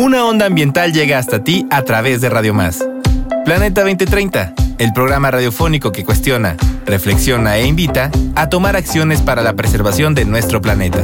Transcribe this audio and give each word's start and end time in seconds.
Una 0.00 0.24
onda 0.24 0.46
ambiental 0.46 0.94
llega 0.94 1.18
hasta 1.18 1.44
ti 1.44 1.66
a 1.70 1.82
través 1.82 2.22
de 2.22 2.30
Radio 2.30 2.54
Más. 2.54 2.82
Planeta 3.44 3.82
2030, 3.82 4.54
el 4.78 4.94
programa 4.94 5.30
radiofónico 5.30 5.92
que 5.92 6.06
cuestiona, 6.06 6.56
reflexiona 6.86 7.58
e 7.58 7.66
invita 7.66 8.10
a 8.34 8.48
tomar 8.48 8.76
acciones 8.76 9.20
para 9.20 9.42
la 9.42 9.52
preservación 9.52 10.14
de 10.14 10.24
nuestro 10.24 10.62
planeta. 10.62 11.02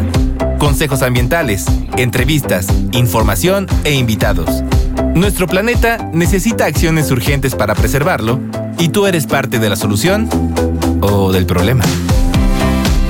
Consejos 0.59 1.03
ambientales, 1.03 1.67
entrevistas, 1.98 2.69
información 2.93 3.67
e 3.85 3.93
invitados. 3.93 4.64
Nuestro 5.15 5.47
planeta 5.47 5.99
necesita 6.15 6.65
acciones 6.65 7.10
urgentes 7.10 7.54
para 7.54 7.74
preservarlo 7.74 8.40
y 8.78 8.88
tú 8.88 9.04
eres 9.04 9.26
parte 9.26 9.58
de 9.58 9.69
la 9.69 9.76
solución 9.76 10.26
o 11.03 11.33
del 11.33 11.44
problema. 11.44 11.85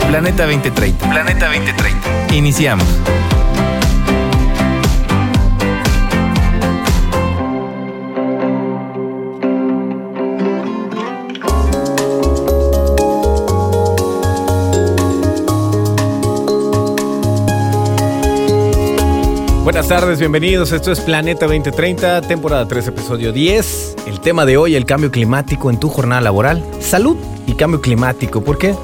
Planeta 0.09 0.47
2030. 0.47 1.11
Planeta 1.11 1.47
2030. 1.47 2.35
Iniciamos. 2.35 2.89
Buenas 19.77 19.91
tardes, 19.91 20.19
bienvenidos. 20.19 20.73
Esto 20.73 20.91
es 20.91 21.01
Planeta 21.01 21.45
2030, 21.45 22.23
temporada 22.23 22.67
3, 22.67 22.89
episodio 22.89 23.31
10. 23.31 23.97
El 24.07 24.21
tema 24.21 24.47
de 24.47 24.57
hoy, 24.57 24.75
el 24.75 24.87
cambio 24.87 25.11
climático 25.11 25.69
en 25.69 25.79
tu 25.79 25.91
jornada 25.91 26.23
laboral. 26.23 26.65
Salud 26.81 27.19
y 27.47 27.53
cambio 27.53 27.83
climático. 27.83 28.43
¿Por 28.43 28.57
qué? 28.57 28.75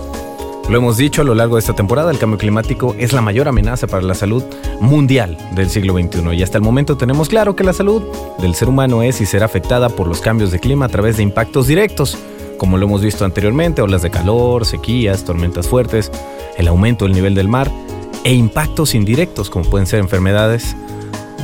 Lo 0.69 0.77
hemos 0.77 0.99
dicho 0.99 1.23
a 1.23 1.25
lo 1.25 1.35
largo 1.35 1.57
de 1.57 1.61
esta 1.61 1.75
temporada, 1.75 2.11
el 2.11 2.19
cambio 2.19 2.37
climático 2.37 2.95
es 2.99 3.15
la 3.15 3.23
mayor 3.23 3.49
amenaza 3.49 3.87
para 3.87 4.03
la 4.03 4.15
salud 4.15 4.45
mundial 4.81 5.39
del 5.55 5.71
siglo 5.71 5.95
XXI 5.95 6.35
y 6.35 6.43
hasta 6.43 6.59
el 6.59 6.63
momento 6.63 6.99
tenemos 6.99 7.31
claro 7.31 7.57
que 7.57 7.65
la 7.65 7.73
salud 7.73 8.03
del 8.39 8.55
ser 8.55 8.69
humano 8.69 9.03
es 9.03 9.23
y 9.23 9.25
será 9.25 9.47
afectada 9.47 9.89
por 9.89 10.07
los 10.07 10.21
cambios 10.21 10.51
de 10.51 10.61
clima 10.61 10.85
a 10.85 10.91
través 10.91 11.17
de 11.17 11.23
impactos 11.23 11.69
directos, 11.69 12.19
como 12.59 12.77
lo 12.77 12.85
hemos 12.85 13.01
visto 13.01 13.25
anteriormente, 13.25 13.81
olas 13.81 14.03
de 14.03 14.11
calor, 14.11 14.67
sequías, 14.67 15.25
tormentas 15.25 15.67
fuertes, 15.67 16.13
el 16.59 16.69
aumento 16.69 17.07
del 17.07 17.15
nivel 17.15 17.35
del 17.35 17.49
mar 17.49 17.71
e 18.25 18.33
impactos 18.33 18.95
indirectos 18.95 19.51
como 19.51 19.69
pueden 19.69 19.87
ser 19.87 20.01
enfermedades 20.01 20.77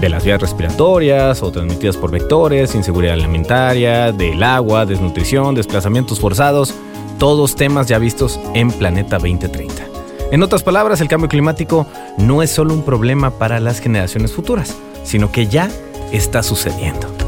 de 0.01 0.09
las 0.09 0.25
vías 0.25 0.41
respiratorias 0.41 1.43
o 1.43 1.51
transmitidas 1.51 1.97
por 1.97 2.11
vectores, 2.11 2.75
inseguridad 2.75 3.15
alimentaria, 3.15 4.13
del 4.13 4.43
agua, 4.43 4.87
desnutrición, 4.87 5.55
desplazamientos 5.55 6.21
forzados, 6.21 6.75
todos 7.19 7.57
temas 7.57 7.89
ya 7.89 7.99
vistos 7.99 8.39
en 8.55 8.71
Planeta 8.71 9.19
2030. 9.19 9.85
En 10.31 10.43
otras 10.43 10.63
palabras, 10.63 11.01
el 11.01 11.09
cambio 11.09 11.29
climático 11.29 11.87
no 12.17 12.43
es 12.43 12.51
solo 12.51 12.75
un 12.75 12.83
problema 12.83 13.31
para 13.31 13.61
las 13.61 13.81
generaciones 13.81 14.33
futuras, 14.33 14.77
sino 15.03 15.33
que 15.33 15.47
ya 15.47 15.71
está 16.13 16.43
sucediendo. 16.43 17.28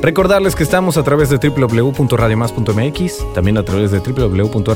Recordarles 0.00 0.54
que 0.54 0.62
estamos 0.62 0.96
a 0.96 1.02
través 1.02 1.28
de 1.28 1.38
www.radiomas.mx, 1.38 3.34
también 3.34 3.58
a 3.58 3.64
través 3.64 3.90
de 3.90 3.98
www.rtv.org.mx, 3.98 4.72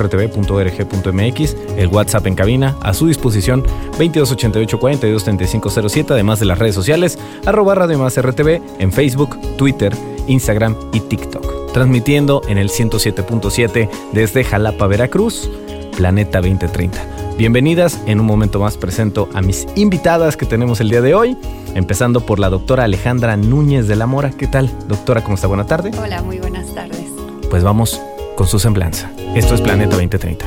el 1.77 1.87
WhatsApp 1.89 2.27
en 2.27 2.34
cabina 2.34 2.77
a 2.83 2.92
su 2.92 3.06
disposición 3.06 3.62
2288 3.62 4.78
423507, 4.81 6.12
además 6.12 6.41
de 6.41 6.47
las 6.47 6.59
redes 6.59 6.75
sociales 6.75 7.20
arroba 7.47 7.77
Radio 7.77 7.98
Más 7.98 8.20
RTV 8.20 8.61
en 8.81 8.93
Facebook, 8.93 9.39
Twitter, 9.56 9.95
Instagram 10.27 10.77
y 10.93 10.98
TikTok. 10.98 11.73
Transmitiendo 11.73 12.43
en 12.48 12.59
el 12.59 12.69
107.7 12.69 13.89
desde 14.12 14.43
Jalapa, 14.43 14.89
Veracruz, 14.89 15.48
Planeta 15.97 16.41
2030. 16.41 17.22
Bienvenidas, 17.42 18.00
en 18.06 18.20
un 18.20 18.26
momento 18.26 18.60
más 18.60 18.76
presento 18.76 19.28
a 19.34 19.42
mis 19.42 19.66
invitadas 19.74 20.36
que 20.36 20.46
tenemos 20.46 20.80
el 20.80 20.90
día 20.90 21.00
de 21.00 21.16
hoy, 21.16 21.36
empezando 21.74 22.24
por 22.24 22.38
la 22.38 22.48
doctora 22.48 22.84
Alejandra 22.84 23.36
Núñez 23.36 23.88
de 23.88 23.96
la 23.96 24.06
Mora. 24.06 24.30
¿Qué 24.30 24.46
tal, 24.46 24.70
doctora? 24.86 25.24
¿Cómo 25.24 25.34
está? 25.34 25.48
Buena 25.48 25.66
tarde. 25.66 25.90
Hola, 26.00 26.22
muy 26.22 26.38
buenas 26.38 26.72
tardes. 26.72 27.04
Pues 27.50 27.64
vamos 27.64 28.00
con 28.36 28.46
su 28.46 28.60
semblanza. 28.60 29.10
Esto 29.34 29.56
es 29.56 29.60
Planeta 29.60 29.97
2030. 29.97 30.47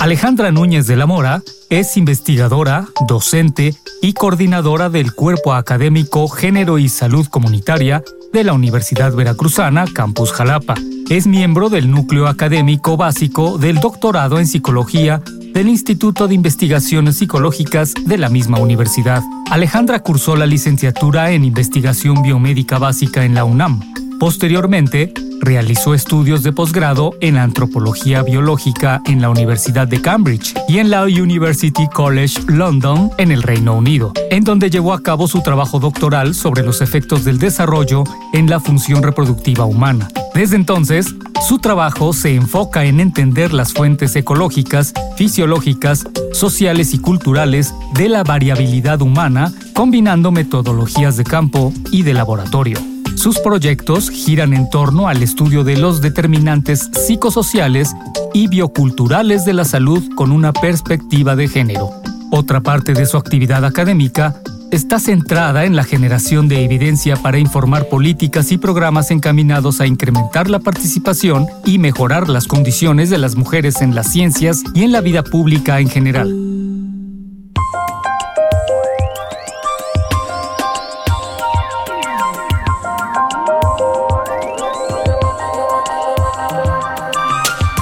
Alejandra 0.00 0.50
Núñez 0.50 0.88
de 0.88 0.96
la 0.96 1.06
Mora 1.06 1.44
es 1.68 1.96
investigadora, 1.96 2.88
docente 3.06 3.76
y 4.02 4.14
coordinadora 4.14 4.90
del 4.90 5.14
Cuerpo 5.14 5.54
Académico 5.54 6.26
Género 6.26 6.78
y 6.78 6.88
Salud 6.88 7.28
Comunitaria 7.28 8.02
de 8.32 8.44
la 8.44 8.52
Universidad 8.52 9.12
Veracruzana, 9.12 9.84
Campus 9.92 10.32
Jalapa. 10.32 10.74
Es 11.08 11.26
miembro 11.26 11.68
del 11.68 11.90
núcleo 11.90 12.28
académico 12.28 12.96
básico 12.96 13.58
del 13.58 13.80
doctorado 13.80 14.38
en 14.38 14.46
psicología 14.46 15.22
del 15.52 15.68
Instituto 15.68 16.28
de 16.28 16.34
Investigaciones 16.34 17.16
Psicológicas 17.16 17.94
de 18.06 18.18
la 18.18 18.28
misma 18.28 18.58
universidad. 18.58 19.22
Alejandra 19.50 20.00
cursó 20.00 20.36
la 20.36 20.46
licenciatura 20.46 21.32
en 21.32 21.44
Investigación 21.44 22.22
Biomédica 22.22 22.78
Básica 22.78 23.24
en 23.24 23.34
la 23.34 23.44
UNAM. 23.44 23.80
Posteriormente, 24.20 25.14
realizó 25.40 25.94
estudios 25.94 26.42
de 26.42 26.52
posgrado 26.52 27.14
en 27.22 27.38
antropología 27.38 28.22
biológica 28.22 29.00
en 29.06 29.22
la 29.22 29.30
Universidad 29.30 29.88
de 29.88 30.02
Cambridge 30.02 30.54
y 30.68 30.76
en 30.76 30.90
la 30.90 31.04
University 31.04 31.88
College 31.88 32.38
London 32.46 33.10
en 33.16 33.32
el 33.32 33.42
Reino 33.42 33.74
Unido, 33.74 34.12
en 34.30 34.44
donde 34.44 34.68
llevó 34.68 34.92
a 34.92 35.02
cabo 35.02 35.26
su 35.26 35.40
trabajo 35.40 35.80
doctoral 35.80 36.34
sobre 36.34 36.62
los 36.62 36.82
efectos 36.82 37.24
del 37.24 37.38
desarrollo 37.38 38.04
en 38.34 38.50
la 38.50 38.60
función 38.60 39.02
reproductiva 39.02 39.64
humana. 39.64 40.08
Desde 40.34 40.56
entonces, 40.56 41.14
su 41.48 41.58
trabajo 41.58 42.12
se 42.12 42.34
enfoca 42.34 42.84
en 42.84 43.00
entender 43.00 43.54
las 43.54 43.72
fuentes 43.72 44.14
ecológicas, 44.16 44.92
fisiológicas, 45.16 46.06
sociales 46.34 46.92
y 46.92 46.98
culturales 46.98 47.72
de 47.94 48.10
la 48.10 48.22
variabilidad 48.22 49.00
humana, 49.00 49.50
combinando 49.74 50.30
metodologías 50.30 51.16
de 51.16 51.24
campo 51.24 51.72
y 51.90 52.02
de 52.02 52.12
laboratorio. 52.12 52.89
Sus 53.20 53.38
proyectos 53.38 54.08
giran 54.08 54.54
en 54.54 54.70
torno 54.70 55.06
al 55.06 55.22
estudio 55.22 55.62
de 55.62 55.76
los 55.76 56.00
determinantes 56.00 56.88
psicosociales 57.06 57.94
y 58.32 58.48
bioculturales 58.48 59.44
de 59.44 59.52
la 59.52 59.66
salud 59.66 60.02
con 60.14 60.32
una 60.32 60.54
perspectiva 60.54 61.36
de 61.36 61.46
género. 61.46 61.90
Otra 62.30 62.62
parte 62.62 62.94
de 62.94 63.04
su 63.04 63.18
actividad 63.18 63.66
académica 63.66 64.40
está 64.70 64.98
centrada 64.98 65.66
en 65.66 65.76
la 65.76 65.84
generación 65.84 66.48
de 66.48 66.64
evidencia 66.64 67.14
para 67.16 67.38
informar 67.38 67.90
políticas 67.90 68.52
y 68.52 68.56
programas 68.56 69.10
encaminados 69.10 69.82
a 69.82 69.86
incrementar 69.86 70.48
la 70.48 70.60
participación 70.60 71.46
y 71.66 71.76
mejorar 71.76 72.30
las 72.30 72.46
condiciones 72.46 73.10
de 73.10 73.18
las 73.18 73.36
mujeres 73.36 73.82
en 73.82 73.94
las 73.94 74.10
ciencias 74.10 74.62
y 74.72 74.84
en 74.84 74.92
la 74.92 75.02
vida 75.02 75.22
pública 75.22 75.78
en 75.78 75.90
general. 75.90 76.79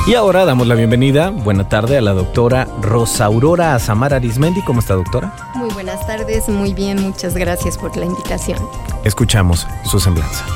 Y 0.09 0.15
ahora 0.15 0.47
damos 0.47 0.67
la 0.67 0.75
bienvenida, 0.75 1.29
buena 1.29 1.69
tarde, 1.69 1.99
a 1.99 2.01
la 2.01 2.15
doctora 2.15 2.67
Rosa 2.81 3.27
Aurora 3.27 3.75
Azamara 3.75 4.17
Arismendi. 4.17 4.63
¿Cómo 4.63 4.81
está, 4.81 4.95
doctora? 4.95 5.37
Muy 5.55 5.69
buenas 5.75 6.07
tardes, 6.07 6.49
muy 6.49 6.73
bien, 6.73 7.03
muchas 7.03 7.35
gracias 7.35 7.77
por 7.77 7.95
la 7.95 8.07
invitación. 8.07 8.59
Escuchamos 9.05 9.67
su 9.85 10.01
semblanza. 10.01 10.47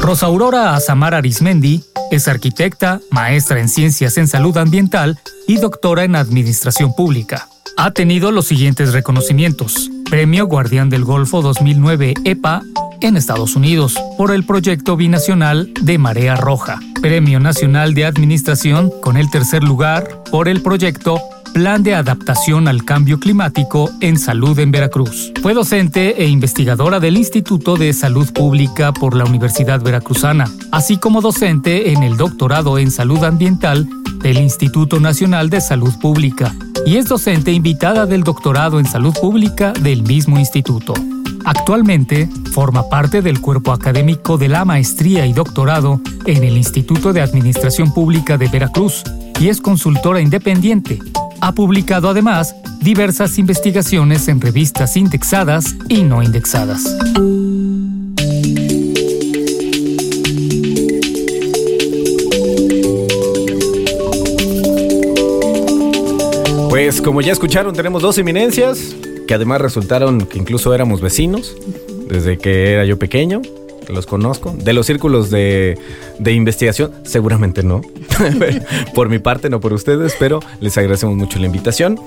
Rosa 0.00 0.26
Aurora 0.26 0.74
Azamara 0.74 1.18
Arismendi 1.18 1.84
es 2.10 2.26
arquitecta, 2.26 2.98
maestra 3.12 3.60
en 3.60 3.68
ciencias 3.68 4.18
en 4.18 4.26
salud 4.26 4.56
ambiental 4.56 5.20
y 5.46 5.58
doctora 5.58 6.02
en 6.02 6.16
administración 6.16 6.96
pública. 6.96 7.46
Ha 7.76 7.90
tenido 7.90 8.30
los 8.30 8.46
siguientes 8.46 8.92
reconocimientos. 8.92 9.90
Premio 10.08 10.46
Guardián 10.46 10.90
del 10.90 11.04
Golfo 11.04 11.42
2009 11.42 12.14
EPA 12.24 12.62
en 13.00 13.16
Estados 13.16 13.56
Unidos 13.56 13.98
por 14.16 14.30
el 14.30 14.44
proyecto 14.44 14.96
binacional 14.96 15.72
de 15.80 15.98
Marea 15.98 16.36
Roja, 16.36 16.78
Premio 17.00 17.40
Nacional 17.40 17.94
de 17.94 18.04
Administración 18.04 18.92
con 19.00 19.16
el 19.16 19.30
tercer 19.30 19.64
lugar 19.64 20.22
por 20.30 20.48
el 20.48 20.62
proyecto 20.62 21.18
Plan 21.52 21.82
de 21.82 21.94
Adaptación 21.94 22.68
al 22.68 22.84
Cambio 22.84 23.20
Climático 23.20 23.90
en 24.00 24.18
Salud 24.18 24.58
en 24.58 24.70
Veracruz. 24.70 25.32
Fue 25.42 25.54
docente 25.54 26.22
e 26.22 26.28
investigadora 26.28 27.00
del 27.00 27.16
Instituto 27.16 27.76
de 27.76 27.92
Salud 27.92 28.32
Pública 28.32 28.92
por 28.92 29.16
la 29.16 29.24
Universidad 29.24 29.82
Veracruzana, 29.82 30.50
así 30.70 30.96
como 30.96 31.20
docente 31.20 31.92
en 31.92 32.02
el 32.02 32.16
doctorado 32.16 32.78
en 32.78 32.90
Salud 32.90 33.22
Ambiental 33.24 33.88
del 34.22 34.38
Instituto 34.38 35.00
Nacional 35.00 35.50
de 35.50 35.60
Salud 35.60 35.92
Pública 36.00 36.54
y 36.86 36.96
es 36.96 37.06
docente 37.06 37.52
invitada 37.52 38.06
del 38.06 38.22
doctorado 38.22 38.78
en 38.78 38.86
Salud 38.86 39.14
Pública 39.20 39.72
del 39.72 40.02
mismo 40.02 40.38
instituto. 40.38 40.94
Actualmente 41.44 42.28
forma 42.52 42.88
parte 42.88 43.20
del 43.20 43.40
cuerpo 43.40 43.72
académico 43.72 44.38
de 44.38 44.48
la 44.48 44.64
maestría 44.64 45.26
y 45.26 45.32
doctorado 45.32 46.00
en 46.26 46.44
el 46.44 46.56
Instituto 46.56 47.12
de 47.12 47.20
Administración 47.20 47.92
Pública 47.92 48.38
de 48.38 48.48
Veracruz 48.48 49.02
y 49.40 49.48
es 49.48 49.60
consultora 49.60 50.20
independiente. 50.20 51.00
Ha 51.44 51.50
publicado 51.50 52.08
además 52.08 52.54
diversas 52.78 53.36
investigaciones 53.36 54.28
en 54.28 54.40
revistas 54.40 54.96
indexadas 54.96 55.74
y 55.88 56.04
no 56.04 56.22
indexadas. 56.22 56.84
Pues 66.70 67.02
como 67.02 67.20
ya 67.22 67.32
escucharon, 67.32 67.74
tenemos 67.74 68.02
dos 68.02 68.18
eminencias 68.18 68.94
que 69.26 69.34
además 69.34 69.60
resultaron 69.60 70.20
que 70.26 70.38
incluso 70.38 70.72
éramos 70.72 71.00
vecinos 71.00 71.56
desde 72.08 72.38
que 72.38 72.74
era 72.74 72.84
yo 72.84 73.00
pequeño. 73.00 73.42
Los 73.88 74.06
conozco. 74.06 74.54
De 74.56 74.72
los 74.72 74.86
círculos 74.86 75.30
de, 75.30 75.78
de 76.18 76.32
investigación, 76.32 76.92
seguramente 77.04 77.62
no. 77.62 77.82
por 78.94 79.08
mi 79.08 79.18
parte, 79.18 79.50
no 79.50 79.60
por 79.60 79.72
ustedes, 79.72 80.14
pero 80.18 80.40
les 80.60 80.76
agradecemos 80.78 81.16
mucho 81.16 81.38
la 81.38 81.46
invitación. 81.46 81.98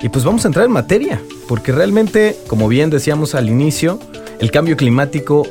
Y 0.00 0.08
pues 0.08 0.24
vamos 0.24 0.44
a 0.44 0.48
entrar 0.48 0.66
en 0.66 0.72
materia, 0.72 1.20
porque 1.48 1.72
realmente, 1.72 2.36
como 2.46 2.68
bien 2.68 2.90
decíamos 2.90 3.34
al 3.34 3.48
inicio, 3.48 3.98
el 4.40 4.50
cambio 4.50 4.76
climático 4.76 5.46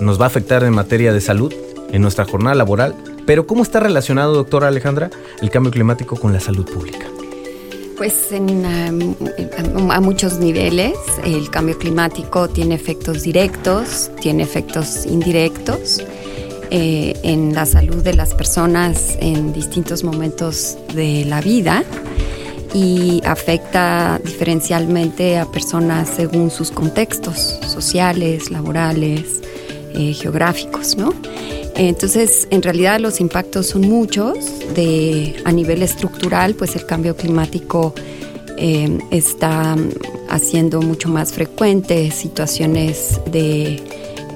nos 0.00 0.20
va 0.20 0.24
a 0.24 0.26
afectar 0.26 0.64
en 0.64 0.74
materia 0.74 1.12
de 1.12 1.20
salud, 1.20 1.52
en 1.90 2.02
nuestra 2.02 2.24
jornada 2.24 2.54
laboral. 2.54 2.94
Pero 3.26 3.46
¿cómo 3.46 3.62
está 3.62 3.80
relacionado, 3.80 4.34
doctora 4.34 4.68
Alejandra, 4.68 5.10
el 5.40 5.50
cambio 5.50 5.72
climático 5.72 6.16
con 6.16 6.32
la 6.32 6.40
salud 6.40 6.66
pública? 6.66 7.06
Pues 7.96 8.32
en, 8.32 8.64
a 9.90 10.00
muchos 10.00 10.38
niveles. 10.38 10.94
El 11.24 11.50
cambio 11.50 11.78
climático 11.78 12.48
tiene 12.48 12.74
efectos 12.74 13.22
directos, 13.22 14.10
tiene 14.20 14.42
efectos 14.42 15.06
indirectos 15.06 16.02
eh, 16.70 17.14
en 17.22 17.54
la 17.54 17.66
salud 17.66 18.02
de 18.02 18.14
las 18.14 18.34
personas 18.34 19.16
en 19.20 19.52
distintos 19.52 20.02
momentos 20.02 20.76
de 20.94 21.24
la 21.24 21.40
vida 21.40 21.84
y 22.74 23.22
afecta 23.24 24.20
diferencialmente 24.24 25.38
a 25.38 25.46
personas 25.46 26.08
según 26.08 26.50
sus 26.50 26.72
contextos 26.72 27.60
sociales, 27.68 28.50
laborales, 28.50 29.43
eh, 29.94 30.12
geográficos, 30.12 30.96
¿no? 30.96 31.14
Entonces, 31.76 32.46
en 32.50 32.62
realidad 32.62 33.00
los 33.00 33.20
impactos 33.20 33.66
son 33.66 33.82
muchos. 33.82 34.36
De, 34.74 35.36
a 35.44 35.52
nivel 35.52 35.82
estructural, 35.82 36.54
pues 36.54 36.76
el 36.76 36.86
cambio 36.86 37.16
climático 37.16 37.94
eh, 38.56 38.98
está 39.10 39.76
haciendo 40.28 40.80
mucho 40.80 41.08
más 41.08 41.32
frecuentes 41.32 42.14
situaciones 42.14 43.20
de, 43.30 43.82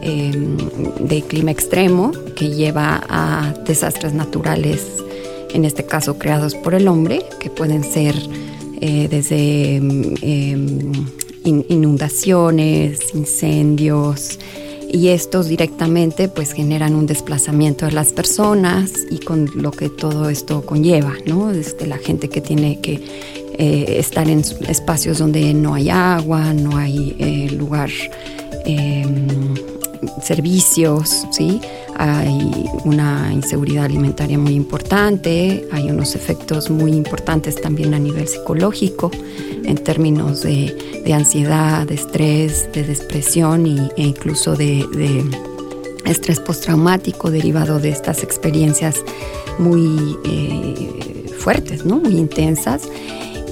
em, 0.02 0.56
de 1.00 1.22
clima 1.22 1.52
extremo 1.52 2.12
que 2.34 2.50
lleva 2.50 3.04
a 3.08 3.54
desastres 3.64 4.14
naturales, 4.14 4.86
en 5.54 5.64
este 5.64 5.84
caso 5.84 6.18
creados 6.18 6.54
por 6.56 6.74
el 6.74 6.88
hombre, 6.88 7.24
que 7.38 7.50
pueden 7.50 7.84
ser 7.84 8.16
eh, 8.80 9.06
desde 9.08 9.76
em, 9.76 10.92
inundaciones, 11.44 13.14
incendios, 13.14 14.38
y 14.90 15.08
estos 15.08 15.48
directamente 15.48 16.28
pues 16.28 16.52
generan 16.52 16.94
un 16.94 17.06
desplazamiento 17.06 17.86
de 17.86 17.92
las 17.92 18.12
personas 18.12 18.92
y 19.10 19.18
con 19.18 19.50
lo 19.54 19.70
que 19.70 19.88
todo 19.88 20.30
esto 20.30 20.62
conlleva, 20.64 21.14
¿no? 21.26 21.48
Desde 21.48 21.86
la 21.86 21.98
gente 21.98 22.28
que 22.28 22.40
tiene 22.40 22.80
que 22.80 23.00
eh, 23.58 23.98
estar 23.98 24.28
en 24.28 24.42
espacios 24.68 25.18
donde 25.18 25.52
no 25.52 25.74
hay 25.74 25.90
agua, 25.90 26.54
no 26.54 26.76
hay 26.76 27.16
eh, 27.18 27.50
lugar, 27.50 27.90
em, 28.64 29.54
servicios, 30.22 31.26
¿sí? 31.32 31.60
Hay 31.98 32.70
una 32.84 33.32
inseguridad 33.32 33.84
alimentaria 33.84 34.38
muy 34.38 34.54
importante, 34.54 35.66
hay 35.72 35.90
unos 35.90 36.14
efectos 36.14 36.70
muy 36.70 36.92
importantes 36.92 37.60
también 37.60 37.92
a 37.92 37.98
nivel 37.98 38.28
psicológico 38.28 39.10
en 39.64 39.76
términos 39.76 40.42
de, 40.42 41.12
ansiedad, 41.12 41.86
de 41.86 41.94
estrés, 41.94 42.70
de 42.72 42.84
depresión 42.84 43.66
y, 43.66 43.78
e 43.96 44.02
incluso 44.02 44.54
de, 44.54 44.86
estrés 46.04 46.40
postraumático 46.40 47.30
derivado 47.30 47.80
de 47.80 47.90
estas 47.90 48.22
experiencias 48.22 49.02
muy 49.58 50.16
eh, 50.24 51.34
fuertes, 51.38 51.84
¿no? 51.84 51.96
muy 51.96 52.16
intensas. 52.16 52.82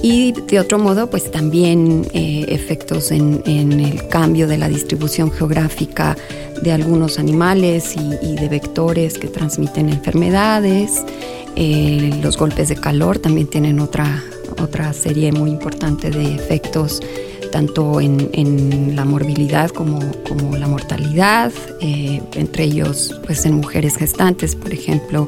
Y 0.01 0.31
de 0.31 0.59
otro 0.59 0.77
modo, 0.79 1.09
pues 1.09 1.31
también 1.31 2.05
eh, 2.13 2.45
efectos 2.49 3.11
en, 3.11 3.41
el 3.45 4.07
cambio 4.07 4.47
de 4.47 4.57
la 4.57 4.69
distribución 4.69 5.31
geográfica 5.31 6.15
de 6.61 6.71
algunos 6.71 7.19
animales 7.19 7.95
y, 7.95 8.35
de 8.35 8.49
vectores 8.49 9.17
que 9.17 9.27
transmiten 9.27 9.89
enfermedades. 9.89 11.03
Eh, 11.55 12.11
los 12.21 12.37
golpes 12.37 12.69
de 12.69 12.75
calor 12.75 13.17
también 13.19 13.47
tienen 13.47 13.79
otra, 13.79 14.23
otra 14.61 14.93
serie 14.93 15.31
muy 15.31 15.49
importante 15.49 16.11
de 16.11 16.35
efectos 16.35 17.01
tanto 17.47 17.99
en, 18.01 18.95
la 18.95 19.05
morbilidad 19.05 19.69
como, 19.69 19.99
como 20.27 20.57
la 20.57 20.67
mortalidad, 20.67 21.51
eh, 21.81 22.21
entre 22.35 22.65
ellos 22.65 23.19
pues 23.25 23.45
en 23.45 23.55
mujeres 23.55 23.95
gestantes, 23.95 24.55
por 24.55 24.73
ejemplo, 24.73 25.27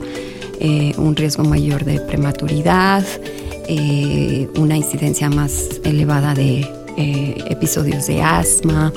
eh, 0.60 0.94
un 0.98 1.16
riesgo 1.16 1.44
mayor 1.44 1.86
de 1.86 2.00
prematuridad, 2.00 3.06
eh, 3.69 4.50
una 4.57 4.75
incidencia 4.75 5.30
más 5.30 5.80
elevada 5.83 6.33
de 6.33 6.68
episodios 7.50 8.07
de 8.07 8.21
asma, 8.21 8.92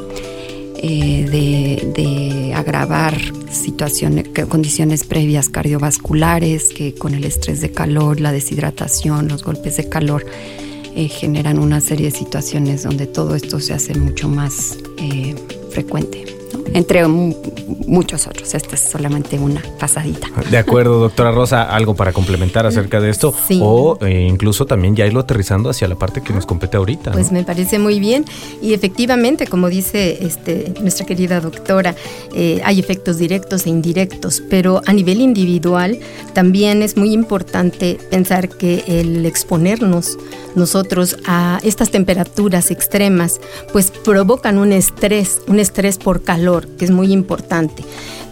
de, 0.82 2.52
agravar 2.56 3.16
situaciones, 3.50 4.28
condiciones 4.48 5.04
previas 5.04 5.48
cardiovasculares 5.48 6.70
que 6.70 6.94
con 6.94 7.14
el 7.14 7.24
estrés 7.24 7.60
de 7.60 7.70
calor, 7.70 8.18
la 8.18 8.32
deshidratación, 8.32 9.28
los 9.28 9.44
golpes 9.44 9.76
de 9.76 9.88
calor 9.88 10.26
eh, 10.94 11.08
generan 11.08 11.58
una 11.58 11.80
serie 11.80 12.10
de 12.10 12.16
situaciones 12.16 12.82
donde 12.82 13.06
todo 13.06 13.34
esto 13.34 13.60
se 13.60 13.72
hace 13.72 13.94
mucho 13.94 14.28
más 14.28 14.76
eh, 14.98 15.34
frecuente 15.70 16.41
entre 16.74 17.06
muchos 17.06 18.26
otros. 18.26 18.54
Esta 18.54 18.74
es 18.74 18.80
solamente 18.80 19.38
una 19.38 19.62
pasadita. 19.78 20.28
De 20.50 20.58
acuerdo, 20.58 21.00
doctora 21.00 21.30
Rosa, 21.30 21.62
algo 21.62 21.94
para 21.94 22.12
complementar 22.12 22.66
acerca 22.66 23.00
de 23.00 23.10
esto 23.10 23.34
o 23.60 23.98
eh, 24.00 24.26
incluso 24.28 24.66
también 24.66 24.96
ya 24.96 25.06
irlo 25.06 25.20
aterrizando 25.20 25.70
hacia 25.70 25.88
la 25.88 25.96
parte 25.96 26.22
que 26.22 26.32
nos 26.32 26.46
compete 26.46 26.76
ahorita. 26.76 27.12
Pues 27.12 27.32
me 27.32 27.44
parece 27.44 27.78
muy 27.78 28.00
bien 28.00 28.24
y 28.60 28.74
efectivamente, 28.74 29.46
como 29.46 29.68
dice 29.68 30.18
este, 30.24 30.74
nuestra 30.80 31.06
querida 31.06 31.40
doctora, 31.40 31.94
eh, 32.34 32.60
hay 32.64 32.80
efectos 32.80 33.18
directos 33.18 33.66
e 33.66 33.70
indirectos, 33.70 34.42
pero 34.48 34.80
a 34.86 34.92
nivel 34.92 35.20
individual 35.20 35.98
también 36.32 36.82
es 36.82 36.96
muy 36.96 37.12
importante 37.12 37.98
pensar 38.10 38.48
que 38.48 38.84
el 38.86 39.26
exponernos 39.26 40.18
nosotros 40.54 41.16
a 41.26 41.60
estas 41.62 41.90
temperaturas 41.90 42.70
extremas, 42.70 43.40
pues 43.72 43.90
provocan 43.90 44.58
un 44.58 44.72
estrés, 44.72 45.40
un 45.46 45.60
estrés 45.60 45.98
por 45.98 46.22
calor, 46.22 46.41
que 46.78 46.84
es 46.84 46.90
muy 46.90 47.12
importante. 47.12 47.82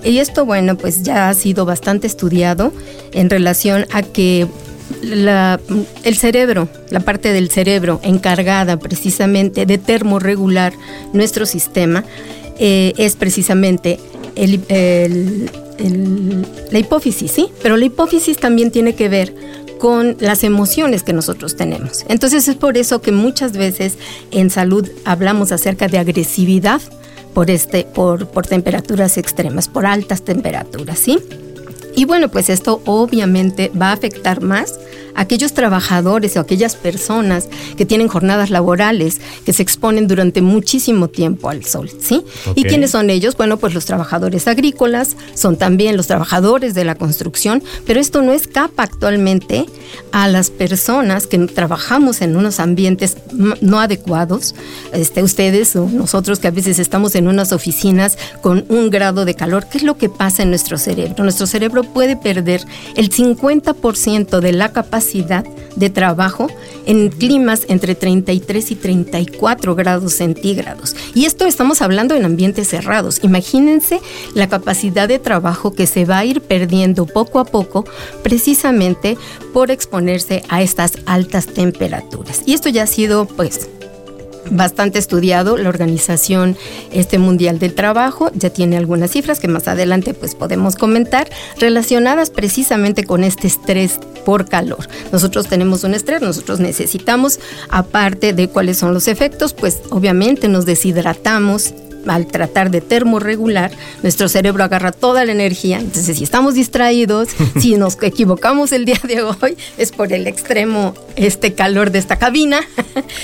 Y 0.02 0.18
esto, 0.18 0.44
bueno, 0.44 0.76
pues 0.76 1.02
ya 1.02 1.28
ha 1.28 1.34
sido 1.34 1.64
bastante 1.64 2.06
estudiado 2.06 2.72
en 3.12 3.28
relación 3.30 3.86
a 3.92 4.02
que 4.02 4.46
el 5.02 6.16
cerebro, 6.16 6.68
la 6.90 7.00
parte 7.00 7.32
del 7.32 7.50
cerebro 7.50 8.00
encargada 8.02 8.78
precisamente 8.78 9.66
de 9.66 9.78
termorregular 9.78 10.72
nuestro 11.12 11.46
sistema, 11.46 12.04
eh, 12.58 12.92
es 12.98 13.16
precisamente 13.16 13.98
la 16.70 16.78
hipófisis, 16.78 17.30
¿sí? 17.30 17.48
Pero 17.62 17.76
la 17.76 17.84
hipófisis 17.84 18.36
también 18.38 18.70
tiene 18.70 18.94
que 18.94 19.08
ver 19.08 19.34
con 19.78 20.16
las 20.20 20.44
emociones 20.44 21.02
que 21.02 21.12
nosotros 21.12 21.56
tenemos. 21.56 22.04
Entonces 22.08 22.46
es 22.48 22.56
por 22.56 22.76
eso 22.76 23.00
que 23.00 23.12
muchas 23.12 23.52
veces 23.52 23.94
en 24.30 24.50
salud 24.50 24.88
hablamos 25.04 25.52
acerca 25.52 25.88
de 25.88 25.98
agresividad 25.98 26.82
por 27.34 27.50
este 27.50 27.84
por, 27.84 28.26
por 28.26 28.46
temperaturas 28.46 29.18
extremas, 29.18 29.68
por 29.68 29.86
altas 29.86 30.22
temperaturas, 30.22 30.98
¿sí? 30.98 31.18
Y 31.96 32.04
bueno, 32.04 32.28
pues 32.28 32.48
esto 32.48 32.80
obviamente 32.86 33.70
va 33.80 33.90
a 33.90 33.92
afectar 33.92 34.40
más 34.40 34.78
aquellos 35.14 35.54
trabajadores 35.54 36.36
o 36.36 36.40
aquellas 36.40 36.76
personas 36.76 37.48
que 37.76 37.86
tienen 37.86 38.08
jornadas 38.08 38.50
laborales 38.50 39.20
que 39.44 39.52
se 39.52 39.62
exponen 39.62 40.06
durante 40.06 40.42
muchísimo 40.42 41.08
tiempo 41.08 41.50
al 41.50 41.64
sol, 41.64 41.90
¿sí? 42.00 42.24
¿Y 42.54 42.64
quiénes 42.64 42.92
son 42.92 43.10
ellos? 43.10 43.36
Bueno, 43.36 43.56
pues 43.58 43.74
los 43.74 43.84
trabajadores 43.84 44.46
agrícolas, 44.48 45.16
son 45.34 45.56
también 45.56 45.96
los 45.96 46.06
trabajadores 46.06 46.74
de 46.74 46.84
la 46.84 46.94
construcción, 46.94 47.62
pero 47.86 48.00
esto 48.00 48.22
no 48.22 48.32
escapa 48.32 48.82
actualmente 48.82 49.66
a 50.12 50.28
las 50.28 50.50
personas 50.50 51.26
que 51.26 51.38
trabajamos 51.38 52.22
en 52.22 52.36
unos 52.36 52.60
ambientes 52.60 53.16
no 53.32 53.80
adecuados, 53.80 54.54
este, 54.92 55.22
ustedes 55.22 55.74
o 55.76 55.88
nosotros 55.88 56.38
que 56.38 56.48
a 56.48 56.52
veces 56.52 56.78
estamos 56.78 57.14
en 57.14 57.28
unas 57.28 57.52
oficinas 57.52 58.18
con 58.40 58.64
un 58.68 58.90
grado 58.90 59.24
de 59.24 59.34
calor, 59.34 59.66
¿qué 59.70 59.78
es 59.78 59.84
lo 59.84 59.96
que 59.96 60.08
pasa 60.08 60.42
en 60.42 60.50
nuestro 60.50 60.78
cerebro? 60.78 61.22
Nuestro 61.24 61.46
cerebro 61.46 61.82
puede 61.82 62.16
perder 62.16 62.62
el 62.96 63.10
50% 63.10 64.40
de 64.40 64.52
la 64.52 64.72
capacidad 64.72 64.99
de 65.76 65.90
trabajo 65.90 66.48
en 66.86 67.10
climas 67.10 67.64
entre 67.68 67.94
33 67.94 68.70
y 68.70 68.74
34 68.74 69.74
grados 69.74 70.12
centígrados. 70.12 70.94
Y 71.14 71.24
esto 71.24 71.46
estamos 71.46 71.82
hablando 71.82 72.14
en 72.14 72.24
ambientes 72.24 72.68
cerrados. 72.68 73.20
Imagínense 73.22 74.00
la 74.34 74.48
capacidad 74.48 75.08
de 75.08 75.18
trabajo 75.18 75.72
que 75.72 75.86
se 75.86 76.04
va 76.04 76.18
a 76.18 76.24
ir 76.24 76.42
perdiendo 76.42 77.06
poco 77.06 77.38
a 77.38 77.44
poco 77.44 77.84
precisamente 78.22 79.16
por 79.52 79.70
exponerse 79.70 80.42
a 80.48 80.62
estas 80.62 80.98
altas 81.06 81.46
temperaturas. 81.46 82.42
Y 82.46 82.54
esto 82.54 82.68
ya 82.68 82.82
ha 82.82 82.86
sido 82.86 83.26
pues 83.26 83.68
bastante 84.50 84.98
estudiado. 84.98 85.56
La 85.56 85.68
Organización 85.68 86.56
este 86.92 87.18
Mundial 87.18 87.58
del 87.58 87.74
Trabajo 87.74 88.30
ya 88.34 88.50
tiene 88.50 88.76
algunas 88.76 89.12
cifras 89.12 89.40
que 89.40 89.48
más 89.48 89.68
adelante 89.68 90.14
pues 90.14 90.34
podemos 90.34 90.76
comentar 90.76 91.28
relacionadas 91.58 92.30
precisamente 92.30 93.04
con 93.04 93.24
este 93.24 93.46
estrés 93.46 93.98
por 94.24 94.48
calor. 94.48 94.88
Nosotros 95.12 95.46
tenemos 95.46 95.84
un 95.84 95.94
estrés, 95.94 96.22
nosotros 96.22 96.60
necesitamos, 96.60 97.40
aparte 97.68 98.32
de 98.32 98.48
cuáles 98.48 98.78
son 98.78 98.94
los 98.94 99.08
efectos, 99.08 99.54
pues 99.54 99.80
obviamente 99.90 100.48
nos 100.48 100.66
deshidratamos, 100.66 101.74
al 102.06 102.26
tratar 102.26 102.70
de 102.70 102.80
termorregular, 102.80 103.70
nuestro 104.02 104.28
cerebro 104.28 104.64
agarra 104.64 104.92
toda 104.92 105.24
la 105.24 105.32
energía. 105.32 105.78
Entonces, 105.78 106.18
si 106.18 106.24
estamos 106.24 106.54
distraídos, 106.54 107.28
si 107.60 107.76
nos 107.76 108.00
equivocamos 108.02 108.72
el 108.72 108.84
día 108.84 109.00
de 109.02 109.22
hoy, 109.22 109.56
es 109.78 109.92
por 109.92 110.12
el 110.12 110.26
extremo 110.26 110.94
este 111.16 111.54
calor 111.54 111.90
de 111.90 111.98
esta 111.98 112.16
cabina. 112.16 112.60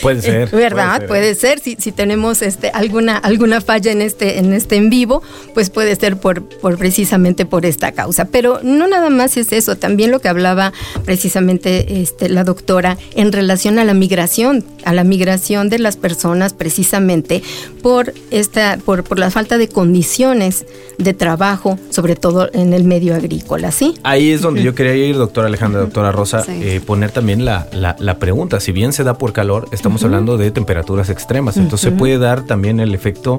Puede 0.03 0.23
ser. 0.23 0.51
¿Verdad? 0.53 1.07
Puede 1.07 1.35
ser. 1.35 1.61
Si, 1.61 1.77
si, 1.79 1.93
tenemos 1.93 2.43
este, 2.43 2.71
alguna, 2.71 3.17
alguna 3.17 3.61
falla 3.61 3.93
en 3.93 4.03
este, 4.03 4.39
en 4.39 4.53
este 4.53 4.77
en 4.77 4.91
vivo, 4.91 5.23
pues 5.55 5.71
puede 5.71 5.97
ser 5.97 6.19
por, 6.19 6.43
por 6.45 6.79
precisamente 6.79 7.47
por 7.47 7.67
esta 7.67 7.93
causa. 7.93 8.27
Pero 8.27 8.61
no 8.63 8.87
nada 8.89 9.11
más 9.11 9.37
es 9.37 9.53
eso, 9.53 9.77
también 9.77 10.11
lo 10.11 10.21
que 10.21 10.29
hablaba 10.29 10.73
precisamente 11.05 12.01
este, 12.01 12.29
la 12.29 12.45
doctora 12.45 12.99
en 13.15 13.33
relación 13.33 13.79
a 13.79 13.85
la 13.85 13.95
migración, 13.95 14.65
a 14.85 14.93
la 14.93 15.05
migración 15.05 15.69
de 15.69 15.79
las 15.79 15.97
personas 15.97 16.53
precisamente 16.53 17.43
por 17.83 18.13
esta 18.31 18.66
por, 18.85 19.19
la 19.19 19.31
falta 19.31 19.59
de 19.59 19.69
condiciones 19.69 20.67
de 20.99 21.15
trabajo, 21.15 21.79
sobre 21.91 22.17
todo 22.17 22.49
en 22.53 22.73
el 22.73 22.85
medio 22.85 23.15
agrícola, 23.15 23.71
¿sí? 23.71 23.95
Ahí 24.03 24.31
es 24.31 24.41
donde 24.41 24.63
yo 24.63 24.75
quería 24.75 24.95
ir, 24.95 25.17
doctora 25.17 25.49
Alejandra, 25.49 25.81
doctora 25.81 26.13
Rosa, 26.13 26.45
eh, 26.49 26.81
poner 26.85 27.11
también 27.11 27.45
la, 27.45 27.69
pregunta. 28.19 28.61
Si 28.61 28.73
bien 28.73 28.93
se 28.93 29.05
da 29.05 29.19
por 29.19 29.33
calor, 29.33 29.69
estamos 29.73 30.03
hablando 30.05 30.37
de 30.37 30.51
temperaturas 30.51 31.11
extremas, 31.11 31.57
entonces 31.57 31.91
se 31.91 31.97
puede 31.97 32.19
dar 32.19 32.47
también 32.47 32.81
el 32.81 32.95
efecto 32.95 33.39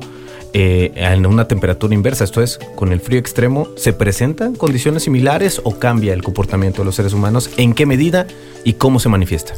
eh, 0.53 0.91
en 0.95 1.25
una 1.25 1.47
temperatura 1.47 1.93
inversa, 1.93 2.23
esto 2.23 2.41
es, 2.41 2.59
con 2.75 2.91
el 2.91 2.99
frío 3.01 3.19
extremo, 3.19 3.67
¿se 3.75 3.93
presentan 3.93 4.55
condiciones 4.55 5.03
similares 5.03 5.61
o 5.63 5.77
cambia 5.77 6.13
el 6.13 6.23
comportamiento 6.23 6.81
de 6.81 6.85
los 6.85 6.95
seres 6.95 7.13
humanos? 7.13 7.49
¿En 7.57 7.73
qué 7.73 7.85
medida 7.85 8.27
y 8.63 8.73
cómo 8.73 8.99
se 8.99 9.09
manifiesta? 9.09 9.53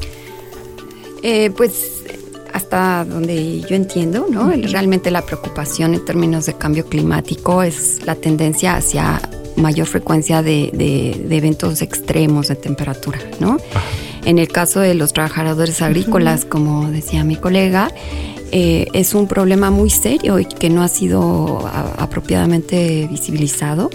Eh, 1.22 1.52
pues 1.56 1.99
hasta 2.60 3.06
donde 3.06 3.62
yo 3.62 3.76
entiendo, 3.78 4.28
¿no? 4.30 4.52
Realmente 4.52 5.12
la 5.12 5.22
preocupación 5.22 5.94
en 5.94 6.04
términos 6.04 6.46
de 6.46 6.56
cambio 6.56 6.86
climático 6.86 7.64
es 7.64 8.06
la 8.06 8.16
tendencia 8.16 8.76
hacia 8.76 9.22
mayor 9.56 9.88
frecuencia 9.88 10.42
de, 10.42 10.70
eventos 11.30 11.82
extremos 11.82 12.50
de 12.50 12.56
temperatura, 12.56 13.18
¿no? 13.40 13.58
En 14.26 14.40
el 14.40 14.50
caso 14.50 14.82
de 14.82 14.94
los 14.94 15.14
trabajadores 15.14 15.82
agrícolas, 15.82 16.44
como 16.44 16.92
decía 16.92 17.24
mi 17.24 17.38
colega, 17.38 17.94
eh, 18.52 18.88
es 18.94 19.14
un 19.14 19.28
problema 19.28 19.72
muy 19.72 19.90
serio 19.90 20.38
y 20.38 20.44
que 20.44 20.70
no 20.70 20.84
ha 20.84 20.90
sido 20.90 21.66
apropiadamente 21.98 23.08
visibilizado. 23.10 23.90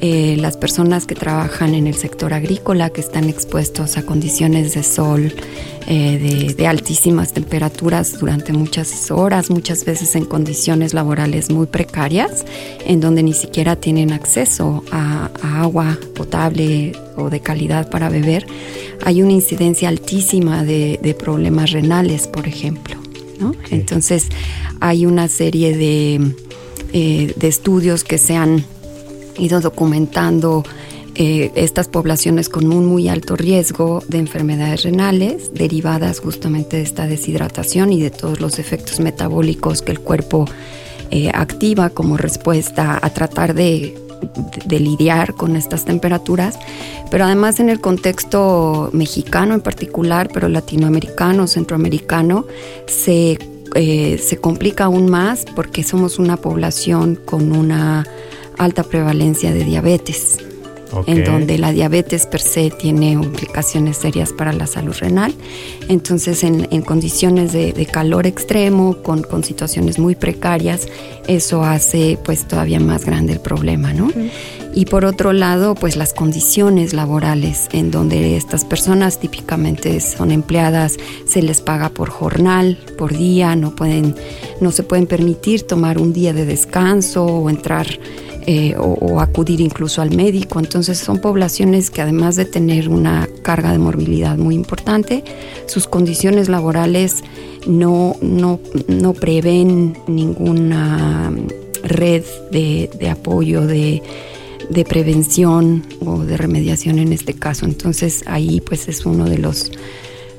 Eh, 0.00 0.36
las 0.38 0.56
personas 0.56 1.06
que 1.06 1.14
trabajan 1.14 1.74
en 1.74 1.86
el 1.86 1.94
sector 1.94 2.34
agrícola, 2.34 2.90
que 2.90 3.00
están 3.00 3.28
expuestos 3.28 3.96
a 3.96 4.04
condiciones 4.04 4.74
de 4.74 4.82
sol, 4.82 5.32
eh, 5.86 6.54
de, 6.56 6.66
altísimas 6.66 7.32
temperaturas 7.32 8.18
durante 8.18 8.52
muchas 8.52 9.10
horas, 9.10 9.50
muchas 9.50 9.84
veces 9.84 10.14
en 10.16 10.24
condiciones 10.24 10.94
laborales 10.94 11.50
muy 11.50 11.66
precarias, 11.66 12.44
en 12.86 13.00
donde 13.00 13.22
ni 13.22 13.34
siquiera 13.34 13.76
tienen 13.76 14.12
acceso 14.12 14.82
a, 14.90 15.30
agua 15.42 15.98
potable 16.14 16.92
o 17.16 17.30
de 17.30 17.40
calidad 17.40 17.90
para 17.90 18.08
beber, 18.08 18.46
hay 19.04 19.22
una 19.22 19.32
incidencia 19.32 19.88
altísima 19.88 20.64
de, 20.64 21.16
problemas 21.18 21.70
renales, 21.70 22.26
por 22.26 22.48
ejemplo. 22.48 22.96
Entonces, 23.70 24.28
hay 24.80 25.06
una 25.06 25.28
serie 25.28 25.76
de, 25.76 26.34
eh, 26.92 27.32
de 27.36 27.48
estudios 27.48 28.04
que 28.04 28.18
se 28.18 28.36
han 28.36 28.64
ido 29.38 29.60
documentando 29.60 30.64
eh, 31.16 31.52
estas 31.54 31.86
poblaciones 31.86 32.48
con 32.48 32.72
un 32.72 32.86
muy 32.86 33.08
alto 33.08 33.36
riesgo 33.36 34.02
de 34.08 34.18
enfermedades 34.18 34.82
renales 34.82 35.54
derivadas 35.54 36.18
justamente 36.18 36.78
de 36.78 36.82
esta 36.82 37.06
deshidratación 37.06 37.92
y 37.92 38.00
de 38.00 38.10
todos 38.10 38.40
los 38.40 38.58
efectos 38.58 38.98
metabólicos 38.98 39.80
que 39.80 39.92
el 39.92 40.00
cuerpo 40.00 40.46
eh, 41.12 41.30
activa 41.32 41.90
como 41.90 42.16
respuesta 42.16 42.98
a 43.00 43.10
tratar 43.10 43.54
de, 43.54 43.96
lidiar 44.68 45.34
con 45.34 45.54
estas 45.54 45.84
temperaturas, 45.84 46.58
pero 47.10 47.26
además 47.26 47.60
en 47.60 47.68
el 47.68 47.80
contexto 47.80 48.90
mexicano 48.92 49.54
en 49.54 49.60
particular, 49.60 50.28
pero 50.32 50.48
latinoamericano, 50.48 51.46
centroamericano, 51.46 52.46
se, 52.86 53.38
eh, 53.74 54.18
se 54.18 54.36
complica 54.38 54.84
aún 54.84 55.08
más 55.08 55.44
porque 55.54 55.84
somos 55.84 56.18
una 56.18 56.38
población 56.38 57.16
con 57.24 57.52
una 57.52 58.04
alta 58.58 58.82
prevalencia 58.82 59.52
de 59.52 59.64
diabetes 59.64 60.38
en 61.06 61.24
donde 61.24 61.58
la 61.58 61.72
diabetes 61.72 62.26
per 62.26 62.40
se 62.40 62.70
tiene 62.70 63.12
implicaciones 63.12 63.96
serias 63.98 64.32
para 64.32 64.52
la 64.52 64.66
salud 64.66 64.94
renal. 64.98 65.34
Entonces, 65.88 66.44
en, 66.44 66.82
condiciones 66.82 67.52
de, 67.52 67.88
calor 67.90 68.26
extremo, 68.26 68.96
con, 69.02 69.24
situaciones 69.44 69.98
muy 69.98 70.14
precarias, 70.14 70.88
eso 71.26 71.64
hace 71.64 72.18
pues 72.24 72.46
todavía 72.46 72.80
más 72.80 73.04
grande 73.04 73.34
el 73.34 73.40
problema, 73.40 73.92
¿no? 73.92 74.10
Y 74.76 74.86
por 74.86 75.04
otro 75.04 75.32
lado, 75.32 75.76
pues 75.76 75.96
las 75.96 76.12
condiciones 76.12 76.94
laborales, 76.94 77.68
en 77.72 77.92
donde 77.92 78.36
estas 78.36 78.64
personas 78.64 79.20
típicamente 79.20 80.00
son 80.00 80.32
empleadas, 80.32 80.96
se 81.26 81.42
les 81.42 81.60
paga 81.60 81.90
por 81.90 82.10
jornal, 82.10 82.78
por 82.98 83.16
día, 83.16 83.54
no 83.54 83.76
pueden, 83.76 84.16
no 84.60 84.72
se 84.72 84.82
pueden 84.82 85.06
permitir 85.06 85.62
tomar 85.62 85.98
un 85.98 86.12
día 86.12 86.32
de 86.32 86.44
descanso 86.44 87.24
o 87.24 87.50
entrar 87.50 87.86
eh, 88.46 88.74
o, 88.78 89.20
acudir 89.20 89.60
incluso 89.60 90.02
al 90.02 90.14
médico. 90.14 90.58
Entonces 90.58 90.98
son 90.98 91.18
poblaciones 91.18 91.90
que 91.90 92.02
además 92.02 92.36
de 92.36 92.44
tener 92.44 92.88
una 92.88 93.26
carga 93.42 93.72
de 93.72 93.78
morbilidad 93.78 94.36
muy 94.36 94.54
importante, 94.54 95.24
sus 95.66 95.86
condiciones 95.86 96.48
laborales 96.48 97.24
no, 97.66 98.16
no, 98.20 98.60
no 98.86 99.14
prevén 99.14 99.96
ninguna 100.06 101.32
red 101.84 102.22
de, 102.50 103.08
apoyo, 103.10 103.66
de, 103.66 104.02
de 104.68 104.84
prevención 104.84 105.82
o 106.04 106.18
de 106.18 106.36
remediación 106.36 106.98
en 106.98 107.12
este 107.12 107.32
caso. 107.32 107.64
Entonces 107.64 108.24
ahí 108.26 108.60
pues 108.60 108.88
es 108.88 109.06
uno 109.06 109.24
de 109.24 109.38
los 109.38 109.72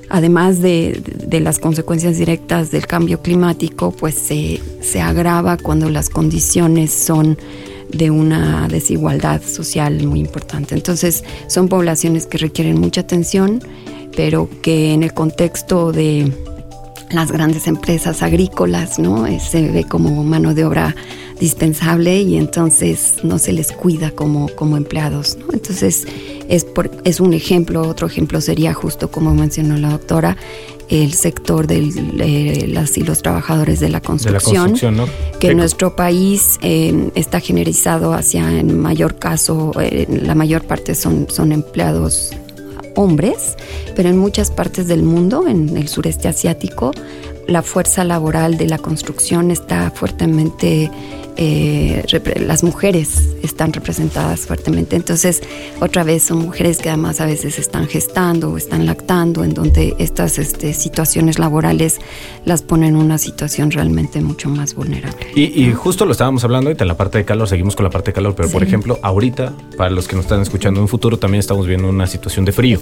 además 0.09 0.61
de, 0.61 1.01
de, 1.25 1.39
las 1.39 1.57
consecuencias 1.57 2.19
directas 2.19 2.69
del 2.69 2.85
cambio 2.85 3.23
climático, 3.23 3.89
pues 3.89 4.13
se, 4.13 4.61
se 4.79 5.01
agrava 5.01 5.57
cuando 5.57 5.89
las 5.89 6.11
condiciones 6.11 6.91
son 6.91 7.39
de 7.91 8.11
una 8.11 8.67
desigualdad 8.67 9.41
social 9.41 10.05
muy 10.05 10.19
importante. 10.19 10.75
Entonces 10.75 11.23
son 11.47 11.67
poblaciones 11.67 12.25
que 12.25 12.37
requieren 12.37 12.79
mucha 12.79 13.01
atención, 13.01 13.61
pero 14.15 14.49
que 14.61 14.93
en 14.93 15.03
el 15.03 15.13
contexto 15.13 15.91
de 15.91 16.31
las 17.11 17.31
grandes 17.31 17.67
empresas 17.67 18.21
agrícolas, 18.21 18.99
¿no? 18.99 19.27
Eh, 19.27 19.39
se 19.39 19.69
ve 19.69 19.83
como 19.83 20.23
mano 20.23 20.53
de 20.53 20.65
obra 20.65 20.95
dispensable 21.39 22.21
y 22.21 22.37
entonces 22.37 23.17
no 23.23 23.39
se 23.39 23.51
les 23.53 23.71
cuida 23.71 24.11
como, 24.11 24.47
como 24.49 24.77
empleados. 24.77 25.37
¿no? 25.37 25.47
Entonces 25.53 26.07
es, 26.47 26.65
por, 26.65 26.91
es 27.03 27.19
un 27.19 27.33
ejemplo, 27.33 27.87
otro 27.87 28.07
ejemplo 28.07 28.41
sería 28.41 28.73
justo 28.73 29.11
como 29.11 29.33
mencionó 29.33 29.77
la 29.77 29.89
doctora, 29.89 30.37
el 30.89 31.13
sector 31.13 31.67
de 31.67 32.67
las 32.67 32.97
y 32.97 33.01
los 33.01 33.21
trabajadores 33.21 33.79
de 33.79 33.89
la 33.89 34.01
construcción, 34.01 34.75
que 35.39 35.49
en 35.49 35.57
nuestro 35.57 35.95
país 35.95 36.59
eh, 36.61 37.09
está 37.15 37.39
generalizado 37.39 38.13
hacia 38.13 38.59
en 38.59 38.79
mayor 38.79 39.15
caso, 39.15 39.71
eh, 39.81 40.05
la 40.07 40.35
mayor 40.35 40.63
parte 40.65 40.93
son, 40.93 41.27
son 41.29 41.51
empleados 41.51 42.31
hombres, 42.95 43.55
pero 43.95 44.09
en 44.09 44.17
muchas 44.17 44.51
partes 44.51 44.87
del 44.87 45.03
mundo, 45.03 45.47
en 45.47 45.75
el 45.75 45.87
sureste 45.87 46.27
asiático, 46.27 46.91
la 47.47 47.61
fuerza 47.61 48.03
laboral 48.03 48.57
de 48.57 48.67
la 48.67 48.77
construcción 48.77 49.51
está 49.51 49.91
fuertemente 49.91 50.91
eh, 51.37 52.03
las 52.39 52.63
mujeres 52.63 53.35
están 53.43 53.73
representadas 53.73 54.41
fuertemente. 54.41 54.95
Entonces, 54.95 55.41
otra 55.81 56.03
vez 56.03 56.23
son 56.23 56.39
mujeres 56.39 56.77
que 56.77 56.89
además 56.89 57.19
a 57.19 57.25
veces 57.25 57.59
están 57.59 57.87
gestando 57.87 58.51
o 58.51 58.57
están 58.57 58.85
lactando, 58.85 59.43
en 59.43 59.53
donde 59.53 59.95
estas 59.99 60.39
este, 60.39 60.73
situaciones 60.73 61.37
laborales 61.37 61.99
las 62.45 62.61
ponen 62.61 62.85
en 62.85 62.95
una 62.95 63.17
situación 63.17 63.71
realmente 63.71 64.21
mucho 64.21 64.49
más 64.49 64.75
vulnerable. 64.75 65.27
Y, 65.35 65.71
justo 65.73 66.05
lo 66.05 66.11
estábamos 66.11 66.43
hablando 66.43 66.69
ahorita 66.69 66.83
en 66.83 66.87
la 66.87 66.97
parte 66.97 67.17
de 67.17 67.25
calor, 67.25 67.47
seguimos 67.47 67.75
con 67.75 67.83
la 67.83 67.89
parte 67.89 68.11
de 68.11 68.13
calor, 68.13 68.35
pero 68.35 68.49
por 68.49 68.63
ejemplo, 68.63 68.99
ahorita, 69.01 69.51
para 69.75 69.89
los 69.89 70.07
que 70.07 70.15
nos 70.15 70.25
están 70.25 70.41
escuchando 70.41 70.79
en 70.79 70.83
un 70.83 70.87
futuro, 70.87 71.17
también 71.17 71.39
estamos 71.39 71.67
viendo 71.67 71.89
una 71.89 72.07
situación 72.07 72.45
de 72.45 72.51
frío. 72.51 72.79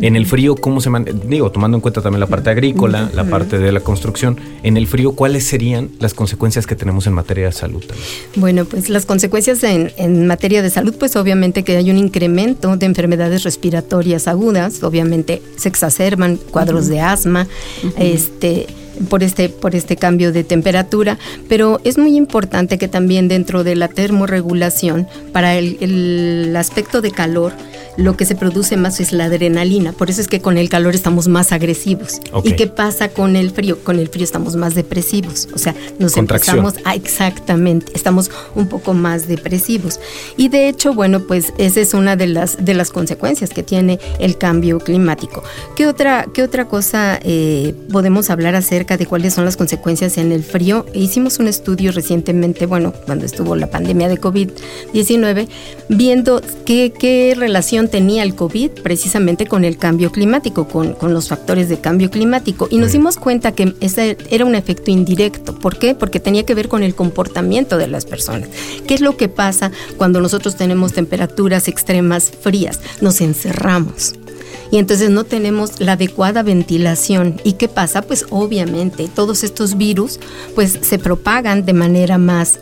En 0.00 0.16
el 0.16 0.26
frío, 0.26 0.54
¿cómo 0.54 0.80
se 0.80 0.90
man 0.90 1.06
Digo, 1.26 1.50
tomando 1.50 1.76
en 1.76 1.80
cuenta 1.80 2.02
también 2.02 2.20
la 2.20 2.26
parte 2.26 2.50
agrícola, 2.50 3.10
la 3.14 3.24
parte 3.24 3.58
de 3.58 3.72
la 3.72 3.80
construcción, 3.80 4.05
en 4.62 4.76
el 4.76 4.86
frío, 4.86 5.12
¿cuáles 5.12 5.44
serían 5.44 5.90
las 5.98 6.14
consecuencias 6.14 6.66
que 6.66 6.74
tenemos 6.74 7.06
en 7.06 7.12
materia 7.12 7.46
de 7.46 7.52
salud? 7.52 7.84
Bueno, 8.36 8.64
pues 8.64 8.88
las 8.88 9.06
consecuencias 9.06 9.62
en, 9.64 10.26
materia 10.26 10.62
de 10.62 10.70
salud, 10.70 10.94
pues 10.98 11.16
obviamente 11.16 11.62
que 11.62 11.76
hay 11.76 11.90
un 11.90 11.98
incremento 11.98 12.76
de 12.76 12.86
enfermedades 12.86 13.42
respiratorias 13.42 14.28
agudas, 14.28 14.82
obviamente 14.82 15.42
se 15.56 15.68
exacerban 15.68 16.36
cuadros 16.36 16.88
de 16.88 17.00
asma, 17.00 17.46
este 17.98 18.66
por 19.08 19.22
este, 19.22 19.50
por 19.50 19.74
este 19.74 19.96
cambio 19.96 20.32
de 20.32 20.42
temperatura, 20.42 21.18
pero 21.48 21.80
es 21.84 21.98
muy 21.98 22.16
importante 22.16 22.78
que 22.78 22.88
también 22.88 23.28
dentro 23.28 23.62
de 23.62 23.74
la 23.74 23.88
termorregulación, 23.88 25.06
para 25.32 25.56
el, 25.56 25.76
el 25.80 26.56
aspecto 26.56 27.02
de 27.02 27.10
calor, 27.10 27.52
lo 27.96 28.16
que 28.16 28.26
se 28.26 28.34
produce 28.34 28.76
más 28.76 29.00
es 29.00 29.12
la 29.12 29.24
adrenalina. 29.24 29.92
Por 29.92 30.10
eso 30.10 30.20
es 30.20 30.28
que 30.28 30.40
con 30.40 30.58
el 30.58 30.68
calor 30.68 30.94
estamos 30.94 31.28
más 31.28 31.52
agresivos. 31.52 32.20
¿Y 32.44 32.52
qué 32.52 32.66
pasa 32.66 33.08
con 33.08 33.36
el 33.36 33.50
frío? 33.50 33.78
Con 33.82 33.98
el 33.98 34.08
frío 34.08 34.24
estamos 34.24 34.56
más 34.56 34.74
depresivos. 34.74 35.48
O 35.54 35.58
sea, 35.58 35.74
nos 35.98 36.16
empezamos 36.16 36.74
a 36.84 36.94
exactamente, 36.94 37.92
estamos 37.94 38.30
un 38.54 38.68
poco 38.68 38.94
más 38.94 39.28
depresivos. 39.28 40.00
Y 40.36 40.48
de 40.48 40.68
hecho, 40.68 40.94
bueno, 40.94 41.20
pues 41.20 41.52
esa 41.58 41.80
es 41.80 41.94
una 41.94 42.16
de 42.16 42.26
las 42.26 42.64
de 42.64 42.74
las 42.74 42.90
consecuencias 42.90 43.50
que 43.50 43.62
tiene 43.62 43.98
el 44.18 44.38
cambio 44.38 44.78
climático. 44.78 45.42
¿Qué 45.74 45.86
otra, 45.86 46.26
qué 46.32 46.42
otra 46.42 46.68
cosa 46.68 47.18
eh, 47.22 47.74
podemos 47.90 48.30
hablar 48.30 48.54
acerca 48.54 48.96
de 48.96 49.06
cuáles 49.06 49.34
son 49.34 49.44
las 49.44 49.56
consecuencias 49.56 50.18
en 50.18 50.32
el 50.32 50.42
frío? 50.42 50.86
Hicimos 50.92 51.38
un 51.38 51.48
estudio 51.48 51.92
recientemente, 51.92 52.66
bueno, 52.66 52.92
cuando 53.06 53.24
estuvo 53.24 53.56
la 53.56 53.68
pandemia 53.68 54.08
de 54.08 54.20
COVID-19, 54.20 55.48
viendo 55.88 56.42
qué, 56.64 56.92
qué 56.98 57.34
relación 57.36 57.85
tenía 57.88 58.22
el 58.22 58.34
COVID 58.34 58.70
precisamente 58.82 59.46
con 59.46 59.64
el 59.64 59.78
cambio 59.78 60.12
climático, 60.12 60.68
con, 60.68 60.94
con 60.94 61.14
los 61.14 61.28
factores 61.28 61.68
de 61.68 61.78
cambio 61.78 62.10
climático. 62.10 62.68
Y 62.70 62.78
nos 62.78 62.92
dimos 62.92 63.16
cuenta 63.16 63.52
que 63.52 63.74
ese 63.80 64.16
era 64.30 64.44
un 64.44 64.54
efecto 64.54 64.90
indirecto. 64.90 65.54
¿Por 65.54 65.78
qué? 65.78 65.94
Porque 65.94 66.20
tenía 66.20 66.44
que 66.44 66.54
ver 66.54 66.68
con 66.68 66.82
el 66.82 66.94
comportamiento 66.94 67.78
de 67.78 67.88
las 67.88 68.04
personas. 68.04 68.48
¿Qué 68.86 68.94
es 68.94 69.00
lo 69.00 69.16
que 69.16 69.28
pasa 69.28 69.70
cuando 69.96 70.20
nosotros 70.20 70.56
tenemos 70.56 70.92
temperaturas 70.92 71.68
extremas 71.68 72.30
frías? 72.40 72.80
Nos 73.00 73.20
encerramos 73.20 74.14
y 74.70 74.78
entonces 74.78 75.10
no 75.10 75.24
tenemos 75.24 75.80
la 75.80 75.92
adecuada 75.92 76.42
ventilación. 76.42 77.40
¿Y 77.44 77.54
qué 77.54 77.68
pasa? 77.68 78.02
Pues 78.02 78.26
obviamente 78.30 79.08
todos 79.12 79.44
estos 79.44 79.76
virus 79.76 80.18
pues 80.54 80.78
se 80.82 80.98
propagan 80.98 81.64
de 81.64 81.72
manera 81.72 82.18
más 82.18 82.58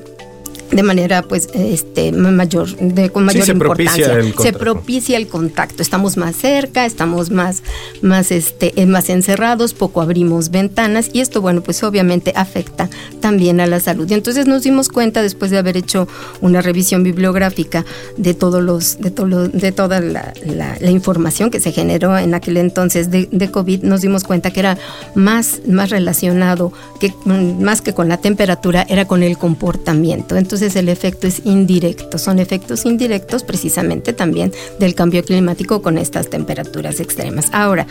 de 0.74 0.82
manera 0.82 1.22
pues 1.22 1.48
este 1.54 2.10
mayor 2.10 2.76
de 2.76 3.08
con 3.10 3.24
mayor 3.24 3.48
importancia. 3.48 4.20
se 4.42 4.52
propicia 4.52 5.16
el 5.16 5.28
contacto. 5.28 5.82
Estamos 5.82 6.16
más 6.16 6.34
cerca 6.34 6.84
estamos 6.84 7.30
más 7.30 7.62
más 8.02 8.32
este 8.32 8.72
eh, 8.80 8.86
más 8.86 9.08
encerrados 9.08 9.72
poco 9.72 10.02
abrimos 10.02 10.50
ventanas 10.50 11.10
y 11.12 11.20
esto 11.20 11.40
bueno 11.40 11.62
pues 11.62 11.82
obviamente 11.84 12.32
afecta 12.34 12.90
también 13.20 13.60
a 13.60 13.66
la 13.66 13.78
salud. 13.78 14.10
Y 14.10 14.14
entonces 14.14 14.48
nos 14.48 14.64
dimos 14.64 14.88
cuenta 14.88 15.22
después 15.22 15.52
de 15.52 15.58
haber 15.58 15.76
hecho 15.76 16.08
una 16.40 16.60
revisión 16.60 17.04
bibliográfica 17.04 17.84
de 18.16 18.34
todos 18.34 18.62
los 18.62 18.98
de 18.98 19.12
todo 19.12 19.48
de 19.48 19.70
toda 19.70 20.00
la, 20.00 20.32
la, 20.44 20.90
información 20.90 21.50
que 21.50 21.60
se 21.60 21.72
generó 21.72 22.18
en 22.18 22.34
aquel 22.34 22.56
entonces 22.56 23.10
de, 23.10 23.28
de, 23.30 23.50
covid 23.50 23.82
nos 23.82 24.00
dimos 24.00 24.24
cuenta 24.24 24.52
que 24.52 24.60
era 24.60 24.78
más 25.14 25.60
más 25.68 25.90
relacionado 25.90 26.72
que 26.98 27.12
más 27.24 27.80
que 27.80 27.94
con 27.94 28.08
la 28.08 28.16
temperatura 28.16 28.84
era 28.88 29.06
con 29.06 29.22
el 29.22 29.38
comportamiento. 29.38 30.36
Entonces 30.36 30.63
el 30.76 30.88
efecto 30.88 31.26
es 31.26 31.42
indirecto. 31.44 32.18
Son 32.18 32.38
efectos 32.38 32.84
indirectos 32.84 33.44
precisamente 33.44 34.12
también 34.12 34.52
del 34.78 34.94
cambio 34.94 35.22
climático 35.24 35.82
con 35.82 35.98
estas 35.98 36.30
temperaturas 36.30 37.00
extremas. 37.00 37.48
Ahora, 37.52 37.86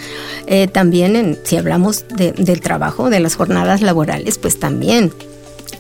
eh, 0.47 0.67
también 0.67 1.37
si 1.43 1.57
hablamos 1.57 2.05
del 2.09 2.61
trabajo, 2.61 3.09
de 3.09 3.19
las 3.19 3.35
jornadas 3.35 3.81
laborales, 3.81 4.37
pues 4.37 4.59
también 4.59 5.11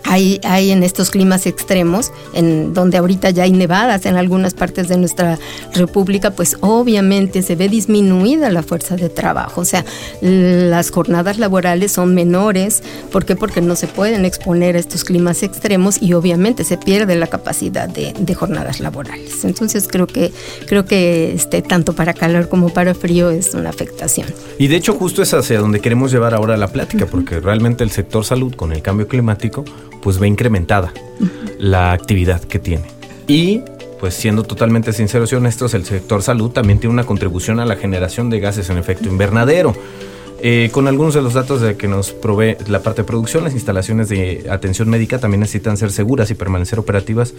hay, 0.03 0.39
hay 0.43 0.71
en 0.71 0.83
estos 0.83 1.09
climas 1.09 1.45
extremos, 1.45 2.11
en 2.33 2.73
donde 2.73 2.97
ahorita 2.97 3.29
ya 3.29 3.43
hay 3.43 3.51
nevadas 3.51 4.05
en 4.05 4.15
algunas 4.15 4.53
partes 4.53 4.87
de 4.87 4.97
nuestra 4.97 5.39
república, 5.73 6.31
pues 6.31 6.57
obviamente 6.61 7.41
se 7.41 7.55
ve 7.55 7.69
disminuida 7.69 8.49
la 8.49 8.63
fuerza 8.63 8.95
de 8.95 9.09
trabajo. 9.09 9.61
O 9.61 9.65
sea, 9.65 9.85
las 10.21 10.91
jornadas 10.91 11.37
laborales 11.37 11.91
son 11.91 12.13
menores. 12.13 12.83
¿Por 13.11 13.25
qué? 13.25 13.35
Porque 13.35 13.61
no 13.61 13.75
se 13.75 13.87
pueden 13.87 14.25
exponer 14.25 14.75
a 14.75 14.79
estos 14.79 15.03
climas 15.03 15.43
extremos 15.43 16.01
y 16.01 16.13
obviamente 16.13 16.63
se 16.63 16.77
pierde 16.77 17.15
la 17.15 17.27
capacidad 17.27 17.87
de, 17.89 18.33
jornadas 18.33 18.79
laborales. 18.79 19.45
Entonces 19.45 19.87
creo 19.87 20.07
que, 20.07 20.31
creo 20.65 20.85
que 20.85 21.33
este, 21.33 21.61
tanto 21.61 21.93
para 21.93 22.13
calor 22.13 22.49
como 22.49 22.69
para 22.69 22.95
frío 22.95 23.29
es 23.29 23.53
una 23.53 23.69
afectación. 23.69 24.27
Y 24.57 24.67
de 24.67 24.75
hecho 24.75 24.95
justo 24.95 25.21
es 25.21 25.33
hacia 25.33 25.59
donde 25.59 25.79
queremos 25.79 26.11
llevar 26.11 26.33
ahora 26.33 26.57
la 26.57 26.67
plática, 26.67 27.05
porque 27.05 27.39
realmente 27.39 27.83
el 27.83 27.91
sector 27.91 28.25
salud 28.25 28.55
con 28.55 28.71
el 28.71 28.81
cambio 28.81 29.07
climático 29.07 29.63
pues 30.01 30.19
ve 30.19 30.27
incrementada 30.27 30.93
la 31.57 31.93
actividad 31.93 32.41
que 32.41 32.59
tiene. 32.59 32.85
Y 33.27 33.61
pues 33.99 34.15
siendo 34.15 34.43
totalmente 34.43 34.91
sinceros 34.91 35.31
y 35.31 35.35
honestos, 35.35 35.73
el 35.73 35.85
sector 35.85 36.21
salud 36.21 36.51
también 36.51 36.79
tiene 36.79 36.93
una 36.93 37.05
contribución 37.05 37.59
a 37.61 37.65
la 37.65 37.77
generación 37.77 38.29
de 38.29 38.41
gases 38.41 38.69
en 38.69 38.77
efecto 38.77 39.07
invernadero. 39.07 39.73
Eh, 40.45 40.69
con 40.73 40.89
algunos 40.89 41.13
de 41.13 41.21
los 41.21 41.33
datos 41.35 41.61
de 41.61 41.77
que 41.77 41.87
nos 41.87 42.11
provee 42.11 42.57
la 42.67 42.81
parte 42.81 43.03
de 43.03 43.07
producción, 43.07 43.45
las 43.45 43.53
instalaciones 43.53 44.09
de 44.09 44.45
atención 44.49 44.89
médica 44.89 45.19
también 45.19 45.39
necesitan 45.39 45.77
ser 45.77 45.89
seguras 45.89 46.31
y 46.31 46.33
permanecer 46.33 46.79
operativas 46.79 47.33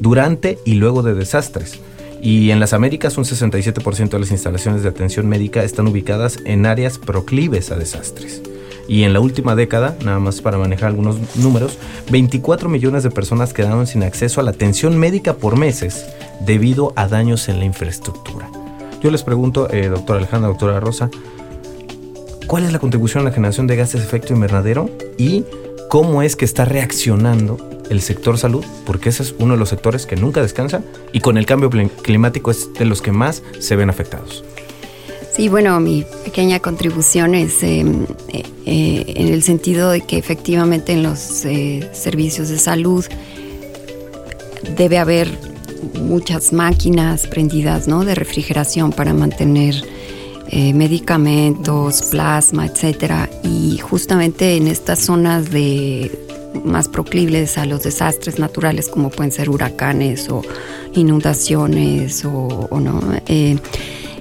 durante 0.00 0.58
y 0.64 0.74
luego 0.74 1.04
de 1.04 1.14
desastres. 1.14 1.78
Y 2.20 2.50
en 2.50 2.58
las 2.58 2.72
Américas 2.72 3.16
un 3.16 3.24
67% 3.24 4.08
de 4.08 4.18
las 4.18 4.32
instalaciones 4.32 4.82
de 4.82 4.88
atención 4.88 5.28
médica 5.28 5.62
están 5.62 5.86
ubicadas 5.86 6.40
en 6.44 6.66
áreas 6.66 6.98
proclives 6.98 7.70
a 7.70 7.76
desastres 7.76 8.42
y 8.88 9.04
en 9.04 9.12
la 9.12 9.20
última 9.20 9.54
década, 9.54 9.96
nada 10.02 10.18
más 10.18 10.40
para 10.40 10.56
manejar 10.56 10.88
algunos 10.88 11.18
números, 11.36 11.78
24 12.10 12.70
millones 12.70 13.02
de 13.02 13.10
personas 13.10 13.52
quedaron 13.52 13.86
sin 13.86 14.02
acceso 14.02 14.40
a 14.40 14.44
la 14.44 14.50
atención 14.50 14.96
médica 14.98 15.34
por 15.34 15.56
meses 15.56 16.06
debido 16.40 16.94
a 16.96 17.06
daños 17.06 17.48
en 17.50 17.58
la 17.58 17.66
infraestructura. 17.66 18.50
Yo 19.02 19.10
les 19.10 19.22
pregunto, 19.22 19.70
eh, 19.70 19.88
doctora 19.88 20.18
Alejandra, 20.18 20.48
doctora 20.48 20.80
Rosa, 20.80 21.10
¿cuál 22.46 22.64
es 22.64 22.72
la 22.72 22.78
contribución 22.78 23.20
a 23.20 23.24
la 23.28 23.32
generación 23.32 23.66
de 23.66 23.76
gases 23.76 24.00
de 24.00 24.06
efecto 24.06 24.32
invernadero 24.32 24.90
y 25.18 25.44
cómo 25.90 26.22
es 26.22 26.34
que 26.34 26.46
está 26.46 26.64
reaccionando 26.64 27.58
el 27.90 28.00
sector 28.00 28.38
salud? 28.38 28.64
Porque 28.86 29.10
ese 29.10 29.22
es 29.22 29.34
uno 29.38 29.52
de 29.52 29.60
los 29.60 29.68
sectores 29.68 30.06
que 30.06 30.16
nunca 30.16 30.40
descansa 30.40 30.82
y 31.12 31.20
con 31.20 31.36
el 31.36 31.44
cambio 31.44 31.68
climático 31.70 32.50
es 32.50 32.72
de 32.72 32.86
los 32.86 33.02
que 33.02 33.12
más 33.12 33.42
se 33.60 33.76
ven 33.76 33.90
afectados. 33.90 34.44
Sí, 35.38 35.48
bueno, 35.48 35.78
mi 35.78 36.04
pequeña 36.24 36.58
contribución 36.58 37.36
es 37.36 37.62
em, 37.62 38.06
eh, 38.26 38.42
eh, 38.66 39.04
en 39.06 39.28
el 39.28 39.44
sentido 39.44 39.90
de 39.90 40.00
que 40.00 40.18
efectivamente 40.18 40.92
en 40.92 41.04
los 41.04 41.44
eh, 41.44 41.88
servicios 41.92 42.48
de 42.48 42.58
salud 42.58 43.04
debe 44.76 44.98
haber 44.98 45.30
muchas 45.94 46.52
máquinas 46.52 47.28
prendidas 47.28 47.86
¿no? 47.86 48.04
de 48.04 48.16
refrigeración 48.16 48.90
para 48.90 49.14
mantener 49.14 49.76
medicamentos, 50.74 52.02
plasma, 52.10 52.66
etcétera. 52.66 53.30
Y 53.44 53.78
justamente 53.78 54.56
en 54.56 54.66
estas 54.66 54.98
zonas 54.98 55.52
de 55.52 56.10
más 56.64 56.88
proclives 56.88 57.58
a 57.58 57.64
los 57.66 57.84
desastres 57.84 58.40
naturales, 58.40 58.88
como 58.88 59.10
pueden 59.10 59.30
ser 59.30 59.50
huracanes 59.50 60.28
o 60.30 60.42
inundaciones 60.94 62.24
o, 62.24 62.66
o 62.70 62.80
no 62.80 63.00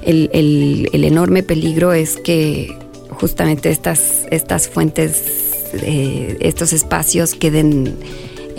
el, 0.08 1.04
enorme 1.04 1.44
peligro 1.44 1.94
es 1.94 2.18
que 2.18 2.74
justamente 3.10 3.70
estas, 3.70 4.26
estas 4.32 4.70
fuentes, 4.70 5.22
eh, 5.74 6.38
estos 6.40 6.74
espacios 6.74 7.36
queden 7.36 7.98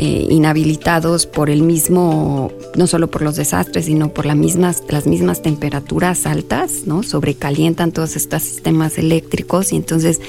eh, 0.01 0.29
inhabilitados 0.31 1.27
por 1.27 1.51
el 1.51 1.63
mismo, 1.63 2.53
no 2.77 2.87
solo 2.87 3.11
por 3.11 3.21
los 3.23 3.35
desastres, 3.35 3.87
sino 3.87 4.15
por 4.15 4.27
las 4.27 4.37
mismas, 4.37 4.85
las 4.89 5.09
mismas 5.09 5.43
temperaturas 5.43 6.25
altas, 6.25 6.83
¿no? 6.87 7.03
Sobrecalientan 7.03 7.91
todos 7.91 8.15
estos 8.15 8.45
sistemas 8.45 8.97
eléctricos 8.97 9.73
y 9.73 9.77
entonces 9.77 10.21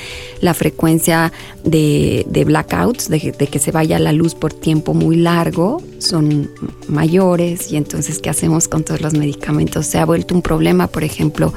la 0.41 0.55
frecuencia 0.55 1.31
de, 1.63 2.25
blackouts, 2.47 3.09
de, 3.09 3.19
que 3.19 3.59
se 3.59 3.71
vaya 3.71 3.99
la 3.99 4.11
luz 4.11 4.33
por 4.33 4.53
tiempo 4.53 4.95
muy 4.95 5.17
largo, 5.17 5.83
son 5.99 6.49
mayores 6.87 7.71
y 7.71 7.75
entonces 7.75 8.17
¿qué 8.17 8.31
hacemos 8.31 8.67
con 8.67 8.83
todos 8.83 9.01
los 9.01 9.13
medicamentos? 9.13 9.85
Se 9.85 9.99
ha 9.99 10.05
vuelto 10.05 10.33
un 10.33 10.41
problema, 10.41 10.87
por 10.87 11.03
ejemplo, 11.03 11.53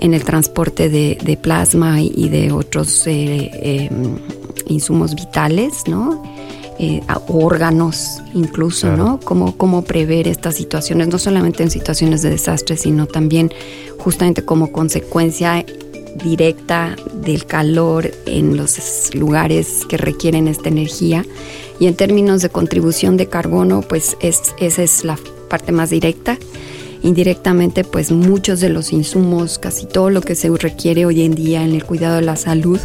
en 0.00 0.14
el 0.14 0.24
transporte 0.24 0.88
de, 0.88 1.38
plasma 1.42 2.00
y 2.00 2.30
de 2.30 2.52
otros 2.52 3.06
eh, 3.06 3.50
em, 3.90 4.16
insumos 4.66 5.14
vitales, 5.14 5.82
¿no? 5.86 6.22
Eh, 6.82 7.02
órganos 7.28 8.22
incluso, 8.32 8.96
¿no? 8.96 9.20
Cómo, 9.20 9.54
cómo 9.54 9.82
prever 9.82 10.26
estas 10.26 10.54
situaciones, 10.54 11.08
no 11.08 11.18
solamente 11.18 11.62
en 11.62 11.70
situaciones 11.70 12.22
de 12.22 12.30
desastre, 12.30 12.78
sino 12.78 13.04
también 13.04 13.52
justamente 13.98 14.46
como 14.46 14.72
consecuencia 14.72 15.62
directa 16.24 16.96
del 17.12 17.44
calor 17.44 18.10
en 18.24 18.56
los 18.56 19.14
lugares 19.14 19.84
que 19.90 19.98
requieren 19.98 20.48
esta 20.48 20.70
energía. 20.70 21.26
Y 21.78 21.86
en 21.86 21.96
términos 21.96 22.40
de 22.40 22.48
contribución 22.48 23.18
de 23.18 23.26
carbono, 23.26 23.82
pues 23.82 24.16
es, 24.20 24.54
esa 24.58 24.82
es 24.82 25.04
la 25.04 25.18
parte 25.50 25.72
más 25.72 25.90
directa. 25.90 26.38
Indirectamente, 27.02 27.84
pues 27.84 28.10
muchos 28.10 28.58
de 28.60 28.70
los 28.70 28.94
insumos, 28.94 29.58
casi 29.58 29.84
todo 29.84 30.08
lo 30.08 30.22
que 30.22 30.34
se 30.34 30.48
requiere 30.48 31.04
hoy 31.04 31.24
en 31.24 31.34
día 31.34 31.62
en 31.62 31.74
el 31.74 31.84
cuidado 31.84 32.16
de 32.16 32.22
la 32.22 32.36
salud, 32.36 32.80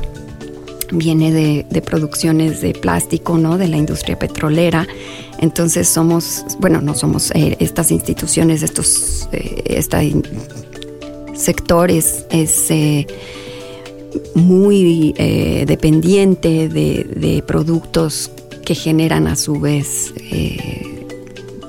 viene 0.92 1.32
de, 1.32 1.82
producciones 1.82 2.62
de 2.62 2.74
plástico, 2.74 3.38
¿no? 3.38 3.58
De 3.58 3.68
la 3.68 3.78
industria 3.78 4.18
petrolera. 4.18 4.88
Entonces 5.40 5.88
somos, 5.88 6.46
bueno, 6.60 6.82
no 6.82 6.94
somos 6.94 7.32
eh, 7.32 7.58
estas 7.60 7.92
instituciones, 7.92 8.64
estos 8.64 9.28
eh, 9.32 9.82
sectores, 11.34 12.26
es, 12.30 12.72
eh, 12.72 13.08
muy 14.34 15.14
eh, 15.18 15.66
dependiente 15.68 16.70
de, 16.70 17.44
productos 17.46 18.32
que 18.64 18.76
generan 18.76 19.28
a 19.28 19.36
su 19.36 19.60
vez 19.60 20.14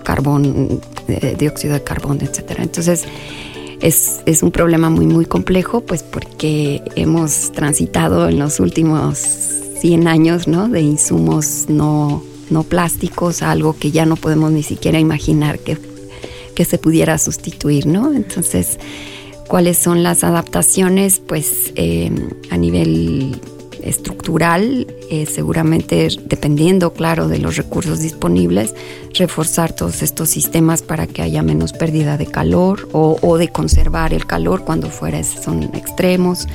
carbón, 0.04 0.80
dióxido 1.38 1.74
de 1.74 1.82
carbono, 1.82 2.20
etcétera. 2.22 2.62
Entonces, 2.62 3.04
es, 3.80 4.20
es, 4.26 4.42
un 4.42 4.50
problema 4.50 4.90
muy, 4.90 5.06
muy 5.06 5.26
complejo, 5.26 5.80
pues 5.80 6.02
porque 6.02 6.82
hemos 6.96 7.52
transitado 7.52 8.28
en 8.28 8.38
los 8.38 8.60
últimos 8.60 9.18
100 9.80 10.08
años, 10.08 10.48
¿no? 10.48 10.68
De 10.68 10.80
insumos 10.80 11.66
no, 11.68 12.22
no 12.50 12.62
plásticos 12.62 13.42
algo 13.42 13.76
que 13.76 13.90
ya 13.90 14.06
no 14.06 14.16
podemos 14.16 14.52
ni 14.52 14.62
siquiera 14.62 14.98
imaginar 14.98 15.58
que, 15.58 15.78
que 16.54 16.64
se 16.64 16.78
pudiera 16.78 17.18
sustituir, 17.18 17.86
¿no? 17.86 18.12
Entonces, 18.12 18.78
¿cuáles 19.48 19.78
son 19.78 20.02
las 20.02 20.24
adaptaciones? 20.24 21.20
Pues 21.20 21.72
eh, 21.76 22.10
a 22.50 22.56
nivel 22.56 23.40
estructural, 23.86 24.86
eh, 25.10 25.26
seguramente 25.26 26.08
dependiendo, 26.24 26.92
claro, 26.92 27.28
de 27.28 27.38
los 27.38 27.56
recursos 27.56 28.00
disponibles, 28.00 28.74
reforzar 29.14 29.72
todos 29.72 30.02
estos 30.02 30.28
sistemas 30.28 30.82
para 30.82 31.06
que 31.06 31.22
haya 31.22 31.42
menos 31.42 31.72
pérdida 31.72 32.16
de 32.16 32.26
calor 32.26 32.88
o, 32.92 33.38
de 33.38 33.48
conservar 33.48 34.12
el 34.12 34.26
calor 34.26 34.64
cuando 34.64 34.90
fuera 34.90 35.22
son 35.22 35.64
extremos, 35.74 36.46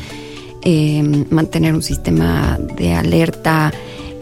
eh, 0.64 1.02
mantener 1.30 1.74
un 1.74 1.82
sistema 1.82 2.60
de 2.78 2.94
alerta 2.94 3.72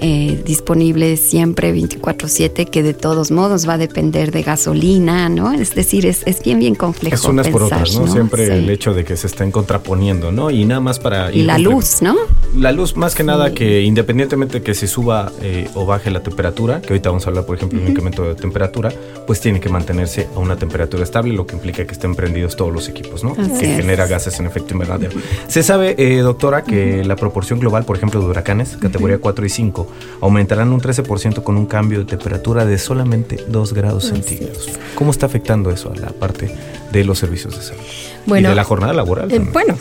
eh, 0.01 0.41
disponible 0.45 1.17
siempre 1.17 1.73
24/7, 1.73 2.65
que 2.69 2.83
de 2.83 2.93
todos 2.93 3.31
modos 3.31 3.67
va 3.67 3.73
a 3.73 3.77
depender 3.77 4.31
de 4.31 4.43
gasolina, 4.43 5.29
¿no? 5.29 5.51
Es 5.51 5.75
decir, 5.75 6.05
es, 6.05 6.23
es 6.25 6.41
bien, 6.43 6.59
bien 6.59 6.75
complejo. 6.75 7.15
Es 7.15 7.25
unas 7.25 7.47
por 7.49 7.63
otras, 7.63 7.95
¿no? 7.95 8.07
Siempre 8.07 8.45
el 8.47 8.69
hecho 8.69 8.93
de 8.93 9.03
que 9.03 9.17
se 9.17 9.27
estén 9.27 9.51
contraponiendo, 9.51 10.31
¿no? 10.31 10.51
Y 10.51 10.65
nada 10.65 10.81
más 10.81 10.99
para... 10.99 11.31
Y 11.31 11.43
la 11.43 11.57
luz, 11.57 12.01
¿no? 12.01 12.15
La 12.55 12.71
luz, 12.71 12.95
más 12.95 13.15
que 13.15 13.23
nada, 13.23 13.53
que 13.53 13.83
independientemente 13.83 14.62
que 14.62 14.73
se 14.73 14.88
suba 14.88 15.31
eh, 15.41 15.69
o 15.75 15.85
baje 15.85 16.09
la 16.12 16.23
temperatura, 16.23 16.81
que 16.81 16.93
ahorita 16.93 17.09
vamos 17.09 17.25
a 17.25 17.29
hablar, 17.29 17.45
por 17.45 17.57
ejemplo, 17.57 17.77
de 17.79 17.85
un 17.85 17.91
incremento 17.91 18.23
de 18.23 18.35
temperatura, 18.35 18.91
pues 19.27 19.39
tiene 19.39 19.59
que 19.59 19.69
mantenerse 19.69 20.27
a 20.35 20.39
una 20.39 20.55
temperatura 20.55 21.03
estable, 21.03 21.33
lo 21.33 21.45
que 21.45 21.55
implica 21.55 21.85
que 21.85 21.93
estén 21.93 22.15
prendidos 22.15 22.55
todos 22.55 22.73
los 22.73 22.88
equipos, 22.88 23.23
¿no? 23.23 23.35
que 23.35 23.75
genera 23.75 24.07
gases 24.07 24.39
en 24.39 24.47
efecto 24.47 24.73
invernadero. 24.73 25.19
Se 25.47 25.63
sabe, 25.63 25.95
eh, 25.97 26.19
doctora, 26.19 26.63
que 26.63 27.03
la 27.03 27.15
proporción 27.15 27.59
global, 27.59 27.85
por 27.85 27.97
ejemplo, 27.97 28.19
de 28.19 28.27
huracanes, 28.27 28.77
categoría 28.77 29.19
4 29.19 29.45
y 29.45 29.49
5, 29.49 29.88
aumentarán 30.21 30.71
un 30.71 30.82
13% 30.82 31.43
con 31.43 31.58
un 31.58 31.65
cambio 31.65 31.99
de 31.99 32.06
temperatura 32.06 32.65
de 32.65 32.78
solamente 32.78 33.43
2 33.47 33.73
grados 33.73 34.06
centígrados. 34.06 34.69
¿Cómo 34.95 35.12
está 35.12 35.25
afectando 35.25 35.71
eso 35.71 35.91
a 35.91 35.95
la 35.95 36.10
parte 36.10 36.54
de 36.91 37.04
los 37.04 37.19
servicios 37.19 37.56
de 37.56 37.63
salud? 37.63 37.84
Bueno, 38.25 38.47
y 38.47 38.51
de 38.51 38.55
la 38.55 38.63
jornada 38.63 38.93
laboral. 38.93 39.32
Eh, 39.32 39.39
bueno, 39.51 39.77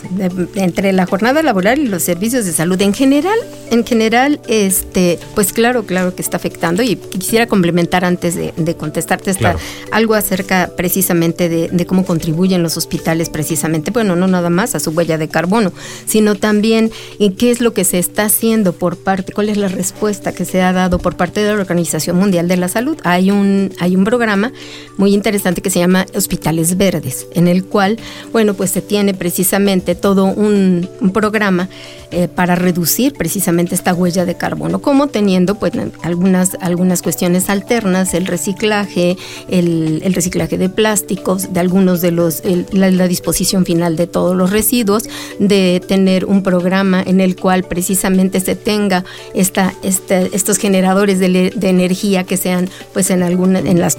entre 0.55 0.93
la 0.93 1.05
jornada 1.05 1.43
laboral 1.43 1.79
y 1.79 1.87
los 1.87 2.03
servicios 2.03 2.45
de 2.45 2.51
salud 2.51 2.81
en 2.81 2.93
general, 2.93 3.37
en 3.71 3.85
general, 3.85 4.39
este, 4.47 5.19
pues 5.35 5.53
claro, 5.53 5.85
claro 5.85 6.15
que 6.15 6.21
está 6.21 6.37
afectando 6.37 6.83
y 6.83 6.95
quisiera 6.95 7.47
complementar 7.47 8.05
antes 8.05 8.35
de, 8.35 8.75
contestarte 8.75 9.31
esta, 9.31 9.55
algo 9.91 10.13
acerca 10.13 10.71
precisamente 10.75 11.49
de, 11.49 11.85
cómo 11.85 12.05
contribuyen 12.05 12.61
los 12.61 12.77
hospitales 12.77 13.29
precisamente, 13.29 13.91
bueno, 13.91 14.15
no 14.15 14.27
nada 14.27 14.49
más 14.49 14.75
a 14.75 14.79
su 14.79 14.91
huella 14.91 15.17
de 15.17 15.27
carbono, 15.27 15.71
sino 16.05 16.35
también 16.35 16.91
en 17.19 17.35
qué 17.35 17.51
es 17.51 17.61
lo 17.61 17.73
que 17.73 17.83
se 17.83 17.99
está 17.99 18.25
haciendo 18.25 18.73
por 18.73 18.97
parte, 18.97 19.33
cuál 19.33 19.49
es 19.49 19.57
la 19.57 19.67
respuesta 19.67 20.31
que 20.33 20.45
se 20.45 20.61
ha 20.61 20.73
dado 20.73 20.99
por 20.99 21.15
parte 21.15 21.41
de 21.41 21.53
la 21.53 21.59
Organización 21.59 22.17
Mundial 22.17 22.47
de 22.47 22.57
la 22.57 22.67
Salud. 22.67 22.97
Hay 23.03 23.31
un, 23.31 23.71
hay 23.79 23.95
un 23.95 24.03
programa 24.03 24.51
muy 24.97 25.13
interesante 25.13 25.61
que 25.61 25.69
se 25.69 25.79
llama 25.79 26.05
Hospitales 26.15 26.77
Verdes, 26.77 27.27
en 27.33 27.47
el 27.47 27.65
cual, 27.65 27.97
bueno, 28.31 28.53
pues 28.53 28.71
se 28.71 28.81
tiene 28.81 29.13
precisamente 29.13 29.95
todo 29.95 30.25
un, 30.25 30.89
programa 31.13 31.69
eh, 32.11 32.27
para 32.27 32.55
reducir 32.55 33.13
precisamente 33.13 33.73
esta 33.73 33.93
huella 33.93 34.25
de 34.25 34.35
carbono, 34.35 34.79
como 34.79 35.07
teniendo 35.07 35.55
pues 35.55 35.73
algunas, 36.03 36.57
algunas 36.61 37.01
cuestiones 37.01 37.49
alternas, 37.49 38.13
el 38.13 38.27
reciclaje, 38.27 39.17
el, 39.49 40.01
reciclaje 40.13 40.57
de 40.57 40.69
plásticos, 40.69 41.51
de 41.53 41.59
algunos 41.59 42.01
de 42.01 42.11
los, 42.11 42.43
la, 42.71 43.07
disposición 43.07 43.65
final 43.65 43.95
de 43.95 44.07
todos 44.07 44.35
los 44.35 44.51
residuos, 44.51 45.09
de 45.39 45.81
tener 45.87 46.25
un 46.25 46.43
programa 46.43 47.01
en 47.01 47.21
el 47.21 47.35
cual 47.35 47.63
precisamente 47.63 48.39
se 48.39 48.55
tenga 48.55 49.03
esta, 49.33 49.73
este, 49.83 50.29
estos 50.33 50.57
generadores 50.57 51.19
de, 51.19 51.51
de 51.55 51.69
energía 51.69 52.23
que 52.23 52.37
sean 52.37 52.69
pues 52.93 53.09
en 53.09 53.23
alguna, 53.23 53.59
en 53.59 53.79
las 53.79 53.97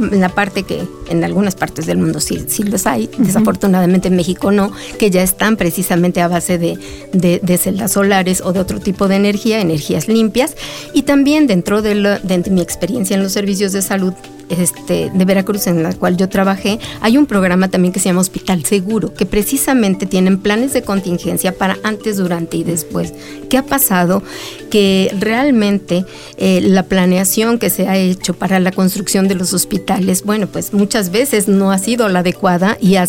en 0.00 0.20
la 0.20 0.28
parte 0.28 0.62
que 0.62 0.86
en 1.08 1.24
algunas 1.24 1.54
partes 1.54 1.86
del 1.86 1.98
mundo 1.98 2.20
sí, 2.20 2.44
sí 2.48 2.62
los 2.62 2.86
hay, 2.86 3.08
desafortunadamente 3.18 4.08
en 4.08 4.16
México 4.16 4.50
no, 4.52 4.72
que 4.98 5.10
ya 5.10 5.22
están 5.22 5.56
precisamente 5.56 6.20
a 6.20 6.28
base 6.28 6.58
de, 6.58 6.78
de, 7.12 7.58
celdas 7.58 7.92
solares 7.92 8.40
o 8.40 8.52
de 8.52 8.60
otro 8.60 8.80
tipo 8.80 9.08
de 9.08 9.16
energía, 9.16 9.60
energías 9.60 10.08
limpias. 10.08 10.56
Y 10.94 11.02
también 11.02 11.46
dentro 11.46 11.82
de, 11.82 11.94
de 12.22 12.50
mi 12.50 12.60
experiencia 12.60 13.16
en 13.16 13.22
los 13.22 13.32
servicios 13.32 13.72
de 13.72 13.82
salud 13.82 14.14
este, 14.50 15.10
de 15.14 15.24
Veracruz 15.24 15.66
en 15.68 15.82
la 15.82 15.92
cual 15.92 16.16
yo 16.16 16.28
trabajé, 16.28 16.78
hay 17.00 17.16
un 17.16 17.26
programa 17.26 17.68
también 17.68 17.92
que 17.92 18.00
se 18.00 18.08
llama 18.08 18.20
Hospital 18.20 18.64
Seguro, 18.64 19.14
que 19.14 19.26
precisamente 19.26 20.06
tienen 20.06 20.38
planes 20.38 20.72
de 20.72 20.82
contingencia 20.82 21.52
para 21.52 21.78
antes, 21.84 22.16
durante 22.16 22.56
y 22.56 22.64
después. 22.64 23.14
¿Qué 23.48 23.58
ha 23.58 23.62
pasado? 23.64 24.22
Que 24.70 25.14
realmente 25.18 26.04
eh, 26.36 26.60
la 26.62 26.82
planeación 26.84 27.58
que 27.58 27.70
se 27.70 27.86
ha 27.86 27.96
hecho 27.96 28.34
para 28.34 28.58
la 28.60 28.72
construcción 28.72 29.28
de 29.28 29.36
los 29.36 29.52
hospitales, 29.52 30.24
bueno, 30.24 30.46
pues 30.46 30.72
muchas 30.72 31.10
veces 31.10 31.46
no 31.46 31.70
ha 31.70 31.78
sido 31.78 32.08
la 32.08 32.20
adecuada 32.20 32.76
y, 32.80 32.96
han, 32.96 33.08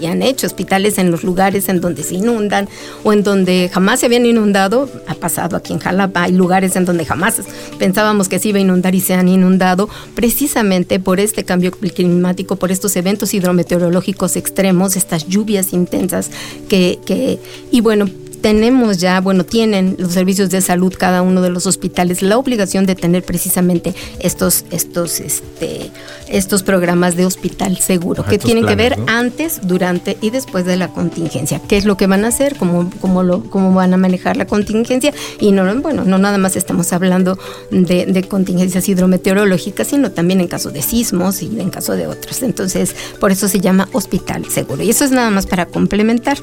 y 0.00 0.06
han 0.06 0.22
hecho 0.22 0.46
hospitales 0.46 0.98
en 0.98 1.10
los 1.10 1.22
lugares 1.22 1.68
en 1.68 1.80
donde 1.80 2.02
se 2.02 2.14
inundan 2.14 2.68
o 3.04 3.12
en 3.12 3.22
donde 3.22 3.70
jamás 3.72 4.00
se 4.00 4.06
habían 4.06 4.26
inundado. 4.26 4.88
Ha 5.06 5.14
pasado 5.14 5.56
aquí 5.56 5.72
en 5.72 5.80
Jalapa, 5.80 6.24
hay 6.24 6.32
lugares 6.32 6.76
en 6.76 6.84
donde 6.84 7.04
jamás 7.04 7.40
pensábamos 7.78 8.28
que 8.28 8.38
se 8.38 8.48
iba 8.48 8.58
a 8.58 8.62
inundar 8.62 8.94
y 8.94 9.00
se 9.00 9.14
han 9.14 9.28
inundado. 9.28 9.88
Precisamente 10.14 10.45
precisamente 10.46 11.00
por 11.00 11.18
este 11.18 11.42
cambio 11.42 11.72
climático, 11.72 12.54
por 12.54 12.70
estos 12.70 12.94
eventos 12.94 13.34
hidrometeorológicos 13.34 14.36
extremos, 14.36 14.94
estas 14.94 15.26
lluvias 15.26 15.72
intensas 15.72 16.30
que, 16.68 17.00
que 17.04 17.40
y 17.72 17.80
bueno, 17.80 18.08
tenemos 18.40 18.98
ya, 18.98 19.20
bueno, 19.20 19.44
tienen 19.44 19.96
los 19.98 20.12
servicios 20.12 20.50
de 20.50 20.60
salud 20.60 20.94
cada 20.96 21.22
uno 21.22 21.42
de 21.42 21.50
los 21.50 21.66
hospitales 21.66 22.22
la 22.22 22.38
obligación 22.38 22.86
de 22.86 22.94
tener 22.94 23.22
precisamente 23.22 23.94
estos, 24.20 24.64
estos, 24.70 25.20
este, 25.20 25.90
estos 26.28 26.62
programas 26.62 27.16
de 27.16 27.26
hospital 27.26 27.78
seguro, 27.78 28.24
que 28.24 28.38
tienen 28.38 28.66
que 28.66 28.76
ver 28.76 28.96
antes, 29.06 29.60
durante 29.62 30.16
y 30.20 30.30
después 30.30 30.64
de 30.64 30.76
la 30.76 30.88
contingencia. 30.88 31.60
¿Qué 31.66 31.76
es 31.76 31.84
lo 31.84 31.96
que 31.96 32.06
van 32.06 32.24
a 32.24 32.28
hacer? 32.28 32.56
¿Cómo, 32.56 32.90
cómo, 33.00 33.22
lo, 33.22 33.42
cómo 33.50 33.72
van 33.72 33.94
a 33.94 33.96
manejar 33.96 34.36
la 34.36 34.46
contingencia? 34.46 35.12
Y 35.40 35.52
no, 35.52 35.64
bueno, 35.80 36.04
no 36.04 36.18
nada 36.18 36.38
más 36.38 36.56
estamos 36.56 36.92
hablando 36.92 37.38
de, 37.70 38.06
de 38.06 38.22
contingencias 38.24 38.88
hidrometeorológicas, 38.88 39.88
sino 39.88 40.12
también 40.12 40.40
en 40.40 40.48
caso 40.48 40.70
de 40.70 40.82
sismos 40.82 41.42
y 41.42 41.60
en 41.60 41.70
caso 41.70 41.92
de 41.94 42.06
otros. 42.06 42.42
Entonces, 42.42 42.94
por 43.20 43.32
eso 43.32 43.48
se 43.48 43.60
llama 43.60 43.88
hospital 43.92 44.46
seguro. 44.50 44.82
Y 44.82 44.90
eso 44.90 45.04
es 45.04 45.10
nada 45.10 45.30
más 45.30 45.46
para 45.46 45.66
complementar. 45.66 46.38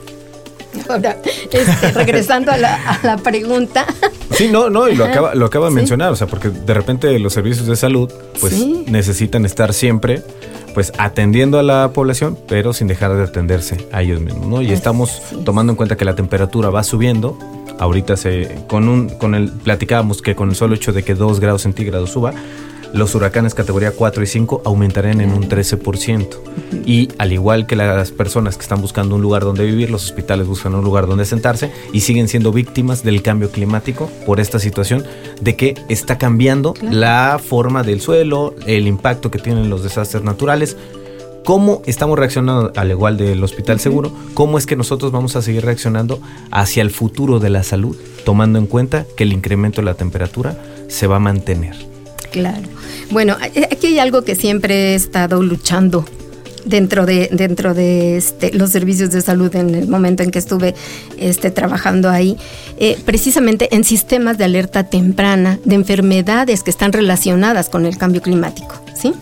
Ahora, 0.89 1.17
este, 1.51 1.91
regresando 1.91 2.51
a 2.51 2.57
la, 2.57 3.19
pregunta. 3.23 3.86
Sí, 4.31 4.49
no, 4.51 4.69
no, 4.69 4.89
y 4.89 4.95
lo 4.95 5.05
acaba, 5.05 5.36
lo 5.36 5.45
acaba 5.45 5.69
de 5.69 5.75
mencionar, 5.75 6.12
o 6.12 6.15
sea, 6.15 6.27
porque 6.27 6.49
de 6.49 6.73
repente 6.73 7.17
los 7.19 7.33
servicios 7.33 7.67
de 7.67 7.75
salud, 7.75 8.12
pues 8.39 8.53
necesitan 8.88 9.45
estar 9.45 9.73
siempre, 9.73 10.23
pues 10.73 10.91
atendiendo 10.97 11.59
a 11.59 11.63
la 11.63 11.91
población, 11.93 12.38
pero 12.47 12.73
sin 12.73 12.88
dejar 12.88 13.15
de 13.15 13.23
atenderse 13.23 13.88
a 13.91 14.01
ellos 14.01 14.21
mismos, 14.21 14.47
¿no? 14.47 14.62
Y 14.62 14.71
estamos 14.71 15.21
tomando 15.45 15.73
en 15.73 15.77
cuenta 15.77 15.97
que 15.97 16.05
la 16.05 16.15
temperatura 16.15 16.69
va 16.69 16.83
subiendo. 16.83 17.38
Ahorita 17.79 18.17
se, 18.17 18.63
con 18.67 18.88
un, 18.88 19.09
con 19.09 19.36
el, 19.36 19.51
platicábamos 19.51 20.21
que 20.21 20.36
con 20.36 20.49
el 20.49 20.55
solo 20.55 20.75
hecho 20.75 20.93
de 20.93 21.03
que 21.03 21.15
2 21.15 21.39
grados 21.39 21.63
centígrados 21.63 22.12
suba, 22.12 22.33
los 22.93 23.15
huracanes 23.15 23.56
categoría 23.56 23.91
4 23.91 24.23
y 24.23 24.27
5 24.27 24.62
aumentarán 24.65 25.19
en 25.19 25.34
un 25.34 25.49
13%. 25.49 26.27
Y 26.86 27.10
al 27.17 27.34
igual 27.34 27.65
que 27.65 27.75
las 27.75 28.12
personas 28.12 28.56
que 28.56 28.62
están 28.62 28.82
buscando 28.82 29.15
un 29.15 29.21
lugar 29.21 29.43
donde 29.43 29.65
vivir, 29.65 29.89
los 29.89 30.06
hospitales 30.06 30.47
buscan 30.47 30.75
un 30.75 30.84
lugar 30.84 31.08
donde 31.08 31.25
sentarse 31.25 31.71
y 31.91 32.01
siguen 32.01 32.27
siendo 32.27 32.51
víctimas 32.51 33.03
del 33.03 33.23
cambio 33.23 33.49
climático 33.49 34.10
por 34.25 34.39
esta 34.39 34.60
situación 34.60 35.03
de 35.41 35.56
que 35.56 35.75
está 35.89 36.17
cambiando 36.17 36.75
la 36.82 37.39
forma 37.43 37.84
del 37.84 37.99
suelo, 37.99 38.53
el 38.67 38.88
impacto 38.88 39.32
que 39.32 39.39
tienen 39.39 39.69
los 39.69 39.84
desastres 39.84 40.23
naturales. 40.23 40.77
¿Cómo 41.43 41.82
estamos 41.86 42.17
reaccionando, 42.17 42.71
al 42.75 42.91
igual 42.91 43.17
del 43.17 43.43
hospital 43.43 43.79
seguro? 43.79 44.13
¿Cómo 44.34 44.58
es 44.58 44.65
que 44.65 44.75
nosotros 44.75 45.12
vamos 45.12 45.36
a 45.36 45.41
seguir 45.41 45.65
reaccionando 45.65 46.21
hacia 46.51 46.82
el 46.84 46.91
futuro 46.91 47.39
de 47.39 47.49
la 47.49 47.63
salud, 47.63 47.97
tomando 48.23 48.60
en 48.60 48.67
cuenta 48.67 49.06
que 49.17 49.23
el 49.23 49.34
incremento 49.34 49.82
de 49.82 49.86
la 49.86 49.95
temperatura 49.95 50.58
se 50.88 51.08
va 51.08 51.17
a 51.17 51.19
mantener? 51.19 51.75
Claro. 52.32 52.72
Bueno, 53.12 53.38
aquí 53.39 53.88
hay 53.88 54.00
algo 54.00 54.24
que 54.24 54.36
siempre 54.36 54.92
he 54.92 54.96
estado 54.96 55.42
luchando 55.44 56.06
dentro 56.66 57.06
de 57.06 57.30
dentro 57.32 57.74
de 57.74 58.18
este, 58.18 58.54
los 58.54 58.70
servicios 58.72 59.12
de 59.12 59.22
salud 59.22 59.54
en 59.56 59.76
el 59.76 59.88
momento 59.88 60.24
en 60.24 60.32
que 60.32 60.39
estuve 60.39 60.76
este, 61.18 61.52
trabajando 61.52 62.10
ahí, 62.10 62.38
eh, 62.78 62.98
precisamente 63.06 63.76
en 63.76 63.84
sistemas 63.84 64.38
de 64.38 64.46
alerta 64.46 64.86
temprana 64.86 65.60
de 65.66 65.76
enfermedades 65.76 66.63
que 66.63 66.72
están 66.72 66.94
relacionadas 66.94 67.70
con 67.70 67.86
el 67.86 67.98
cambio 67.98 68.22
climático, 68.22 68.76
¿sí? 68.96 69.13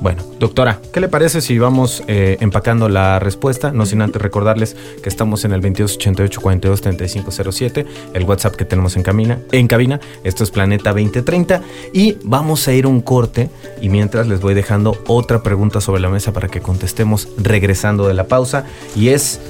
Bueno, 0.00 0.22
doctora, 0.38 0.80
¿qué 0.92 1.00
le 1.00 1.08
parece 1.08 1.40
si 1.40 1.58
vamos 1.58 2.02
eh, 2.06 2.36
empacando 2.40 2.88
la 2.88 3.18
respuesta? 3.18 3.72
No 3.72 3.86
sin 3.86 4.02
antes 4.02 4.20
recordarles 4.20 4.76
que 5.02 5.08
estamos 5.08 5.44
en 5.44 5.52
el 5.52 5.60
2288 5.62 6.40
42 6.40 6.80
3507, 6.82 7.86
el 8.12 8.24
WhatsApp 8.24 8.56
que 8.56 8.64
tenemos 8.66 8.96
en, 8.96 9.02
camina, 9.02 9.38
en 9.52 9.66
cabina. 9.66 9.98
Esto 10.22 10.44
es 10.44 10.50
Planeta 10.50 10.90
2030 10.90 11.62
y 11.94 12.18
vamos 12.24 12.68
a 12.68 12.72
ir 12.72 12.86
un 12.86 13.00
corte 13.00 13.48
y 13.80 13.88
mientras 13.88 14.26
les 14.28 14.40
voy 14.40 14.52
dejando 14.52 14.98
otra 15.06 15.42
pregunta 15.42 15.80
sobre 15.80 16.00
la 16.00 16.10
mesa 16.10 16.32
para 16.32 16.48
que 16.48 16.60
contestemos 16.60 17.28
regresando 17.38 18.06
de 18.06 18.14
la 18.14 18.24
pausa 18.24 18.66
y 18.94 19.08
es, 19.08 19.40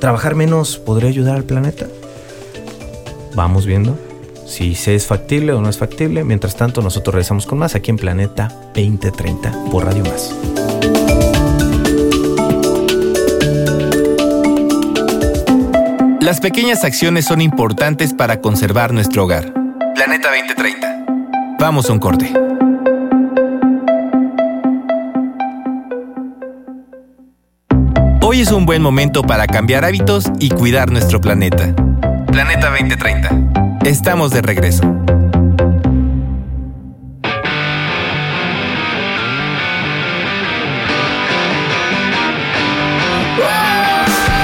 ¿trabajar 0.00 0.34
menos 0.34 0.78
podría 0.78 1.08
ayudar 1.08 1.36
al 1.36 1.44
planeta? 1.44 1.86
Vamos 3.36 3.64
viendo 3.64 3.96
si 4.50 4.74
se 4.74 4.96
es 4.96 5.06
factible 5.06 5.52
o 5.52 5.60
no 5.60 5.68
es 5.68 5.78
factible. 5.78 6.24
Mientras 6.24 6.56
tanto, 6.56 6.82
nosotros 6.82 7.14
regresamos 7.14 7.46
con 7.46 7.58
más 7.58 7.74
aquí 7.74 7.90
en 7.90 7.96
Planeta 7.96 8.48
2030 8.74 9.52
por 9.70 9.84
Radio 9.84 10.04
Más. 10.04 10.34
Las 16.20 16.40
pequeñas 16.40 16.84
acciones 16.84 17.24
son 17.24 17.40
importantes 17.40 18.12
para 18.12 18.40
conservar 18.40 18.92
nuestro 18.92 19.24
hogar. 19.24 19.54
Planeta 19.94 20.28
2030. 20.28 21.06
Vamos 21.58 21.88
a 21.88 21.92
un 21.92 21.98
corte. 21.98 22.32
Hoy 28.22 28.40
es 28.40 28.52
un 28.52 28.66
buen 28.66 28.82
momento 28.82 29.22
para 29.22 29.46
cambiar 29.46 29.84
hábitos 29.84 30.24
y 30.38 30.50
cuidar 30.50 30.90
nuestro 30.90 31.20
planeta. 31.20 31.74
Planeta 32.30 32.70
2030 32.70 33.59
Estamos 33.84 34.30
de 34.30 34.42
regreso. 34.42 34.82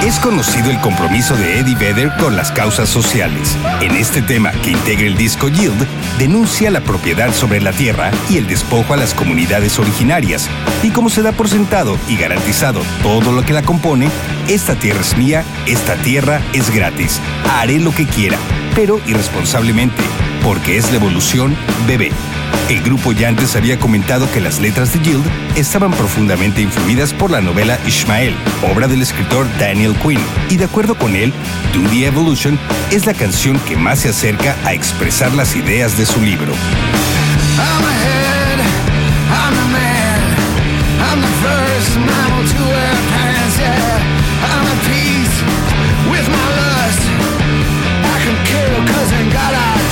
Es 0.03 0.19
conocido 0.21 0.71
el 0.71 0.81
compromiso 0.81 1.37
de 1.37 1.59
Eddie 1.59 1.75
Vedder 1.75 2.13
con 2.19 2.35
las 2.35 2.51
causas 2.51 2.89
sociales. 2.89 3.57
En 3.83 3.95
este 3.97 4.23
tema 4.23 4.53
que 4.63 4.71
integra 4.71 5.07
el 5.07 5.19
disco 5.19 5.49
Yield, 5.49 5.87
denuncia 6.19 6.71
la 6.71 6.81
propiedad 6.81 7.33
sobre 7.35 7.61
la 7.61 7.73
tierra 7.73 8.11
y 8.31 8.39
el 8.39 8.47
despojo 8.47 8.95
a 8.95 8.97
las 8.97 9.13
comunidades 9.13 9.79
originarias. 9.79 10.49
Y 10.83 10.91
como 10.91 11.11
se 11.11 11.21
da 11.23 11.33
por 11.33 11.49
sentado 11.49 11.99
y 12.09 12.17
garantizado 12.17 12.81
todo 13.03 13.33
lo 13.33 13.43
que 13.43 13.53
la 13.53 13.63
compone, 13.63 14.09
esta 14.49 14.77
tierra 14.77 15.01
es 15.01 15.17
mía, 15.17 15.45
esta 15.67 15.95
tierra 15.97 16.41
es 16.55 16.71
gratis. 16.71 17.21
Haré 17.51 17.79
lo 17.79 17.95
que 17.95 18.07
quiera 18.07 18.39
pero 18.77 19.01
irresponsablemente, 19.07 20.03
porque 20.45 20.77
es 20.77 20.91
la 20.91 20.99
evolución 20.99 21.57
bebé. 21.89 22.13
El 22.69 22.83
grupo 22.83 23.13
ya 23.13 23.29
antes 23.29 23.57
había 23.57 23.79
comentado 23.79 24.31
que 24.31 24.41
las 24.41 24.61
letras 24.61 24.93
de 24.93 24.99
Guild 24.99 25.25
estaban 25.57 25.93
profundamente 25.93 26.61
influidas 26.61 27.13
por 27.15 27.31
la 27.31 27.41
novela 27.41 27.79
Ishmael, 27.87 28.35
obra 28.71 28.87
del 28.87 29.03
escritor 29.03 29.47
Daniel 29.59 29.97
Quinn, 29.97 30.21
y 30.51 30.57
de 30.57 30.65
acuerdo 30.65 30.97
con 30.97 31.17
él, 31.17 31.33
Do 31.73 31.89
the 31.89 32.07
Evolution 32.07 32.59
es 32.91 33.07
la 33.07 33.15
canción 33.15 33.59
que 33.61 33.77
más 33.77 34.01
se 34.01 34.11
acerca 34.11 34.57
a 34.65 34.75
expresar 34.75 35.33
las 35.33 35.57
ideas 35.57 35.97
de 35.97 36.05
su 36.05 36.21
libro. 36.21 36.53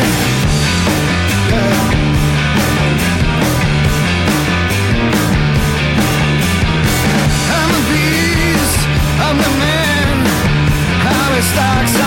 I'm 7.55 7.71
the 7.71 7.83
beast, 7.91 8.81
I'm 9.21 9.39
the 9.39 9.51
man. 9.63 10.17
How 11.05 11.35
it 11.39 11.45
starts 11.45 12.04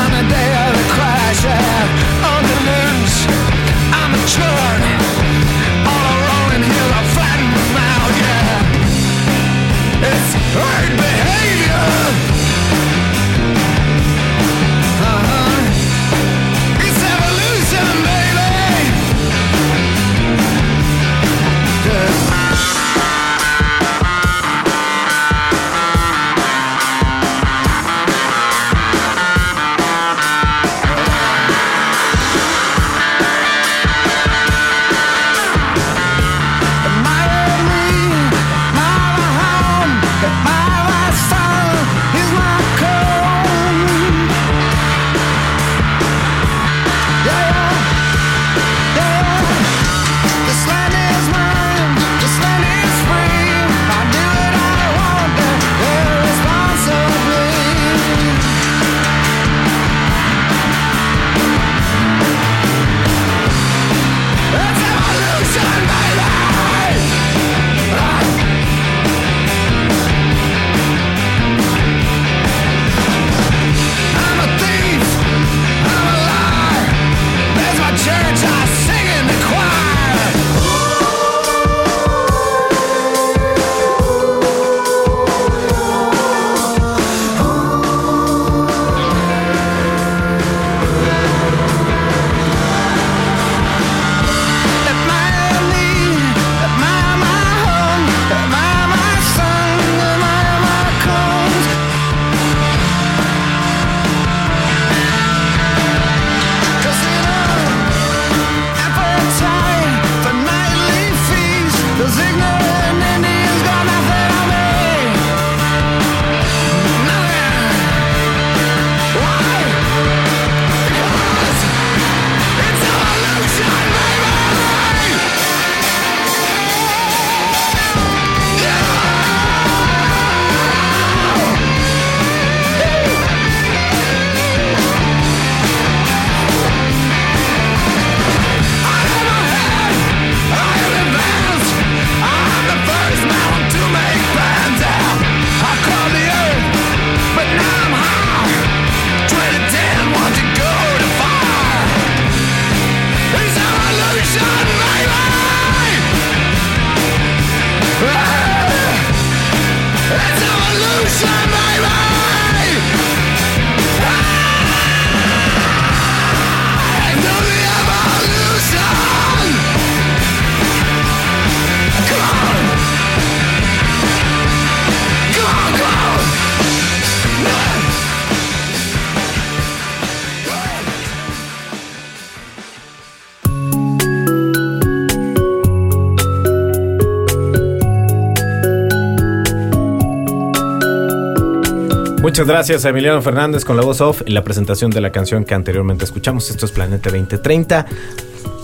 Muchas 192.37 192.49
gracias 192.49 192.85
a 192.85 192.89
Emiliano 192.89 193.19
Fernández 193.23 193.65
con 193.65 193.77
la 193.77 193.81
voz 193.81 193.99
off 193.99 194.21
y 194.23 194.31
la 194.31 194.43
presentación 194.43 194.91
de 194.91 195.01
la 195.01 195.11
canción 195.11 195.43
que 195.43 195.55
anteriormente 195.55 196.05
escuchamos. 196.05 196.51
Esto 196.51 196.67
es 196.67 196.71
Planeta 196.71 197.09
2030. 197.09 197.87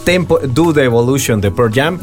Tempo, 0.05 0.37
Do 0.37 0.71
the 0.71 0.83
Evolution 0.83 1.41
de 1.41 1.49
Pearl 1.49 1.73
Jam. 1.73 1.97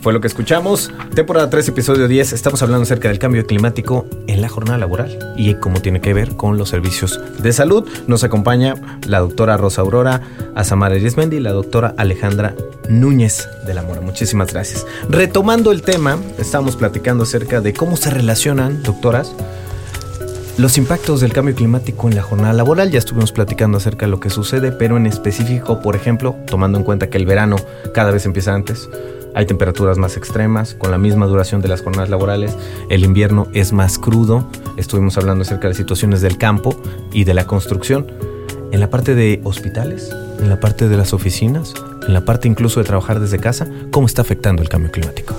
Fue 0.00 0.12
lo 0.12 0.20
que 0.20 0.26
escuchamos. 0.26 0.90
Temporada 1.14 1.48
3, 1.48 1.68
episodio 1.68 2.08
10. 2.08 2.32
Estamos 2.32 2.60
hablando 2.64 2.82
acerca 2.82 3.06
del 3.06 3.20
cambio 3.20 3.46
climático 3.46 4.04
en 4.26 4.42
la 4.42 4.48
jornada 4.48 4.78
laboral 4.78 5.16
y 5.36 5.54
cómo 5.54 5.80
tiene 5.80 6.00
que 6.00 6.12
ver 6.12 6.34
con 6.34 6.58
los 6.58 6.70
servicios 6.70 7.20
de 7.40 7.52
salud. 7.52 7.88
Nos 8.08 8.24
acompaña 8.24 8.74
la 9.06 9.20
doctora 9.20 9.56
Rosa 9.56 9.82
Aurora 9.82 10.22
Azamara 10.56 10.96
Erismendi 10.96 11.36
y 11.36 11.40
la 11.40 11.52
doctora 11.52 11.94
Alejandra 11.98 12.56
Núñez 12.88 13.48
de 13.64 13.74
la 13.74 13.82
Mora. 13.82 14.00
Muchísimas 14.00 14.52
gracias. 14.52 14.84
Retomando 15.08 15.70
el 15.70 15.82
tema, 15.82 16.18
estamos 16.40 16.74
platicando 16.74 17.22
acerca 17.22 17.60
de 17.60 17.74
cómo 17.74 17.96
se 17.96 18.10
relacionan, 18.10 18.82
doctoras, 18.82 19.36
los 20.58 20.78
impactos 20.78 21.20
del 21.20 21.32
cambio 21.32 21.54
climático 21.54 22.08
en 22.08 22.16
la 22.16 22.22
jornada 22.22 22.52
laboral, 22.52 22.90
ya 22.90 22.98
estuvimos 22.98 23.32
platicando 23.32 23.78
acerca 23.78 24.06
de 24.06 24.10
lo 24.10 24.20
que 24.20 24.30
sucede, 24.30 24.72
pero 24.72 24.96
en 24.96 25.06
específico, 25.06 25.80
por 25.80 25.96
ejemplo, 25.96 26.36
tomando 26.46 26.78
en 26.78 26.84
cuenta 26.84 27.08
que 27.08 27.18
el 27.18 27.26
verano 27.26 27.56
cada 27.94 28.10
vez 28.10 28.26
empieza 28.26 28.54
antes, 28.54 28.88
hay 29.34 29.46
temperaturas 29.46 29.98
más 29.98 30.16
extremas, 30.16 30.74
con 30.74 30.90
la 30.90 30.98
misma 30.98 31.26
duración 31.26 31.62
de 31.62 31.68
las 31.68 31.82
jornadas 31.82 32.10
laborales. 32.10 32.54
El 32.90 33.04
invierno 33.04 33.48
es 33.54 33.72
más 33.72 33.98
crudo. 33.98 34.46
Estuvimos 34.76 35.16
hablando 35.16 35.42
acerca 35.42 35.68
de 35.68 35.74
situaciones 35.74 36.20
del 36.20 36.36
campo 36.36 36.78
y 37.12 37.24
de 37.24 37.34
la 37.34 37.46
construcción. 37.46 38.06
En 38.72 38.80
la 38.80 38.90
parte 38.90 39.14
de 39.14 39.40
hospitales, 39.44 40.14
en 40.38 40.48
la 40.48 40.60
parte 40.60 40.88
de 40.88 40.96
las 40.96 41.12
oficinas, 41.12 41.74
en 42.06 42.12
la 42.12 42.24
parte 42.24 42.48
incluso 42.48 42.80
de 42.80 42.86
trabajar 42.86 43.20
desde 43.20 43.38
casa, 43.38 43.66
¿cómo 43.90 44.06
está 44.06 44.22
afectando 44.22 44.62
el 44.62 44.68
cambio 44.68 44.90
climático? 44.90 45.34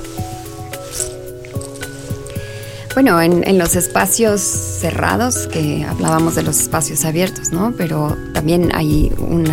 Bueno, 2.94 3.20
en, 3.20 3.48
en, 3.48 3.58
los 3.58 3.76
espacios 3.76 4.42
cerrados, 4.42 5.48
que 5.48 5.84
hablábamos 5.84 6.36
de 6.36 6.44
los 6.44 6.60
espacios 6.60 7.06
abiertos, 7.06 7.52
¿no? 7.52 7.74
Pero 7.76 8.16
también 8.34 8.70
hay 8.76 9.12
un 9.18 9.48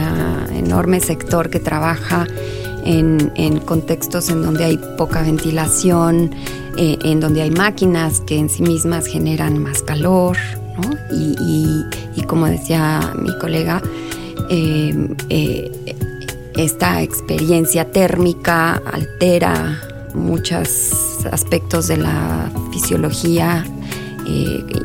enorme 0.52 1.00
sector 1.00 1.48
que 1.48 1.58
trabaja 1.58 2.26
en, 2.84 3.58
contextos 3.60 4.30
en 4.30 4.42
donde 4.42 4.64
hay 4.64 4.78
poca 4.96 5.22
ventilación, 5.22 6.34
eh, 6.76 6.98
en 7.04 7.20
donde 7.20 7.42
hay 7.42 7.50
máquinas 7.50 8.20
que 8.20 8.38
en 8.38 8.48
sí 8.48 8.62
mismas 8.62 9.06
generan 9.06 9.58
más 9.58 9.82
calor, 9.82 10.36
¿no? 10.76 10.90
y, 11.10 11.84
como 12.26 12.46
decía 12.46 13.12
mi 13.16 13.36
colega, 13.38 13.82
eh, 14.50 15.08
eh, 15.30 15.72
esta 16.54 17.02
experiencia 17.02 17.90
térmica 17.90 18.74
altera 18.74 19.80
muchos 20.14 21.24
aspectos 21.30 21.88
de 21.88 21.96
la 21.96 22.50
fisiología 22.72 23.64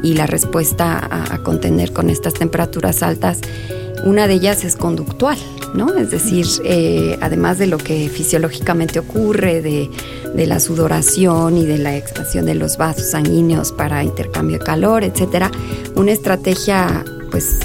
y 0.02 0.14
la 0.16 0.26
respuesta 0.26 1.08
a, 1.10 1.38
contener 1.44 1.92
con 1.94 2.10
estas 2.10 2.34
temperaturas 2.34 3.04
altas. 3.04 3.40
Una 4.04 4.28
de 4.28 4.36
ellas 4.36 4.64
es 4.64 4.76
conductual, 4.76 5.38
es 5.98 6.12
decir, 6.12 6.46
eh, 6.64 7.18
además 7.22 7.58
de 7.58 7.68
lo 7.68 7.78
que 7.78 8.10
fisiológicamente 8.10 9.00
ocurre, 9.00 9.62
de, 9.62 9.90
la 10.46 10.60
sudoración 10.60 11.58
y 11.58 11.66
de 11.66 11.78
la 11.78 11.96
expansión 11.96 12.46
de 12.46 12.56
los 12.56 12.78
vasos 12.78 13.12
sanguíneos 13.12 13.72
para 13.72 14.04
intercambio 14.04 14.60
de 14.60 14.66
calor, 14.66 15.04
etcétera, 15.04 15.50
una 15.96 16.12
estrategia, 16.12 17.06
pues, 17.32 17.60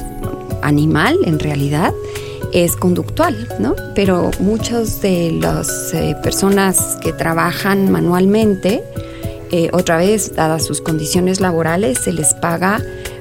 animal 0.63 1.19
en 1.25 1.39
realidad 1.39 1.93
es 2.53 2.77
conductual, 2.77 3.49
¿no? 3.59 3.75
Pero 3.95 4.31
muchas 4.41 5.01
de 5.03 5.33
las 5.33 5.93
eh, 5.95 6.17
personas 6.23 6.99
que 7.01 7.13
trabajan 7.13 7.91
manualmente, 7.91 8.83
eh, 9.51 9.69
otra 9.73 9.97
vez, 9.97 10.35
dadas 10.35 10.65
sus 10.65 10.81
condiciones 10.81 11.41
laborales, 11.41 11.99
se 11.99 12.13
les 12.13 12.35
paga 12.35 12.81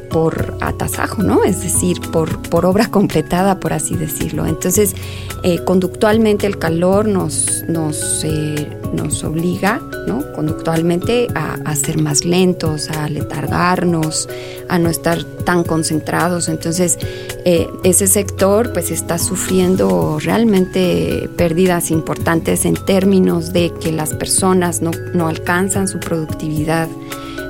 por 0.10 0.58
atasajo, 0.62 1.24
¿no? 1.24 1.44
Es 1.44 1.62
decir, 1.62 2.00
por, 2.12 2.42
por 2.50 2.66
obra 2.66 2.88
completada, 2.88 3.60
por 3.60 3.74
así 3.74 3.96
decirlo. 3.96 4.46
Entonces, 4.46 4.96
eh, 5.44 5.60
conductualmente 5.64 6.48
el 6.48 6.58
calor 6.58 7.08
nos, 7.08 7.64
nos, 7.68 8.24
eh, 8.24 8.70
nos 8.94 9.24
obliga, 9.24 9.82
¿no? 10.08 10.24
Conductualmente 10.34 11.28
a, 11.36 11.58
a, 11.66 11.76
ser 11.76 12.02
más 12.02 12.26
lentos, 12.26 12.90
a 12.90 13.08
letargarnos, 13.08 14.28
a 14.68 14.80
no 14.80 14.90
estar 14.90 15.24
tan 15.24 15.64
concentrados. 15.64 16.50
Entonces, 16.50 16.98
eh, 17.46 17.70
ese 17.84 18.08
sector 18.08 18.74
pues 18.74 18.92
está 18.92 19.18
sufriendo 19.18 20.20
realmente 20.20 21.30
pérdidas 21.38 21.92
importantes 21.92 22.66
en 22.66 22.76
términos 22.76 23.54
de 23.54 23.72
que 23.80 23.92
las 23.92 24.14
personas 24.14 24.82
no, 24.82 24.92
no 25.14 25.28
alcanzan 25.28 25.88
su 25.88 26.00
productividad 26.00 26.90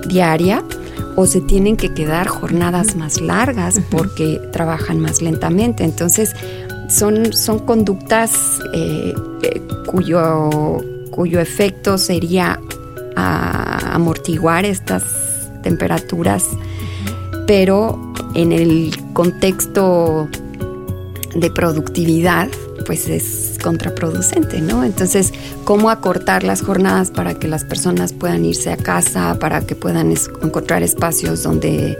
diaria 0.08 0.64
o 1.16 1.26
se 1.26 1.42
tienen 1.42 1.78
que 1.78 1.94
quedar 1.94 2.28
jornadas 2.28 2.96
más 2.96 3.22
largas 3.22 3.82
porque 3.90 4.40
trabajan 4.52 5.00
más 5.00 5.22
lentamente. 5.22 5.84
Entonces, 5.84 6.36
son, 6.90 7.34
son 7.34 7.60
conductas 7.60 8.60
eh, 8.74 9.14
eh, 9.44 9.62
cuyo, 9.86 10.84
cuyo 11.12 11.40
efecto 11.40 11.98
sería 11.98 12.60
amortiguar 13.16 14.64
estas 14.64 15.04
temperaturas, 15.62 16.46
pero 17.46 18.00
en 18.34 18.54
el 18.54 18.92
contexto 19.14 20.30
de 21.36 21.52
productividad, 21.52 22.48
pues 22.90 23.08
es 23.08 23.60
contraproducente, 23.62 24.62
¿no? 24.62 24.84
Entonces, 24.84 25.32
¿cómo 25.64 25.92
acortar 25.92 26.44
las 26.44 26.64
jornadas 26.64 27.12
para 27.12 27.36
que 27.36 27.48
las 27.48 27.64
personas 27.64 28.14
puedan 28.14 28.44
irse 28.46 28.72
a 28.72 28.78
casa, 28.78 29.38
para 29.38 29.62
que 29.62 29.76
puedan 29.76 30.12
encontrar 30.42 30.82
espacios 30.82 31.44
donde 31.44 32.00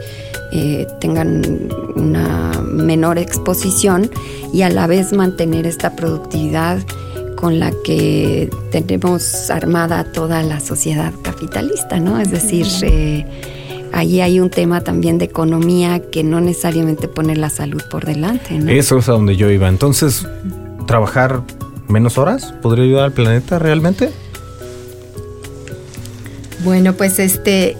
eh, 0.50 0.88
tengan 1.00 1.68
una 1.94 2.60
menor 2.64 3.18
exposición 3.18 4.10
y 4.52 4.62
a 4.62 4.68
la 4.68 4.88
vez 4.88 5.12
mantener 5.12 5.64
esta 5.68 5.94
productividad 5.94 6.80
con 7.36 7.60
la 7.60 7.70
que 7.84 8.50
tenemos 8.72 9.48
armada 9.48 10.02
toda 10.02 10.42
la 10.42 10.58
sociedad 10.58 11.12
capitalista, 11.22 12.00
¿no? 12.00 12.18
Es 12.18 12.32
decir, 12.32 12.66
eh, 12.82 13.24
ahí 13.92 14.20
hay 14.20 14.40
un 14.40 14.50
tema 14.50 14.80
también 14.80 15.18
de 15.18 15.26
economía 15.26 16.00
que 16.10 16.24
no 16.24 16.40
necesariamente 16.40 17.06
pone 17.06 17.36
la 17.36 17.48
salud 17.48 17.80
por 17.88 18.06
delante, 18.06 18.58
¿no? 18.58 18.72
Eso 18.72 18.98
es 18.98 19.08
a 19.08 19.12
donde 19.12 19.36
yo 19.36 19.48
iba. 19.50 19.68
Entonces, 19.68 20.26
trabajar 20.90 21.42
menos 21.86 22.18
horas 22.18 22.52
podría 22.62 22.84
ayudar 22.84 23.04
al 23.04 23.12
planeta 23.12 23.60
realmente? 23.60 24.10
Bueno, 26.64 26.94
pues 26.94 27.20
este 27.20 27.76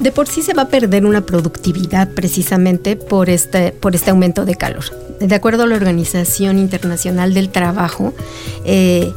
de 0.00 0.10
por 0.12 0.28
sí 0.28 0.40
se 0.40 0.54
va 0.54 0.62
a 0.62 0.68
perder 0.68 1.04
una 1.04 1.26
productividad 1.26 2.08
precisamente 2.14 2.96
por 2.96 3.28
este, 3.28 3.72
por 3.72 3.94
este 3.94 4.12
aumento 4.12 4.46
de 4.46 4.54
calor. 4.54 4.84
De 5.20 5.34
acuerdo 5.34 5.64
a 5.64 5.66
la 5.66 5.74
Organización 5.74 6.58
Internacional 6.58 7.34
del 7.34 7.50
Trabajo, 7.50 8.14
eh, 8.64 9.12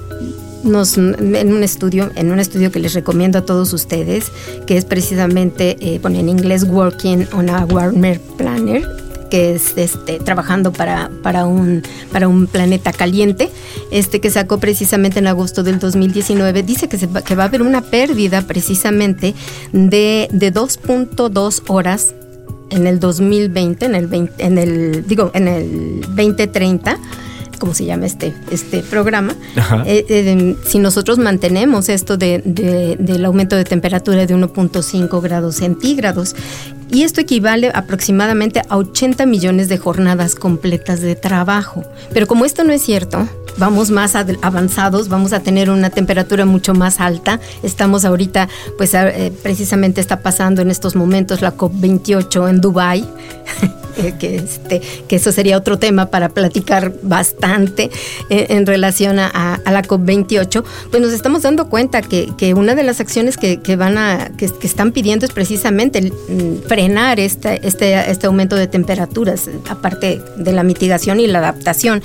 nos, 0.65 0.97
en 0.97 1.53
un 1.53 1.63
estudio, 1.63 2.11
en 2.15 2.31
un 2.31 2.39
estudio 2.39 2.69
que 2.69 2.79
les 2.79 2.93
recomiendo 2.93 3.39
a 3.39 3.45
todos 3.45 3.71
ustedes, 3.71 4.29
que 4.67 4.75
es 4.75 4.83
precisamente, 4.83 5.77
eh, 5.79 6.01
en 6.03 6.27
inglés 6.27 6.65
Working 6.65 7.27
on 7.31 7.49
a 7.49 7.63
Warmer 7.63 8.19
Planner, 8.37 8.85
que 9.31 9.55
es 9.55 9.75
este, 9.77 10.19
trabajando 10.19 10.71
para, 10.73 11.09
para, 11.23 11.45
un, 11.45 11.81
para 12.11 12.27
un 12.27 12.45
planeta 12.45 12.91
caliente, 12.91 13.49
este 13.89 14.19
que 14.19 14.29
sacó 14.29 14.59
precisamente 14.59 15.19
en 15.19 15.27
agosto 15.27 15.63
del 15.63 15.79
2019, 15.79 16.61
dice 16.61 16.89
que, 16.89 16.97
se 16.97 17.07
va, 17.07 17.21
que 17.23 17.33
va 17.33 17.43
a 17.43 17.47
haber 17.47 17.63
una 17.63 17.81
pérdida 17.81 18.41
precisamente 18.41 19.33
de, 19.71 20.27
de 20.31 20.53
2.2 20.53 21.63
horas 21.67 22.13
en 22.69 22.85
el 22.87 22.99
2020, 22.99 23.85
en 23.85 23.95
el, 23.95 24.31
en 24.37 24.57
el, 24.57 25.07
digo, 25.07 25.31
en 25.33 25.47
el 25.47 26.01
2030 26.01 26.99
como 27.59 27.75
se 27.75 27.85
llama 27.85 28.07
este, 28.07 28.33
este 28.49 28.81
programa, 28.81 29.35
eh, 29.85 30.03
eh, 30.09 30.55
si 30.65 30.79
nosotros 30.79 31.19
mantenemos 31.19 31.89
esto 31.89 32.17
de, 32.17 32.41
del 32.97 33.23
aumento 33.23 33.55
de 33.55 33.65
temperatura 33.65 34.25
de 34.25 34.35
1.5 34.35 35.21
grados 35.21 35.57
centígrados, 35.57 36.35
y 36.91 37.03
esto 37.03 37.21
equivale 37.21 37.71
aproximadamente 37.73 38.61
a 38.67 38.77
80 38.77 39.25
millones 39.25 39.69
de 39.69 39.77
jornadas 39.77 40.35
completas 40.35 41.01
de 41.01 41.15
trabajo. 41.15 41.83
Pero 42.13 42.27
como 42.27 42.45
esto 42.45 42.63
no 42.63 42.73
es 42.73 42.81
cierto, 42.81 43.27
vamos 43.57 43.91
más 43.91 44.15
avanzados, 44.15 45.07
vamos 45.07 45.33
a 45.33 45.39
tener 45.39 45.69
una 45.69 45.89
temperatura 45.89 46.45
mucho 46.45 46.73
más 46.73 46.99
alta. 46.99 47.39
Estamos 47.63 48.05
ahorita, 48.05 48.49
pues 48.77 48.93
eh, 48.93 49.31
precisamente 49.41 50.01
está 50.01 50.21
pasando 50.21 50.61
en 50.61 50.69
estos 50.69 50.95
momentos 50.95 51.41
la 51.41 51.55
COP28 51.55 52.49
en 52.49 52.61
Dubái. 52.61 53.05
que, 53.91 54.35
este, 54.35 54.81
que 55.07 55.15
eso 55.15 55.31
sería 55.31 55.57
otro 55.57 55.77
tema 55.77 56.07
para 56.07 56.29
platicar 56.29 56.93
bastante 57.01 57.89
eh, 58.29 58.47
en, 58.49 58.65
relación 58.65 59.19
a, 59.19 59.59
la 59.65 59.83
COP28, 59.83 60.63
pues 60.89 61.01
nos 61.01 61.13
estamos 61.13 61.43
dando 61.43 61.69
cuenta 61.69 62.01
que, 62.01 62.53
una 62.55 62.75
de 62.75 62.83
las 62.83 62.99
acciones 62.99 63.37
que, 63.37 63.75
van 63.75 63.97
a, 63.97 64.31
que, 64.37 64.45
están 64.45 64.91
pidiendo 64.91 65.25
es 65.25 65.31
precisamente 65.31 66.01
mm, 66.01 66.67
frenar 66.67 67.19
este, 67.19 67.65
este, 67.67 68.09
este 68.11 68.27
aumento 68.27 68.55
de 68.55 68.67
temperaturas, 68.67 69.49
aparte 69.69 70.21
de 70.37 70.51
la 70.51 70.63
mitigación 70.63 71.19
y 71.19 71.27
la 71.27 71.39
adaptación. 71.39 72.01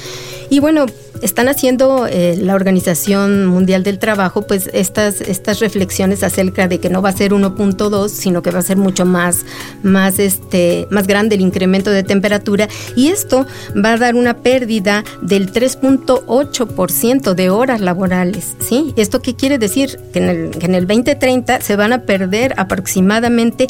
Y 0.51 0.61
bueno, 0.61 0.87
están 1.23 1.49
haciendo 1.49 2.07
eh, 2.07 2.37
la 2.41 2.55
Organización 2.55 3.47
Mundial 3.47 3.83
del 3.83 3.99
Trabajo, 3.99 4.43
pues 4.43 4.71
estas, 4.73 5.21
estas 5.21 5.61
reflexiones 5.61 6.23
acerca 6.23 6.69
de 6.69 6.79
que 6.79 6.91
no 6.91 7.03
va 7.03 7.11
a 7.11 7.13
ser 7.13 7.33
1.2, 7.33 8.09
sino 8.09 8.43
que 8.43 8.51
va 8.51 8.61
a 8.61 8.63
ser 8.63 8.77
mucho 8.77 9.07
más, 9.07 9.45
más, 9.83 10.19
este, 10.19 10.87
más 10.91 11.07
grande 11.07 11.37
el 11.37 11.41
incremento 11.41 11.91
de 11.91 12.03
temperatura. 12.03 12.69
Y 12.95 13.09
esto 13.09 13.47
va 13.77 13.95
a 13.95 13.97
dar 13.99 14.15
una 14.15 14.39
pérdida 14.39 15.05
del 15.23 15.53
3.8% 15.53 17.35
de 17.35 17.51
horas 17.51 17.81
laborales. 17.81 18.55
¿sí? 18.61 18.95
¿Esto 18.97 19.21
qué 19.23 19.35
quiere 19.35 19.59
decir? 19.59 19.99
Que 20.13 20.19
en, 20.19 20.29
el, 20.29 20.51
que 20.51 20.67
en 20.67 20.75
el 20.75 20.87
2030 20.87 21.61
se 21.61 21.77
van 21.77 21.93
a 21.93 22.03
perder 22.03 22.55
aproximadamente 22.57 23.67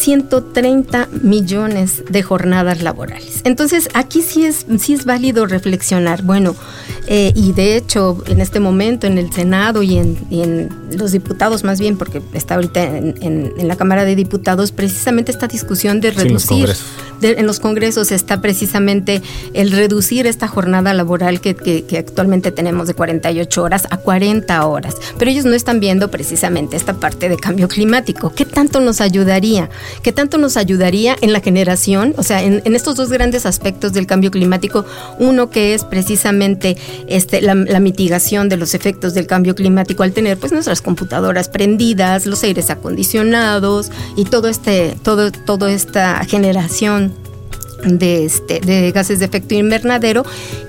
130 0.00 1.08
millones 1.22 2.02
de 2.08 2.22
jornadas 2.22 2.82
laborales. 2.82 3.42
Entonces, 3.44 3.88
aquí 3.94 4.22
sí 4.22 4.44
es, 4.44 4.66
sí 4.78 4.94
es 4.94 5.04
válido 5.04 5.46
reflexionar. 5.46 6.22
Bueno, 6.22 6.56
eh, 7.06 7.32
y 7.34 7.52
de 7.52 7.76
hecho, 7.76 8.22
en 8.26 8.40
este 8.40 8.60
momento 8.60 9.06
en 9.06 9.18
el 9.18 9.32
Senado 9.32 9.82
y 9.82 9.98
en, 9.98 10.68
los 10.96 11.12
diputados 11.12 11.64
más 11.64 11.80
bien, 11.80 11.96
porque 11.96 12.22
está 12.32 12.54
ahorita 12.54 12.82
en, 12.82 13.52
la 13.56 13.76
Cámara 13.76 14.04
de 14.04 14.16
Diputados, 14.16 14.72
precisamente 14.72 15.30
esta 15.30 15.46
discusión 15.46 16.00
de 16.00 16.10
reducir, 16.10 16.70
en 17.22 17.46
los 17.46 17.60
congresos 17.60 18.12
está 18.12 18.40
precisamente 18.40 19.22
el 19.54 19.70
reducir 19.72 20.26
esta 20.26 20.48
jornada 20.48 20.94
laboral 20.94 21.40
que, 21.40 21.54
que, 21.54 21.98
actualmente 21.98 22.50
tenemos 22.50 22.86
de 22.86 22.94
48 22.94 23.62
horas 23.62 23.86
a 23.90 23.98
40 23.98 24.66
horas. 24.66 24.94
Pero 25.18 25.30
ellos 25.30 25.44
no 25.44 25.54
están 25.54 25.80
viendo 25.80 26.10
precisamente 26.10 26.76
esta 26.76 26.94
parte 26.94 27.28
de 27.28 27.36
cambio 27.36 27.68
climático. 27.68 28.32
¿Qué 28.34 28.44
tanto 28.44 28.80
nos 28.80 29.00
ayudaría? 29.00 29.68
¿Qué 30.02 30.12
tanto 30.12 30.38
nos 30.38 30.56
ayudaría 30.56 31.16
en 31.20 31.32
la 31.32 31.40
generación? 31.40 32.14
O 32.16 32.22
sea, 32.22 32.42
en, 32.42 32.62
estos 32.74 32.96
dos 32.96 33.10
grandes 33.10 33.46
aspectos 33.46 33.92
del 33.92 34.06
cambio 34.06 34.30
climático, 34.30 34.84
uno 35.18 35.50
que 35.50 35.74
es 35.74 35.84
precisamente 35.84 36.76
este, 37.08 37.40
la, 37.42 37.54
mitigación 37.54 38.48
de 38.48 38.56
los 38.56 38.74
efectos 38.74 39.14
del 39.14 39.26
cambio 39.26 39.54
climático 39.54 40.02
al 40.02 40.12
tener 40.12 40.38
pues 40.38 40.52
nuestras 40.52 40.82
computadoras 40.82 41.48
prendidas, 41.48 42.26
los 42.26 42.42
aires 42.42 42.70
acondicionados 42.70 43.90
y 44.16 44.24
todo 44.24 44.48
este, 44.48 44.96
todo, 45.02 45.32
toda 45.32 45.72
esta 45.72 46.22
generación 46.24 47.12
de, 47.84 48.24
este, 48.24 48.60
de 48.60 48.92
gases 48.92 49.18
de 49.18 49.24
efecto 49.24 49.54
invernadero 49.54 50.24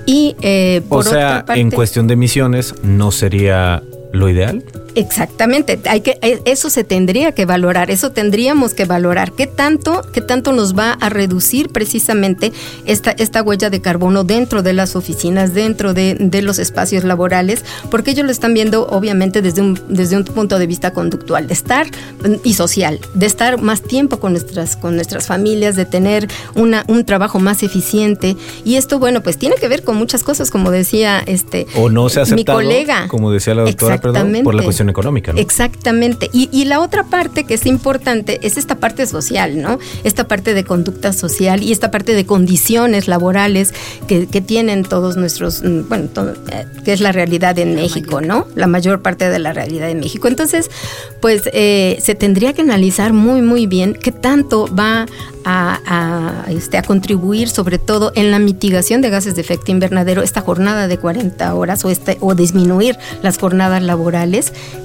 y 0.06 0.36
eh, 0.40 0.82
por 0.88 1.06
o 1.06 1.10
sea, 1.10 1.44
en 1.48 1.70
cuestión 1.70 2.06
de 2.06 2.14
emisiones 2.14 2.74
no 2.82 3.10
sería 3.10 3.82
lo 4.12 4.28
ideal. 4.28 4.62
Exactamente, 4.94 5.80
hay 5.88 6.02
que 6.02 6.18
e, 6.20 6.40
eso 6.44 6.68
se 6.68 6.84
tendría 6.84 7.32
que 7.32 7.46
valorar, 7.46 7.90
eso 7.90 8.12
tendríamos 8.12 8.74
que 8.74 8.84
valorar. 8.84 9.32
Qué 9.32 9.46
tanto 9.46 10.02
qué 10.12 10.20
tanto 10.20 10.52
nos 10.52 10.76
va 10.76 10.92
a 10.92 11.08
reducir 11.08 11.70
precisamente 11.70 12.52
esta 12.84 13.12
esta 13.12 13.42
huella 13.42 13.70
de 13.70 13.80
carbono 13.80 14.24
dentro 14.24 14.62
de 14.62 14.74
las 14.74 14.94
oficinas, 14.94 15.54
dentro 15.54 15.94
de, 15.94 16.14
de, 16.14 16.42
los 16.42 16.58
espacios 16.58 17.04
laborales, 17.04 17.64
porque 17.90 18.10
ellos 18.10 18.26
lo 18.26 18.32
están 18.32 18.52
viendo 18.52 18.86
obviamente 18.88 19.40
desde 19.40 19.62
un 19.62 19.80
desde 19.88 20.16
un 20.16 20.24
punto 20.24 20.58
de 20.58 20.66
vista 20.66 20.92
conductual, 20.92 21.46
de 21.46 21.54
estar 21.54 21.86
y 22.44 22.52
social, 22.52 23.00
de 23.14 23.26
estar 23.26 23.62
más 23.62 23.80
tiempo 23.80 24.20
con 24.20 24.32
nuestras 24.32 24.76
con 24.76 24.94
nuestras 24.94 25.26
familias, 25.26 25.74
de 25.74 25.86
tener 25.86 26.28
una 26.54 26.84
un 26.88 27.06
trabajo 27.06 27.40
más 27.40 27.62
eficiente. 27.62 28.36
Y 28.64 28.74
esto 28.74 28.98
bueno, 28.98 29.22
pues 29.22 29.38
tiene 29.38 29.56
que 29.56 29.68
ver 29.68 29.84
con 29.84 29.96
muchas 29.96 30.22
cosas 30.22 30.50
como 30.50 30.70
decía 30.70 31.22
este 31.24 31.66
o 31.76 31.88
no 31.88 32.10
se 32.10 32.20
ha 32.20 32.24
mi 32.26 32.44
colega, 32.44 33.08
como 33.08 33.32
decía 33.32 33.54
la 33.54 33.62
doctora, 33.62 34.01
perdón, 34.02 34.40
por 34.42 34.54
la 34.54 34.62
cuestión 34.62 34.88
económica. 34.90 35.32
Exactamente. 35.36 36.28
Y, 36.32 36.62
la 36.72 36.80
otra 36.80 37.04
parte 37.04 37.44
que 37.44 37.54
es 37.54 37.66
importante 37.66 38.38
es 38.42 38.56
esta 38.56 38.76
parte 38.76 39.06
social, 39.06 39.60
¿no? 39.60 39.78
Esta 40.04 40.28
parte 40.28 40.54
de 40.54 40.64
conducta 40.64 41.12
social 41.12 41.62
y 41.62 41.72
esta 41.72 41.90
parte 41.90 42.14
de 42.14 42.24
condiciones 42.24 43.08
laborales 43.08 43.74
que, 44.06 44.26
tienen 44.42 44.82
todos 44.82 45.16
nuestros, 45.16 45.62
mm, 45.62 45.88
bueno, 45.88 46.08
eh, 46.50 46.66
que 46.84 46.92
es 46.92 47.00
la 47.00 47.12
realidad 47.12 47.58
en 47.58 47.74
México, 47.74 48.20
¿no? 48.20 48.46
La 48.56 48.66
mayor 48.66 49.02
parte 49.02 49.28
de 49.28 49.38
la 49.38 49.52
realidad 49.52 49.88
en 49.88 50.00
México. 50.00 50.26
Entonces, 50.26 50.68
pues 51.20 51.48
eh, 51.52 51.98
se 52.02 52.14
tendría 52.14 52.52
que 52.52 52.62
analizar 52.62 53.12
muy, 53.12 53.40
muy 53.40 53.66
bien 53.66 53.94
qué 53.94 54.10
tanto 54.10 54.68
va 54.74 55.06
a, 55.44 56.44
este, 56.48 56.78
a 56.78 56.82
contribuir 56.82 57.48
sobre 57.48 57.78
todo 57.78 58.12
en 58.14 58.30
la 58.30 58.38
mitigación 58.38 59.00
de 59.00 59.10
gases 59.10 59.34
de 59.34 59.40
efecto 59.40 59.70
invernadero 59.70 60.22
esta 60.22 60.40
jornada 60.40 60.88
de 60.88 60.98
40 60.98 61.54
horas 61.54 61.84
o, 61.84 61.90
este, 61.90 62.16
o 62.20 62.34
disminuir 62.34 62.96
las 63.22 63.38
jornadas 63.38 63.82
laborales, 63.82 63.91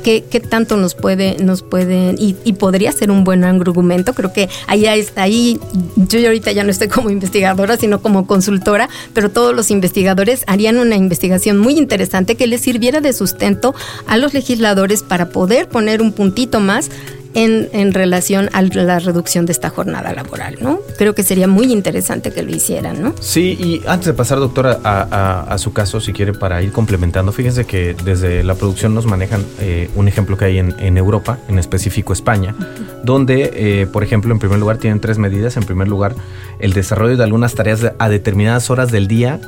qué, 0.03 0.24
qué 0.30 0.39
tanto 0.39 0.78
nos 0.78 0.95
puede, 0.95 1.38
nos 1.38 1.64
pueden, 1.64 2.16
y, 2.20 2.34
podría 2.53 2.91
ser 2.91 3.12
un 3.12 3.24
buen 3.24 3.43
argumento, 3.43 4.14
creo 4.14 4.34
que 4.34 4.49
ahí 4.68 4.86
está, 4.86 5.24
ahí, 5.24 5.60
yo 5.95 6.20
ahorita 6.26 6.51
ya 6.51 6.64
no 6.64 6.72
estoy 6.72 6.88
como 6.88 7.10
investigadora, 7.10 7.78
sino 7.78 8.01
como 8.01 8.26
consultora, 8.26 8.89
pero 9.14 9.30
todos 9.30 9.55
los 9.55 9.72
investigadores 9.72 10.43
harían 10.47 10.78
una 10.78 10.95
investigación 10.95 11.58
muy 11.58 11.78
interesante 11.78 12.36
que 12.36 12.47
les 12.47 12.62
sirviera 12.62 13.01
de 13.01 13.14
sustento 13.14 13.76
a 14.08 14.18
los 14.18 14.34
legisladores 14.34 15.03
para 15.03 15.30
poder 15.30 15.68
poner 15.68 16.01
un 16.01 16.12
puntito 16.12 16.60
más 16.60 16.89
en, 17.38 17.93
relación 17.93 18.49
a 18.53 18.63
la 18.63 18.99
reducción 18.99 19.45
de 19.45 19.51
esta 19.51 19.69
jornada 19.69 20.11
laboral, 20.13 20.57
¿no? 20.59 20.79
Creo 20.97 21.13
que 21.13 21.23
sería 21.23 21.47
muy 21.47 21.71
interesante 21.71 22.31
que 22.31 22.41
lo 22.41 22.49
hicieran, 22.49 23.01
¿no? 23.01 23.13
Sí, 23.19 23.55
y 23.59 23.88
antes 23.88 24.07
de 24.07 24.13
pasar, 24.13 24.39
doctora, 24.39 24.79
a, 24.83 25.57
su 25.59 25.71
caso, 25.71 25.99
si 26.01 26.13
quiere, 26.13 26.33
para 26.33 26.61
ir 26.63 26.71
complementando, 26.71 27.31
fíjense 27.31 27.65
que 27.65 27.95
desde 28.03 28.43
la 28.43 28.55
producción 28.55 28.95
nos 28.95 29.05
manejan 29.05 29.45
eh, 29.59 29.89
un 29.95 30.07
ejemplo 30.07 30.35
que 30.38 30.45
hay 30.45 30.57
en, 30.57 30.97
Europa, 30.97 31.38
en 31.47 31.59
específico 31.59 32.11
España, 32.11 32.55
donde, 33.03 33.51
eh, 33.53 33.88
por 33.88 34.03
ejemplo, 34.03 34.33
en 34.33 34.39
primer 34.39 34.57
lugar 34.57 34.77
tienen 34.77 34.99
tres 34.99 35.19
medidas. 35.19 35.57
En 35.57 35.63
primer 35.63 35.88
lugar, 35.88 36.15
el 36.59 36.73
desarrollo 36.73 37.17
de 37.17 37.23
algunas 37.23 37.53
tareas 37.53 37.93
a 37.97 38.09
determinadas 38.09 38.69
horas 38.71 38.91
del 38.91 39.07
día 39.07 39.39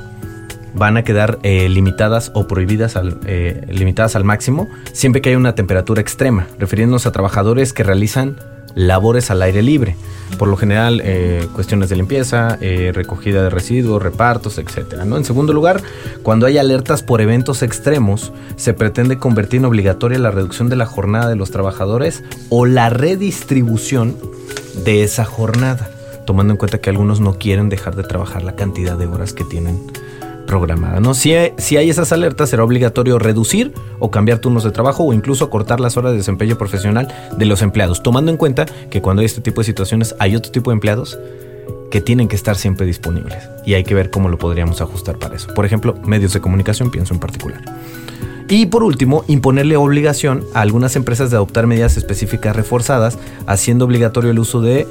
van 0.74 0.97
a 0.97 1.03
quedar 1.03 1.39
eh, 1.43 1.70
limitadas 1.70 2.32
o 2.34 2.47
prohibidas 2.47 2.95
al, 2.95 3.20
eh, 3.26 3.65
limitadas 3.70 4.15
al 4.15 4.24
máximo 4.24 4.67
siempre 4.93 5.22
que 5.22 5.30
haya 5.30 5.38
una 5.38 5.55
temperatura 5.55 6.01
extrema, 6.01 6.47
refiriéndonos 6.57 7.05
a 7.05 7.11
trabajadores 7.11 7.74
que 7.74 7.84
realizan 7.84 8.38
labores 8.76 9.32
al 9.32 9.41
aire 9.41 9.63
libre, 9.63 9.95
por 10.38 10.47
lo 10.47 10.55
general 10.55 11.01
eh, 11.03 11.47
cuestiones 11.53 11.89
de 11.89 11.95
limpieza, 11.95 12.57
recogida 12.93 13.43
de 13.43 13.49
residuos, 13.49 14.01
repartos, 14.01 14.59
etc. 14.59 15.03
¿no? 15.05 15.17
En 15.17 15.26
segundo 15.26 15.53
lugar, 15.53 15.82
cuando 16.22 16.45
hay 16.45 16.57
alertas 16.59 17.01
por 17.01 17.20
eventos 17.20 17.63
extremos, 17.63 18.32
se 18.55 18.74
pretende 18.74 19.17
convertir 19.17 19.59
en 19.59 19.65
obligatoria 19.65 20.20
la 20.20 20.32
reducción 20.32 20.70
de 20.70 20.76
la 20.76 20.86
jornada 20.86 21.30
de 21.30 21.36
los 21.36 21.49
trabajadores 21.49 22.24
o 22.49 22.67
la 22.67 22.89
redistribución 22.89 24.15
de 24.86 25.03
esa 25.03 25.26
jornada, 25.26 25.89
tomando 26.26 26.53
en 26.53 26.57
cuenta 26.57 26.80
que 26.80 26.89
algunos 26.89 27.20
no 27.20 27.38
quieren 27.38 27.70
dejar 27.70 27.95
de 27.95 28.03
trabajar 28.03 28.43
la 28.43 28.55
cantidad 28.55 28.97
de 28.97 29.07
horas 29.07 29.34
que 29.34 29.43
tienen 29.43 29.80
programada. 30.49 30.99
¿no? 30.99 31.13
Si, 31.13 31.31
hay, 31.35 31.53
si 31.59 31.77
hay 31.77 31.91
esas 31.91 32.11
alertas, 32.11 32.49
será 32.49 32.63
obligatorio 32.63 33.19
reducir 33.19 33.71
o 33.99 34.09
cambiar 34.09 34.39
turnos 34.39 34.63
de 34.63 34.71
trabajo 34.71 35.03
o 35.03 35.13
incluso 35.13 35.51
cortar 35.51 35.79
las 35.79 35.95
horas 35.95 36.11
de 36.11 36.17
desempeño 36.17 36.57
profesional 36.57 37.07
de 37.37 37.45
los 37.45 37.61
empleados, 37.61 38.01
tomando 38.01 38.31
en 38.31 38.37
cuenta 38.37 38.65
que 38.89 38.99
cuando 38.99 39.19
hay 39.19 39.27
este 39.27 39.41
tipo 39.41 39.61
de 39.61 39.65
situaciones 39.65 40.15
hay 40.17 40.35
otro 40.35 40.51
tipo 40.51 40.71
de 40.71 40.73
empleados 40.73 41.19
que 41.91 42.01
tienen 42.01 42.27
que 42.27 42.35
estar 42.35 42.55
siempre 42.55 42.87
disponibles 42.87 43.47
y 43.63 43.75
hay 43.75 43.83
que 43.83 43.93
ver 43.93 44.09
cómo 44.09 44.27
lo 44.27 44.39
podríamos 44.39 44.81
ajustar 44.81 45.19
para 45.19 45.35
eso. 45.35 45.53
Por 45.53 45.67
ejemplo, 45.67 45.93
medios 46.03 46.33
de 46.33 46.41
comunicación, 46.41 46.89
pienso 46.89 47.13
en 47.13 47.19
particular. 47.19 47.61
Y 48.47 48.65
por 48.65 48.83
último, 48.83 49.23
imponerle 49.27 49.77
obligación 49.77 50.43
a 50.55 50.61
algunas 50.61 50.95
empresas 50.95 51.29
de 51.29 51.35
adoptar 51.35 51.67
medidas 51.67 51.95
específicas 51.95 52.55
reforzadas, 52.55 53.19
haciendo 53.45 53.85
obligatorio 53.85 54.31
el 54.31 54.39
uso 54.39 54.61
de 54.61 54.87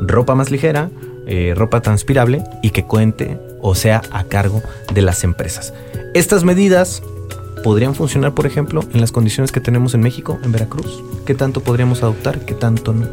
ropa 0.00 0.34
más 0.34 0.50
ligera, 0.50 0.88
eh, 1.26 1.52
ropa 1.54 1.82
transpirable 1.82 2.42
y 2.62 2.70
que 2.70 2.84
cuente 2.84 3.38
o 3.62 3.74
sea 3.74 4.02
a 4.10 4.24
cargo 4.24 4.62
de 4.92 5.00
las 5.00 5.24
empresas. 5.24 5.72
Estas 6.12 6.44
medidas 6.44 7.02
podrían 7.62 7.94
funcionar, 7.94 8.34
por 8.34 8.46
ejemplo, 8.46 8.84
en 8.92 9.00
las 9.00 9.12
condiciones 9.12 9.52
que 9.52 9.60
tenemos 9.60 9.94
en 9.94 10.00
México, 10.00 10.38
en 10.42 10.52
Veracruz. 10.52 11.02
¿Qué 11.24 11.34
tanto 11.34 11.60
podríamos 11.60 12.02
adoptar? 12.02 12.40
¿Qué 12.44 12.54
tanto 12.54 12.92
no? 12.92 13.06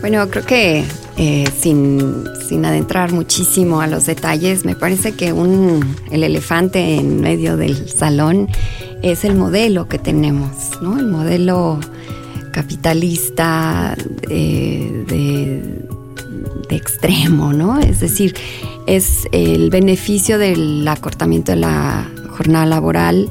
Bueno, 0.00 0.28
creo 0.30 0.46
que 0.46 0.84
eh, 1.16 1.44
sin, 1.58 2.24
sin, 2.48 2.64
adentrar 2.64 3.12
muchísimo 3.12 3.80
a 3.80 3.88
los 3.88 4.06
detalles, 4.06 4.64
me 4.64 4.76
parece 4.76 5.12
que 5.12 5.32
un, 5.32 5.96
el 6.12 6.22
elefante 6.22 6.94
en 6.94 7.20
medio 7.20 7.56
del 7.56 7.88
salón 7.88 8.48
es 9.02 9.24
el 9.24 9.34
modelo 9.34 9.88
que 9.88 9.98
tenemos, 9.98 10.80
¿no? 10.80 10.98
El 10.98 11.08
modelo 11.08 11.80
capitalista 12.52 13.96
eh, 14.30 15.04
de, 15.08 15.62
de 16.68 16.76
extremo, 16.76 17.52
¿no? 17.52 17.80
Es 17.80 17.98
decir, 17.98 18.36
es 18.88 19.28
el 19.32 19.68
beneficio 19.68 20.38
del 20.38 20.88
acortamiento 20.88 21.52
de 21.52 21.58
la 21.58 22.10
jornada 22.30 22.64
laboral 22.64 23.28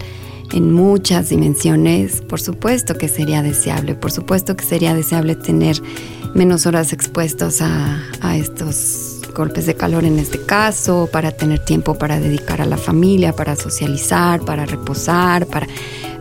en 0.53 0.71
muchas 0.71 1.29
dimensiones. 1.29 2.21
Por 2.21 2.39
supuesto 2.39 2.95
que 2.95 3.07
sería 3.07 3.41
deseable, 3.41 3.95
por 3.95 4.11
supuesto 4.11 4.55
que 4.55 4.63
sería 4.63 4.93
deseable 4.93 5.35
tener 5.35 5.81
menos 6.35 6.67
horas 6.67 6.93
expuestos 6.93 7.61
a, 7.61 8.03
a 8.21 8.37
estos 8.37 9.21
golpes 9.35 9.65
de 9.65 9.75
calor 9.75 10.05
en 10.05 10.19
este 10.19 10.39
caso, 10.39 11.09
para 11.11 11.31
tener 11.31 11.65
tiempo 11.65 11.95
para 11.95 12.19
dedicar 12.19 12.61
a 12.61 12.65
la 12.65 12.77
familia, 12.77 13.33
para 13.33 13.55
socializar, 13.55 14.41
para 14.41 14.65
reposar, 14.67 15.47
para 15.47 15.67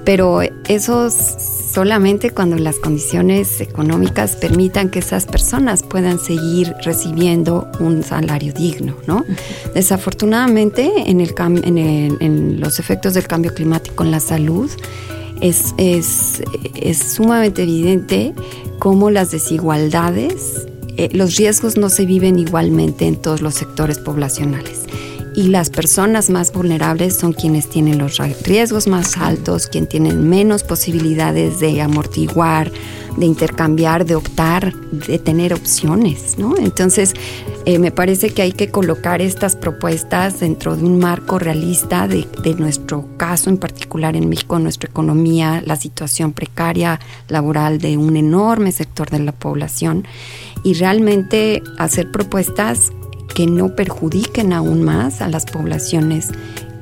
pero 0.07 0.41
eso 0.69 1.11
solamente 1.11 2.31
cuando 2.31 2.57
las 2.57 2.79
condiciones 2.79 3.61
económicas 3.61 4.37
permitan 4.37 4.89
que 4.89 5.01
esas 5.01 5.27
personas 5.27 5.83
puedan 5.83 6.21
seguir 6.21 6.73
recibiendo 6.85 7.69
un 7.81 8.05
salario 8.05 8.53
digno, 8.53 8.97
¿no? 9.09 9.25
Desafortunadamente, 9.75 10.91
en, 11.07 11.21
el, 11.21 11.35
en, 11.65 12.17
en 12.21 12.61
los 12.61 12.79
efectos 12.79 13.15
del 13.15 13.27
cambio 13.27 13.53
climático 13.53 14.05
en 14.05 14.13
la 14.13 14.21
salud, 14.21 14.71
es, 15.41 15.75
es, 15.77 16.41
es 16.77 16.99
sumamente 16.99 17.65
evidente 17.65 18.33
cómo 18.79 19.11
las 19.11 19.33
desigualdades, 19.33 20.69
eh, 20.97 21.09
los 21.13 21.37
riesgos 21.37 21.77
no 21.77 21.89
se 21.91 22.07
viven 22.07 22.39
igualmente 22.39 23.07
en 23.07 23.17
todos 23.17 23.43
los 23.43 23.55
sectores 23.55 23.99
poblacionales. 23.99 24.85
Y 25.37 25.49
las 25.49 25.71
personas 25.71 26.31
más 26.31 26.53
vulnerables 26.53 27.15
son 27.15 27.33
quienes 27.35 27.69
tienen 27.69 27.99
los 27.99 28.19
riesgos 28.43 28.89
más 28.89 29.17
altos, 29.19 29.69
quienes 29.69 29.91
tienen 29.91 30.29
menos 30.29 30.65
posibilidades 30.65 31.61
de 31.61 31.81
amortiguar 31.83 32.73
de 33.17 33.27
intercambiar, 33.27 34.05
de 34.05 34.15
optar, 34.15 34.75
de 34.75 35.19
tener 35.19 35.55
opciones, 35.55 36.39
¿no? 36.39 36.57
Entonces, 36.57 37.15
eh, 37.65 37.79
me 37.79 37.91
parece 37.91 38.31
que 38.31 38.43
hay 38.43 38.53
que 38.53 38.71
colocar 38.71 39.23
estas 39.23 39.57
propuestas 39.57 40.41
dentro 40.41 40.77
de 40.77 40.85
un 40.85 40.99
marco 40.99 41.39
realista 41.39 42.07
de, 42.07 42.27
de, 42.43 42.55
nuestro 42.55 43.07
caso 43.17 43.51
en 43.51 43.59
particular 43.59 44.17
en 44.17 44.29
México, 44.29 44.59
nuestra 44.59 44.89
economía, 44.89 45.63
la 45.65 45.77
situación 45.77 46.33
precaria 46.33 47.01
laboral 47.29 47.79
de 47.79 47.97
un 47.97 48.17
enorme 48.17 48.71
sector 48.71 49.11
de 49.11 49.21
la 49.21 49.33
población 49.33 50.07
y 50.63 50.75
realmente 50.75 51.63
hacer 51.79 52.11
propuestas 52.11 52.93
que 53.35 53.47
no 53.47 53.75
perjudiquen 53.75 54.53
aún 54.53 54.83
más 54.83 55.21
a 55.21 55.29
las 55.29 55.47
poblaciones 55.47 56.31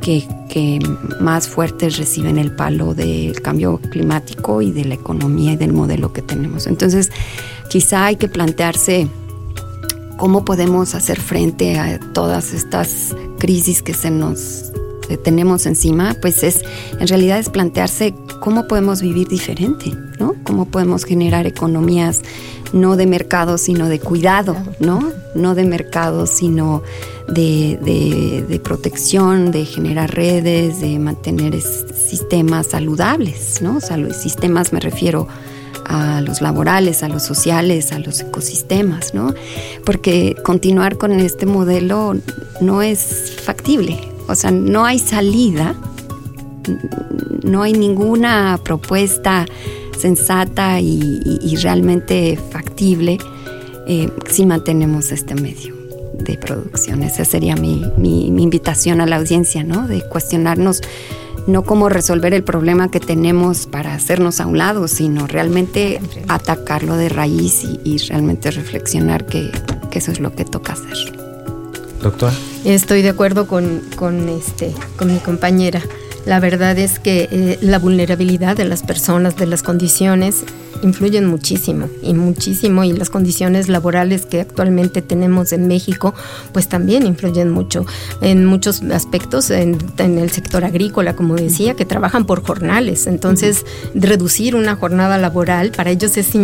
que, 0.00 0.78
más 1.20 1.48
fuertes 1.48 1.96
reciben 1.96 2.38
el 2.38 2.54
palo 2.54 2.94
del 2.94 3.40
cambio 3.40 3.80
climático 3.90 4.60
y 4.62 4.70
de 4.70 4.84
la 4.84 4.94
economía 4.94 5.52
y 5.52 5.56
del 5.56 5.72
modelo 5.72 6.12
que 6.12 6.22
tenemos. 6.22 6.66
Entonces, 6.66 7.10
quizá 7.70 8.04
hay 8.04 8.16
que 8.16 8.28
plantearse 8.28 9.08
cómo 10.18 10.44
podemos 10.44 10.94
hacer 10.94 11.20
frente 11.20 11.78
a 11.78 11.98
todas 12.12 12.52
estas 12.52 13.16
crisis 13.38 13.82
que 13.82 13.94
se 13.94 14.10
nos 14.10 14.72
tenemos 15.22 15.66
encima, 15.66 16.16
pues 16.20 16.42
es 16.42 16.62
en 16.98 17.06
realidad 17.08 17.38
es 17.38 17.50
plantearse 17.50 18.14
cómo 18.40 18.66
podemos 18.66 19.02
vivir 19.02 19.28
diferente, 19.28 19.92
¿no? 20.18 20.34
Cómo 20.44 20.66
podemos 20.66 21.04
generar 21.04 21.46
economías 21.46 22.22
no 22.74 22.96
de 22.96 23.06
mercado, 23.06 23.56
sino 23.56 23.88
de 23.88 24.00
cuidado, 24.00 24.56
¿no? 24.80 25.12
No 25.34 25.54
de 25.54 25.64
mercado, 25.64 26.26
sino 26.26 26.82
de, 27.28 28.60
protección, 28.62 29.52
de 29.52 29.64
generar 29.64 30.12
redes, 30.12 30.80
de 30.80 30.98
mantener 30.98 31.60
sistemas 31.60 32.66
saludables, 32.66 33.62
¿no? 33.62 33.78
sistemas 34.12 34.72
me 34.72 34.80
refiero 34.80 35.28
a 35.84 36.20
los 36.20 36.40
laborales, 36.40 37.02
a 37.02 37.08
los 37.08 37.22
sociales, 37.22 37.92
a 37.92 38.00
los 38.00 38.20
ecosistemas, 38.20 39.14
¿no? 39.14 39.34
Porque 39.84 40.34
continuar 40.42 40.98
con 40.98 41.12
este 41.12 41.46
modelo 41.46 42.16
no 42.60 42.82
es 42.82 43.34
factible, 43.44 44.00
o 44.26 44.34
sea, 44.34 44.50
no 44.50 44.84
hay 44.84 44.98
salida, 44.98 45.76
no 47.44 47.62
hay 47.62 47.74
ninguna 47.74 48.58
propuesta 48.64 49.46
sensata 49.98 50.80
y, 50.80 51.56
realmente 51.62 52.38
factible 52.50 53.18
eh, 53.86 54.10
si 54.28 54.44
mantenemos 54.44 55.12
este 55.12 55.34
medio 55.34 55.74
de 56.18 56.36
producción. 56.36 57.02
Esa 57.02 57.24
sería 57.24 57.56
mi, 57.56 57.84
mi, 57.96 58.26
invitación 58.26 59.00
a 59.00 59.06
la 59.06 59.16
audiencia, 59.16 59.62
¿no? 59.62 59.86
De 59.86 60.02
cuestionarnos 60.02 60.82
no 61.46 61.62
cómo 61.62 61.88
resolver 61.88 62.32
el 62.32 62.42
problema 62.42 62.90
que 62.90 63.00
tenemos 63.00 63.66
para 63.66 63.94
hacernos 63.94 64.40
a 64.40 64.46
un 64.46 64.58
lado, 64.58 64.88
sino 64.88 65.26
realmente 65.26 66.00
atacarlo 66.28 66.96
de 66.96 67.08
raíz 67.08 67.64
y, 67.84 67.98
realmente 67.98 68.50
reflexionar 68.50 69.26
que, 69.26 69.50
que, 69.90 69.98
eso 69.98 70.10
es 70.10 70.20
lo 70.20 70.34
que 70.34 70.44
toca 70.44 70.72
hacer. 70.72 70.96
Doctor. 72.02 72.32
Estoy 72.64 73.02
de 73.02 73.10
acuerdo 73.10 73.46
con, 73.46 73.82
con, 73.96 74.28
este, 74.28 74.72
con 74.96 75.12
mi 75.12 75.18
compañera. 75.18 75.82
La 76.26 76.40
verdad 76.40 76.78
es 76.78 76.98
que 76.98 77.28
eh, 77.30 77.58
la 77.60 77.78
vulnerabilidad 77.78 78.56
de 78.56 78.64
las 78.64 78.82
personas, 78.82 79.36
de 79.36 79.46
las 79.46 79.62
condiciones, 79.62 80.44
influyen 80.84 81.26
muchísimo 81.26 81.88
y 82.02 82.14
muchísimo 82.14 82.84
y 82.84 82.92
las 82.92 83.10
condiciones 83.10 83.68
laborales 83.68 84.26
que 84.26 84.40
actualmente 84.40 85.02
tenemos 85.02 85.52
en 85.52 85.66
México 85.66 86.14
pues 86.52 86.68
también 86.68 87.06
influyen 87.06 87.50
mucho 87.50 87.86
en 88.20 88.44
muchos 88.44 88.82
aspectos 88.82 89.50
en, 89.50 89.78
el 89.98 90.30
sector 90.30 90.64
agrícola 90.64 91.16
como 91.16 91.34
decía 91.34 91.74
que 91.74 91.84
trabajan 91.84 92.26
por 92.26 92.44
jornales 92.44 93.06
entonces 93.06 93.64
reducir 93.94 94.54
una 94.54 94.76
jornada 94.76 95.18
laboral 95.18 95.72
para 95.72 95.90
ellos 95.90 96.16
es 96.16 96.34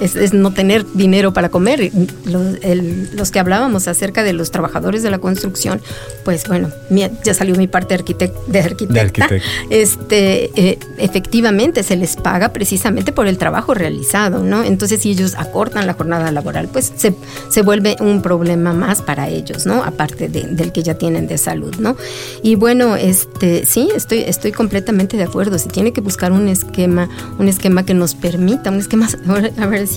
es, 0.00 0.32
no 0.32 0.52
tener 0.52 0.84
dinero 0.94 1.32
para 1.32 1.48
comer. 1.48 1.90
Los, 2.24 3.30
que 3.30 3.38
hablábamos 3.38 3.88
acerca 3.88 4.22
de 4.22 4.32
los 4.32 4.50
trabajadores 4.50 5.02
de 5.02 5.10
la 5.10 5.18
construcción, 5.18 5.80
pues 6.24 6.46
bueno, 6.46 6.70
ya 6.90 7.34
salió 7.34 7.54
mi 7.56 7.66
parte 7.66 7.96
de, 7.96 8.60
arquitecta. 8.60 9.28
Este, 9.70 10.50
eh, 10.56 10.78
efectivamente 10.98 11.82
se 11.82 11.96
les 11.96 12.16
paga 12.16 12.52
precisamente 12.52 13.12
por 13.12 13.26
el 13.26 13.38
trabajo 13.38 13.74
realizado, 13.82 14.44
¿no? 14.44 14.62
Entonces, 14.62 15.02
si 15.02 15.10
ellos 15.10 15.34
acortan 15.36 15.88
la 15.88 15.94
jornada 15.94 16.30
laboral, 16.30 16.68
pues 16.68 16.92
se, 16.94 17.16
se 17.48 17.62
vuelve 17.62 17.96
un 17.98 18.22
problema 18.22 18.72
más 18.72 19.02
para 19.02 19.28
ellos, 19.28 19.66
¿no? 19.66 19.82
Aparte 19.82 20.28
del 20.28 20.70
que 20.70 20.84
ya 20.84 20.94
tienen 20.94 21.26
de 21.26 21.36
salud, 21.36 21.74
¿no? 21.80 21.96
Y 22.42 22.54
bueno, 22.54 22.94
este, 22.94 23.66
sí, 23.66 23.88
estoy, 23.92 24.20
estoy 24.20 24.52
completamente 24.52 25.16
de 25.16 25.24
acuerdo. 25.24 25.58
Se 25.58 25.68
tiene 25.68 25.92
que 25.92 26.00
buscar 26.00 26.30
un 26.30 26.46
esquema, 26.46 27.08
un 27.40 27.48
esquema 27.48 27.84
que 27.84 27.94
nos 27.94 28.14
permita, 28.14 28.70
un 28.70 28.78
esquema, 28.78 29.08
a 29.58 29.66
ver, 29.66 29.88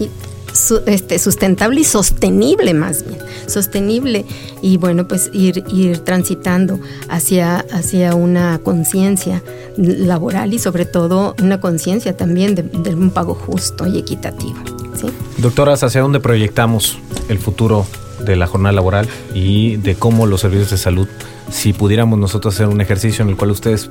este, 0.85 1.19
sustentable 1.19 1.81
y 1.81 1.83
sostenible 1.83 2.73
más 2.73 3.05
bien, 3.05 3.19
sostenible 3.47 4.25
y 4.61 4.77
bueno, 4.77 5.07
pues 5.07 5.29
ir, 5.33 5.63
ir 5.67 5.99
transitando 5.99 6.79
hacia, 7.09 7.59
hacia 7.71 8.15
una 8.15 8.59
conciencia 8.59 9.43
laboral 9.77 10.53
y 10.53 10.59
sobre 10.59 10.85
todo 10.85 11.35
una 11.41 11.59
conciencia 11.59 12.15
también 12.15 12.55
de, 12.55 12.95
un 12.95 13.11
pago 13.11 13.33
justo 13.33 13.85
y 13.85 13.99
equitativo. 13.99 14.57
¿sí? 14.99 15.07
Doctoras, 15.37 15.83
¿hacia 15.83 16.01
dónde 16.01 16.19
proyectamos 16.19 16.97
el 17.29 17.39
futuro 17.39 17.85
de 18.23 18.35
la 18.35 18.47
jornada 18.47 18.73
laboral 18.73 19.07
y 19.33 19.77
de 19.77 19.95
cómo 19.95 20.25
los 20.25 20.41
servicios 20.41 20.71
de 20.71 20.77
salud, 20.77 21.07
si 21.51 21.73
pudiéramos 21.73 22.17
nosotros 22.17 22.55
hacer 22.55 22.67
un 22.67 22.81
ejercicio 22.81 23.23
en 23.23 23.29
el 23.29 23.37
cual 23.37 23.51
ustedes 23.51 23.89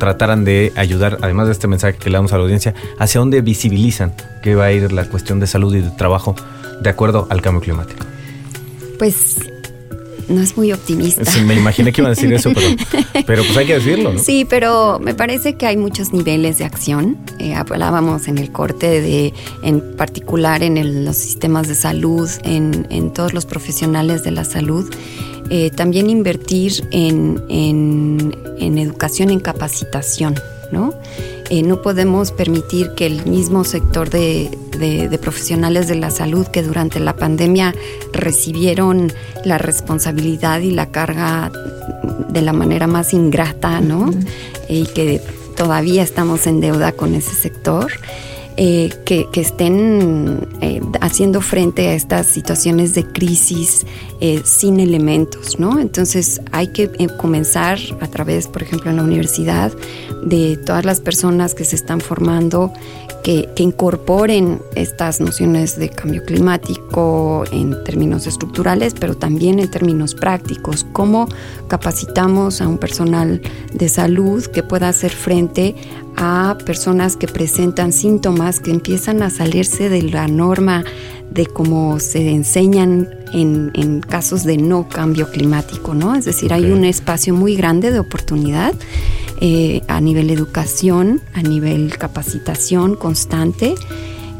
trataran 0.00 0.44
de 0.44 0.72
ayudar, 0.74 1.18
además 1.22 1.46
de 1.46 1.52
este 1.52 1.68
mensaje 1.68 1.96
que 1.96 2.10
le 2.10 2.16
damos 2.16 2.32
a 2.32 2.38
la 2.38 2.42
audiencia, 2.42 2.74
hacia 2.98 3.20
dónde 3.20 3.40
visibilizan 3.42 4.12
que 4.42 4.56
va 4.56 4.64
a 4.64 4.72
ir 4.72 4.90
la 4.90 5.04
cuestión 5.04 5.38
de 5.38 5.46
salud 5.46 5.72
y 5.76 5.82
de 5.82 5.90
trabajo 5.90 6.34
de 6.80 6.90
acuerdo 6.90 7.28
al 7.30 7.40
cambio 7.40 7.60
climático. 7.60 8.04
Pues 8.98 9.38
no 10.30 10.40
es 10.40 10.56
muy 10.56 10.72
optimista. 10.72 11.22
me 11.44 11.54
imaginé 11.54 11.92
que 11.92 12.00
iba 12.00 12.08
a 12.08 12.14
decir 12.14 12.32
eso, 12.32 12.50
pero, 13.26 13.42
pues 13.42 13.56
hay 13.56 13.66
que 13.66 13.74
decirlo, 13.74 14.12
¿no? 14.12 14.18
Sí, 14.18 14.46
pero 14.48 14.98
me 14.98 15.14
parece 15.14 15.56
que 15.56 15.66
hay 15.66 15.76
muchos 15.76 16.12
niveles 16.12 16.58
de 16.58 16.64
acción. 16.64 17.18
Eh, 17.38 17.54
hablábamos 17.54 18.28
en 18.28 18.38
el 18.38 18.50
corte 18.52 19.00
de, 19.00 19.34
en 19.62 19.96
particular 19.96 20.62
en 20.62 21.04
los 21.04 21.16
sistemas 21.16 21.68
de 21.68 21.74
salud, 21.74 22.28
en, 22.44 22.86
en 22.90 23.12
todos 23.12 23.34
los 23.34 23.46
profesionales 23.46 24.24
de 24.24 24.30
la 24.30 24.44
salud. 24.44 24.88
Eh, 25.52 25.70
también 25.70 26.08
invertir 26.08 26.86
en, 26.92 27.42
en, 27.48 28.78
educación, 28.78 29.30
en 29.30 29.40
capacitación, 29.40 30.36
¿no? 30.70 30.94
Eh, 31.50 31.64
no 31.64 31.82
podemos 31.82 32.30
permitir 32.30 32.92
que 32.94 33.06
el 33.06 33.26
mismo 33.26 33.64
sector 33.64 34.08
de, 34.08 34.56
de, 34.78 35.18
profesionales 35.18 35.88
de 35.88 35.96
la 35.96 36.10
salud 36.10 36.46
que 36.46 36.62
durante 36.62 37.00
la 37.00 37.16
pandemia 37.16 37.74
recibieron 38.12 39.12
la 39.44 39.58
responsabilidad 39.58 40.60
y 40.60 40.70
la 40.70 40.92
carga 40.92 41.50
de 42.28 42.42
la 42.42 42.52
manera 42.52 42.86
más 42.86 43.12
ingrata, 43.12 43.80
¿no? 43.80 44.10
Y 44.68 44.86
que 44.86 45.20
todavía 45.56 46.04
estamos 46.04 46.46
en 46.46 46.60
deuda 46.60 46.92
con 46.92 47.16
ese 47.16 47.34
sector. 47.34 47.92
Eh, 48.62 48.90
que, 49.06 49.26
estén 49.40 50.46
eh, 50.60 50.82
haciendo 51.00 51.40
frente 51.40 51.88
a 51.88 51.94
estas 51.94 52.26
situaciones 52.26 52.92
de 52.92 53.06
crisis 53.06 53.86
eh, 54.20 54.42
sin 54.44 54.80
elementos, 54.80 55.58
¿no? 55.58 55.80
Entonces 55.80 56.42
hay 56.52 56.66
que 56.66 56.90
comenzar 57.16 57.78
a 58.02 58.06
través, 58.06 58.48
por 58.48 58.62
ejemplo, 58.62 58.90
en 58.90 58.98
la 58.98 59.02
universidad, 59.02 59.72
de 60.22 60.58
todas 60.58 60.84
las 60.84 61.00
personas 61.00 61.54
que 61.54 61.64
se 61.64 61.74
están 61.74 62.02
formando, 62.02 62.70
que, 63.22 63.48
incorporen 63.56 64.60
estas 64.74 65.20
nociones 65.20 65.78
de 65.78 65.90
cambio 65.90 66.24
climático 66.24 67.44
en 67.52 67.82
términos 67.84 68.26
estructurales, 68.26 68.94
pero 68.98 69.16
también 69.16 69.58
en 69.58 69.70
términos 69.70 70.14
prácticos. 70.14 70.86
¿Cómo 70.92 71.28
capacitamos 71.68 72.60
a 72.60 72.68
un 72.68 72.78
personal 72.78 73.42
de 73.72 73.88
salud 73.88 74.44
que 74.46 74.62
pueda 74.62 74.88
hacer 74.88 75.12
frente 75.12 75.74
a 76.16 76.56
personas 76.64 77.16
que 77.16 77.28
presentan 77.28 77.92
síntomas 77.92 78.49
que 78.58 78.72
empiezan 78.72 79.22
a 79.22 79.30
salirse 79.30 79.88
de 79.88 80.02
la 80.02 80.26
norma 80.26 80.84
de 81.30 81.46
cómo 81.46 82.00
se 82.00 82.30
enseñan 82.30 83.08
en, 83.32 84.00
casos 84.00 84.42
de 84.42 84.56
no 84.56 84.88
cambio 84.88 85.30
climático, 85.30 85.94
¿no? 85.94 86.16
Es 86.16 86.24
decir, 86.24 86.52
hay 86.52 86.64
un 86.72 86.84
espacio 86.84 87.34
muy 87.34 87.54
grande 87.54 87.92
de 87.92 88.00
oportunidad 88.00 88.74
eh, 89.40 89.82
a 89.86 90.00
nivel 90.00 90.30
educación, 90.30 91.20
a 91.34 91.42
nivel 91.42 91.96
capacitación 91.96 92.96
constante, 92.96 93.74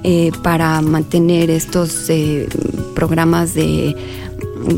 eh, 0.02 0.32
para 0.42 0.80
mantener 0.80 1.50
estos 1.50 2.10
eh, 2.10 2.48
programas 2.94 3.54
de, 3.54 3.94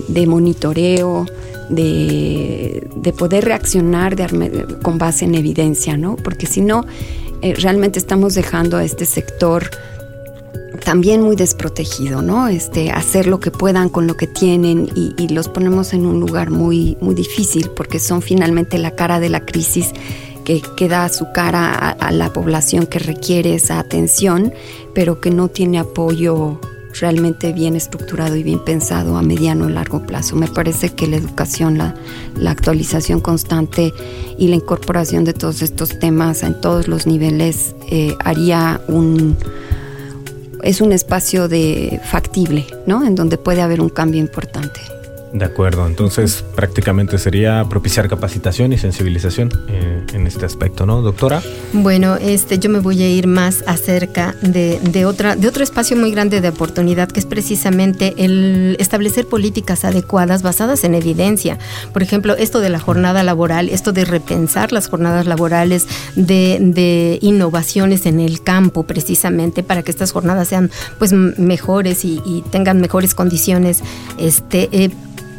de 0.08 0.26
monitoreo, 0.26 1.26
de, 1.70 2.86
de, 2.96 3.12
poder 3.12 3.44
reaccionar 3.46 4.16
con 4.82 4.98
base 4.98 5.24
en 5.24 5.34
evidencia, 5.36 5.96
¿no? 5.96 6.16
Porque 6.16 6.46
si 6.46 6.60
no, 6.60 6.84
realmente 7.56 7.98
estamos 7.98 8.34
dejando 8.34 8.76
a 8.76 8.84
este 8.84 9.04
sector 9.04 9.70
también 10.84 11.22
muy 11.22 11.36
desprotegido, 11.36 12.22
¿no? 12.22 12.48
Este, 12.48 12.90
hacer 12.90 13.26
lo 13.26 13.40
que 13.40 13.50
puedan 13.50 13.88
con 13.88 14.06
lo 14.06 14.16
que 14.16 14.26
tienen 14.26 14.88
y, 14.94 15.12
los 15.28 15.48
ponemos 15.48 15.94
en 15.94 16.04
un 16.04 16.20
lugar 16.20 16.50
muy, 16.50 16.96
muy 17.00 17.14
difícil 17.14 17.70
porque 17.70 17.98
son 17.98 18.20
finalmente 18.20 18.76
la 18.76 18.90
cara 18.90 19.18
de 19.18 19.30
la 19.30 19.46
crisis 19.46 19.92
que, 20.44 20.60
que 20.76 20.88
da 20.88 21.08
su 21.08 21.32
cara 21.32 21.72
a, 21.72 21.90
a, 21.90 22.10
la 22.10 22.32
población 22.32 22.86
que 22.86 22.98
requiere 22.98 23.54
esa 23.54 23.78
atención, 23.78 24.52
pero 24.94 25.20
que 25.20 25.30
no 25.30 25.48
tiene 25.48 25.78
apoyo 25.78 26.58
realmente 27.00 27.52
bien 27.52 27.76
estructurado 27.76 28.36
y 28.36 28.42
bien 28.42 28.58
pensado 28.64 29.16
a 29.16 29.22
mediano 29.22 29.66
o 29.66 29.68
largo 29.68 30.02
plazo. 30.02 30.36
Me 30.36 30.48
parece 30.48 30.90
que 30.90 31.06
la 31.06 31.16
educación, 31.16 31.78
la, 31.78 31.94
la 32.36 32.50
actualización 32.50 33.20
constante 33.20 33.92
y 34.38 34.48
la 34.48 34.56
incorporación 34.56 35.24
de 35.24 35.32
todos 35.32 35.62
estos 35.62 35.98
temas 35.98 36.42
en 36.42 36.60
todos 36.60 36.88
los 36.88 37.06
niveles 37.06 37.74
eh, 37.90 38.14
haría 38.20 38.80
un 38.88 39.36
es 40.62 40.80
un 40.80 40.92
espacio 40.92 41.48
de 41.48 42.00
factible, 42.04 42.64
¿no? 42.86 43.04
En 43.04 43.16
donde 43.16 43.36
puede 43.36 43.62
haber 43.62 43.80
un 43.80 43.88
cambio 43.88 44.20
importante. 44.20 44.80
De 45.32 45.46
acuerdo, 45.46 45.86
entonces 45.86 46.44
prácticamente 46.54 47.16
sería 47.16 47.64
propiciar 47.66 48.06
capacitación 48.06 48.74
y 48.74 48.78
sensibilización 48.78 49.50
eh, 49.68 50.04
en 50.12 50.26
este 50.26 50.44
aspecto, 50.44 50.84
¿no, 50.84 51.00
doctora? 51.00 51.42
Bueno, 51.72 52.16
este, 52.16 52.58
yo 52.58 52.68
me 52.68 52.80
voy 52.80 53.02
a 53.02 53.08
ir 53.08 53.26
más 53.26 53.64
acerca 53.66 54.34
de, 54.42 54.78
de, 54.80 55.06
otra, 55.06 55.34
de 55.34 55.48
otro 55.48 55.64
espacio 55.64 55.96
muy 55.96 56.10
grande 56.10 56.42
de 56.42 56.50
oportunidad, 56.50 57.08
que 57.08 57.18
es 57.18 57.24
precisamente 57.24 58.12
el 58.18 58.76
establecer 58.78 59.26
políticas 59.26 59.86
adecuadas 59.86 60.42
basadas 60.42 60.84
en 60.84 60.94
evidencia. 60.94 61.58
Por 61.94 62.02
ejemplo, 62.02 62.36
esto 62.36 62.60
de 62.60 62.68
la 62.68 62.78
jornada 62.78 63.22
laboral, 63.22 63.70
esto 63.70 63.92
de 63.92 64.04
repensar 64.04 64.70
las 64.70 64.88
jornadas 64.88 65.26
laborales, 65.26 65.86
de, 66.14 66.58
de 66.60 67.18
innovaciones 67.22 68.04
en 68.04 68.20
el 68.20 68.42
campo, 68.42 68.82
precisamente 68.82 69.62
para 69.62 69.82
que 69.82 69.92
estas 69.92 70.12
jornadas 70.12 70.48
sean 70.48 70.70
pues 70.98 71.14
mejores 71.14 72.04
y, 72.04 72.20
y 72.26 72.42
tengan 72.50 72.82
mejores 72.82 73.14
condiciones. 73.14 73.80
Este, 74.18 74.68
eh, 74.72 74.90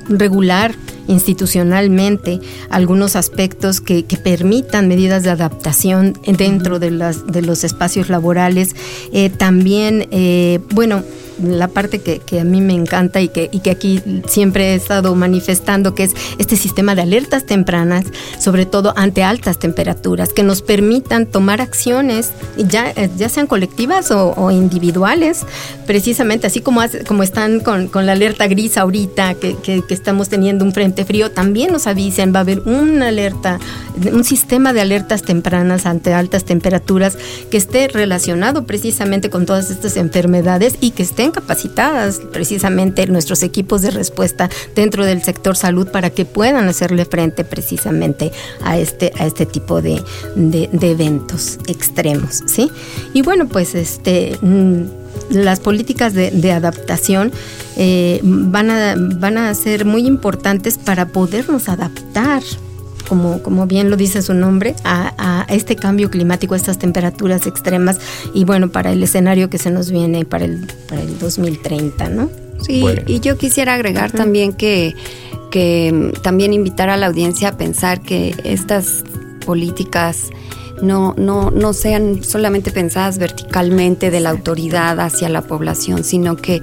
regular 0.10 0.76
institucionalmente 1.08 2.40
algunos 2.70 3.16
aspectos 3.16 3.82
que, 3.82 4.06
que, 4.06 4.18
permitan 4.18 4.88
medidas 4.88 5.24
de 5.24 5.32
adaptación 5.32 6.14
dentro 6.26 6.80
de, 6.80 6.92
las, 6.92 7.28
de 7.28 7.42
los 7.42 7.64
espacios 7.64 8.10
laborales. 8.10 8.76
Eh, 9.12 9.30
también, 9.30 10.08
eh, 10.12 10.60
bueno, 10.74 11.04
la 11.42 11.68
parte 11.68 12.00
que, 12.00 12.40
a 12.40 12.44
mí 12.44 12.62
me 12.62 12.74
encanta 12.74 13.22
y 13.22 13.30
que, 13.30 13.50
aquí 13.70 14.02
siempre 14.28 14.74
he 14.74 14.76
estado 14.76 15.16
manifestando, 15.16 15.96
que 15.96 16.04
es 16.04 16.14
este 16.38 16.56
sistema 16.56 16.96
de 16.96 17.02
alertas 17.02 17.46
tempranas, 17.46 18.06
sobre 18.40 18.66
todo 18.66 18.94
ante 18.96 19.24
altas 19.24 19.58
temperaturas, 19.58 20.34
que 20.34 20.44
nos 20.44 20.62
permitan 20.62 21.26
tomar 21.26 21.62
acciones, 21.62 22.32
ya, 22.58 22.94
ya 22.94 23.30
sean 23.30 23.48
colectivas 23.48 24.12
o, 24.12 24.52
individuales, 24.52 25.46
precisamente 25.88 26.48
así 26.48 26.62
como, 26.62 26.82
como 27.08 27.24
están 27.24 27.60
con, 27.60 27.88
con, 27.88 28.06
la 28.06 28.12
alerta 28.12 28.48
gris 28.48 28.78
ahorita, 28.78 29.36
que, 29.36 29.56
que, 29.58 29.84
estamos 29.90 30.30
teniendo 30.30 30.66
un 30.66 30.74
frente 30.74 31.06
frío, 31.06 31.32
también 31.32 31.72
nos 31.72 31.88
avisen, 31.88 32.34
va 32.34 32.40
a 32.40 32.42
haber 32.42 32.62
una 32.62 33.08
alerta, 33.08 33.60
un 34.12 34.24
sistema 34.24 34.74
de 34.74 34.82
alertas 34.82 35.24
tempranas 35.24 35.86
ante 35.86 36.14
altas 36.14 36.46
temperaturas 36.46 37.18
que 37.50 37.58
esté 37.58 37.88
relacionado 37.88 38.66
precisamente 38.66 39.30
con 39.30 39.46
todas 39.46 39.70
estas 39.70 39.98
enfermedades 39.98 40.76
y 40.82 40.92
que 40.92 41.04
esté 41.04 41.23
capacitadas 41.32 42.22
precisamente 42.32 43.08
nuestros 43.08 43.44
equipos 43.44 43.82
de 43.82 43.92
respuesta 43.92 44.50
dentro 44.76 45.06
del 45.06 45.24
sector 45.24 45.56
salud 45.56 45.88
para 45.88 46.10
que 46.10 46.26
puedan 46.26 46.68
hacerle 46.68 47.06
frente 47.06 47.44
precisamente 47.44 48.32
a 48.64 48.78
este, 48.78 49.12
a 49.18 49.26
este 49.26 49.46
tipo 49.46 49.82
de, 49.82 50.02
de, 50.36 50.70
eventos 50.92 51.60
extremos, 51.68 52.44
¿sí? 52.46 52.72
Y 53.14 53.22
bueno, 53.22 53.48
pues 53.48 53.76
este 53.76 54.38
mm, 54.42 54.84
las 55.30 55.60
políticas 55.60 56.14
de, 56.14 56.32
de 56.32 56.52
adaptación 56.52 57.32
eh, 57.78 58.20
van, 58.24 58.70
a, 58.70 58.96
van 58.98 59.38
a 59.38 59.54
ser 59.54 59.86
muy 59.86 60.06
importantes 60.06 60.78
para 60.78 61.08
podernos 61.08 61.70
adaptar 61.70 62.44
como, 63.08 63.42
como 63.44 63.68
bien 63.68 63.90
lo 63.90 63.98
dice 63.98 64.22
su 64.22 64.34
nombre, 64.34 64.76
a, 64.84 65.14
a, 65.18 65.54
este 65.54 65.76
cambio 65.76 66.10
climático, 66.10 66.54
a 66.54 66.58
estas 66.58 66.78
temperaturas 66.78 67.48
extremas 67.48 68.00
y 68.34 68.46
bueno, 68.46 68.70
para 68.70 68.92
el 68.92 69.04
escenario 69.04 69.50
que 69.50 69.58
se 69.58 69.72
nos 69.72 69.92
viene 69.92 70.26
para 70.26 70.46
el, 70.46 70.68
para 70.88 71.02
el 71.02 71.20
2030, 71.20 72.10
¿no? 72.10 72.30
Sí, 72.62 72.82
bueno. 72.82 73.02
y 73.08 73.20
yo 73.20 73.38
quisiera 73.38 73.74
agregar 73.74 74.12
uh 74.12 74.14
-huh. 74.14 74.18
también 74.18 74.54
que, 74.54 74.96
que 75.52 76.14
también 76.22 76.54
invitar 76.54 76.90
a 76.90 76.98
la 76.98 77.08
audiencia 77.08 77.50
a 77.50 77.58
pensar 77.58 78.02
que 78.02 78.36
estas 78.44 79.04
políticas 79.46 80.30
no, 80.84 81.16
no, 81.18 81.50
no 81.50 81.74
sean 81.74 82.24
solamente 82.24 82.72
pensadas 82.72 83.18
verticalmente 83.18 84.12
de 84.12 84.20
la 84.20 84.32
autoridad 84.32 85.00
hacia 85.00 85.30
la 85.30 85.42
población, 85.42 86.04
sino 86.04 86.36
que 86.36 86.62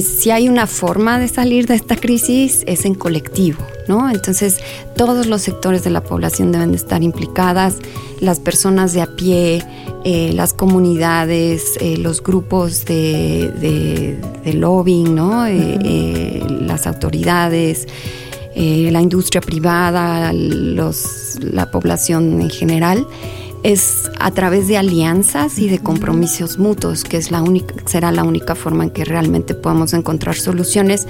si 0.00 0.30
hay 0.30 0.48
una 0.48 0.66
forma 0.66 1.18
de 1.18 1.28
salir 1.28 1.66
de 1.66 1.74
esta 1.74 1.96
crisis 1.96 2.62
es 2.66 2.84
en 2.84 2.94
colectivo, 2.94 3.58
¿no? 3.88 4.10
Entonces 4.10 4.58
todos 4.94 5.26
los 5.26 5.42
sectores 5.42 5.84
de 5.84 5.90
la 5.90 6.02
población 6.02 6.52
deben 6.52 6.72
de 6.72 6.76
estar 6.76 7.02
implicadas, 7.02 7.76
las 8.20 8.40
personas 8.40 8.92
de 8.92 9.00
a 9.00 9.06
pie, 9.06 9.62
eh, 10.04 10.32
las 10.34 10.52
comunidades, 10.52 11.78
eh, 11.80 11.96
los 11.96 12.22
grupos 12.22 12.84
de, 12.84 13.50
de, 13.60 14.20
de 14.44 14.52
lobbying, 14.52 15.14
¿no? 15.14 15.46
Eh, 15.46 16.42
las 16.60 16.86
autoridades. 16.86 17.86
la 18.54 19.00
industria 19.00 19.40
privada, 19.40 20.32
los, 20.32 21.38
la 21.40 21.70
población 21.70 22.40
en 22.40 22.50
general, 22.50 23.06
es 23.62 24.10
a 24.18 24.30
través 24.30 24.68
de 24.68 24.76
alianzas 24.76 25.58
y 25.58 25.68
de 25.68 25.78
compromisos 25.78 26.58
mutuos, 26.58 27.04
que 27.04 27.16
es 27.16 27.30
la 27.30 27.42
única, 27.42 27.74
será 27.86 28.12
la 28.12 28.24
única 28.24 28.54
forma 28.54 28.84
en 28.84 28.90
que 28.90 29.04
realmente 29.04 29.54
podamos 29.54 29.92
encontrar 29.92 30.36
soluciones 30.36 31.06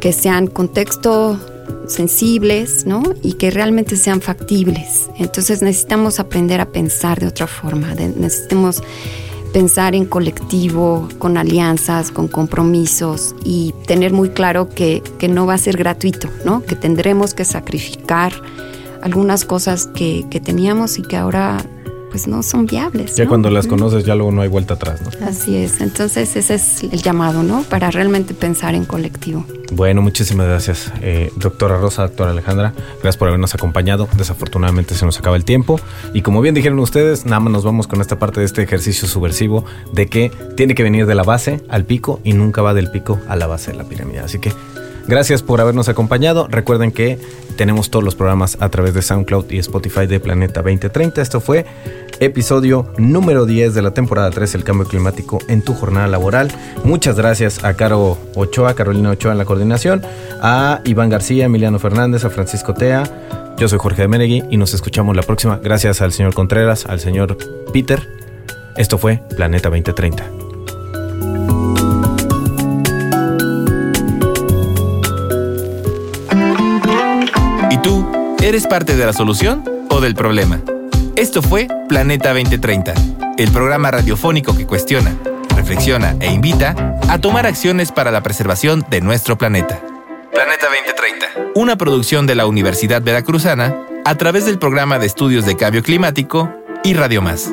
que 0.00 0.12
sean 0.12 0.46
contexto 0.46 1.38
sensibles, 1.86 2.86
¿no? 2.86 3.02
Y 3.22 3.34
que 3.34 3.50
realmente 3.50 3.96
sean 3.96 4.20
factibles. 4.20 5.08
Entonces 5.18 5.62
necesitamos 5.62 6.20
aprender 6.20 6.60
a 6.60 6.66
pensar 6.66 7.20
de 7.20 7.26
otra 7.26 7.46
forma, 7.46 7.94
necesitamos 7.94 8.82
pensar 9.52 9.94
en 9.94 10.06
colectivo, 10.06 11.08
con 11.18 11.36
alianzas, 11.36 12.10
con 12.10 12.26
compromisos 12.26 13.34
y 13.44 13.74
tener 13.86 14.12
muy 14.12 14.30
claro 14.30 14.68
que, 14.68 15.02
que 15.18 15.28
no 15.28 15.46
va 15.46 15.54
a 15.54 15.58
ser 15.58 15.76
gratuito, 15.76 16.28
¿no? 16.44 16.62
Que 16.62 16.74
tendremos 16.74 17.34
que 17.34 17.44
sacrificar 17.44 18.32
algunas 19.02 19.44
cosas 19.44 19.86
que, 19.88 20.24
que 20.30 20.40
teníamos 20.40 20.98
y 20.98 21.02
que 21.02 21.16
ahora 21.16 21.58
pues 22.12 22.28
no 22.28 22.42
son 22.42 22.66
viables. 22.66 23.16
Ya 23.16 23.24
¿no? 23.24 23.30
cuando 23.30 23.48
las 23.48 23.66
conoces 23.66 24.04
ya 24.04 24.14
luego 24.14 24.30
no 24.30 24.42
hay 24.42 24.48
vuelta 24.48 24.74
atrás, 24.74 25.00
¿no? 25.00 25.26
Así 25.26 25.56
es, 25.56 25.80
entonces 25.80 26.36
ese 26.36 26.54
es 26.54 26.82
el 26.82 27.02
llamado, 27.02 27.42
¿no? 27.42 27.62
Para 27.62 27.90
realmente 27.90 28.34
pensar 28.34 28.74
en 28.74 28.84
colectivo. 28.84 29.46
Bueno, 29.72 30.02
muchísimas 30.02 30.46
gracias, 30.46 30.92
eh, 31.00 31.32
doctora 31.36 31.78
Rosa, 31.78 32.02
doctora 32.02 32.32
Alejandra, 32.32 32.74
gracias 32.96 33.16
por 33.16 33.28
habernos 33.28 33.54
acompañado. 33.54 34.06
Desafortunadamente 34.18 34.94
se 34.94 35.06
nos 35.06 35.18
acaba 35.18 35.36
el 35.36 35.46
tiempo 35.46 35.80
y 36.12 36.20
como 36.20 36.42
bien 36.42 36.54
dijeron 36.54 36.78
ustedes, 36.80 37.24
nada 37.24 37.40
más 37.40 37.52
nos 37.52 37.64
vamos 37.64 37.86
con 37.86 38.02
esta 38.02 38.18
parte 38.18 38.40
de 38.40 38.46
este 38.46 38.62
ejercicio 38.62 39.08
subversivo 39.08 39.64
de 39.94 40.08
que 40.08 40.30
tiene 40.54 40.74
que 40.74 40.82
venir 40.82 41.06
de 41.06 41.14
la 41.14 41.22
base 41.22 41.62
al 41.70 41.86
pico 41.86 42.20
y 42.24 42.34
nunca 42.34 42.60
va 42.60 42.74
del 42.74 42.90
pico 42.90 43.18
a 43.26 43.36
la 43.36 43.46
base 43.46 43.70
de 43.70 43.78
la 43.78 43.84
pirámide. 43.84 44.18
Así 44.18 44.38
que 44.38 44.52
Gracias 45.06 45.42
por 45.42 45.60
habernos 45.60 45.88
acompañado. 45.88 46.46
Recuerden 46.48 46.92
que 46.92 47.18
tenemos 47.56 47.90
todos 47.90 48.04
los 48.04 48.14
programas 48.14 48.56
a 48.60 48.68
través 48.70 48.94
de 48.94 49.02
SoundCloud 49.02 49.50
y 49.50 49.58
Spotify 49.58 50.06
de 50.06 50.20
Planeta 50.20 50.62
2030. 50.62 51.20
Esto 51.20 51.40
fue 51.40 51.66
episodio 52.20 52.92
número 52.98 53.46
10 53.46 53.74
de 53.74 53.82
la 53.82 53.92
temporada 53.92 54.30
3, 54.30 54.54
el 54.54 54.64
cambio 54.64 54.86
climático 54.86 55.38
en 55.48 55.62
tu 55.62 55.74
jornada 55.74 56.06
laboral. 56.06 56.50
Muchas 56.84 57.16
gracias 57.16 57.64
a 57.64 57.74
Caro 57.74 58.16
Ochoa, 58.34 58.74
Carolina 58.74 59.10
Ochoa 59.10 59.32
en 59.32 59.38
la 59.38 59.44
coordinación, 59.44 60.02
a 60.40 60.80
Iván 60.84 61.10
García, 61.10 61.46
Emiliano 61.46 61.78
Fernández, 61.78 62.24
a 62.24 62.30
Francisco 62.30 62.74
Tea. 62.74 63.02
Yo 63.58 63.68
soy 63.68 63.78
Jorge 63.78 64.02
de 64.02 64.08
Menegui 64.08 64.44
y 64.50 64.56
nos 64.56 64.74
escuchamos 64.74 65.14
la 65.16 65.22
próxima. 65.22 65.60
Gracias 65.62 66.00
al 66.00 66.12
señor 66.12 66.34
Contreras, 66.34 66.86
al 66.86 67.00
señor 67.00 67.36
Peter. 67.72 68.08
Esto 68.76 68.98
fue 68.98 69.20
Planeta 69.36 69.68
2030. 69.68 70.41
¿Eres 78.42 78.66
parte 78.66 78.96
de 78.96 79.06
la 79.06 79.12
solución 79.12 79.62
o 79.88 80.00
del 80.00 80.16
problema? 80.16 80.60
Esto 81.14 81.42
fue 81.42 81.68
Planeta 81.88 82.34
2030, 82.34 82.92
el 83.38 83.52
programa 83.52 83.92
radiofónico 83.92 84.56
que 84.56 84.66
cuestiona, 84.66 85.14
reflexiona 85.54 86.16
e 86.18 86.26
invita 86.32 86.98
a 87.08 87.20
tomar 87.20 87.46
acciones 87.46 87.92
para 87.92 88.10
la 88.10 88.20
preservación 88.24 88.84
de 88.90 89.00
nuestro 89.00 89.38
planeta. 89.38 89.80
Planeta 90.32 90.66
2030, 90.66 91.52
una 91.54 91.76
producción 91.76 92.26
de 92.26 92.34
la 92.34 92.46
Universidad 92.46 93.00
Veracruzana 93.00 93.76
a 94.04 94.16
través 94.16 94.44
del 94.44 94.58
programa 94.58 94.98
de 94.98 95.06
estudios 95.06 95.46
de 95.46 95.56
cambio 95.56 95.84
climático 95.84 96.52
y 96.82 96.94
Radio 96.94 97.22
Más. 97.22 97.48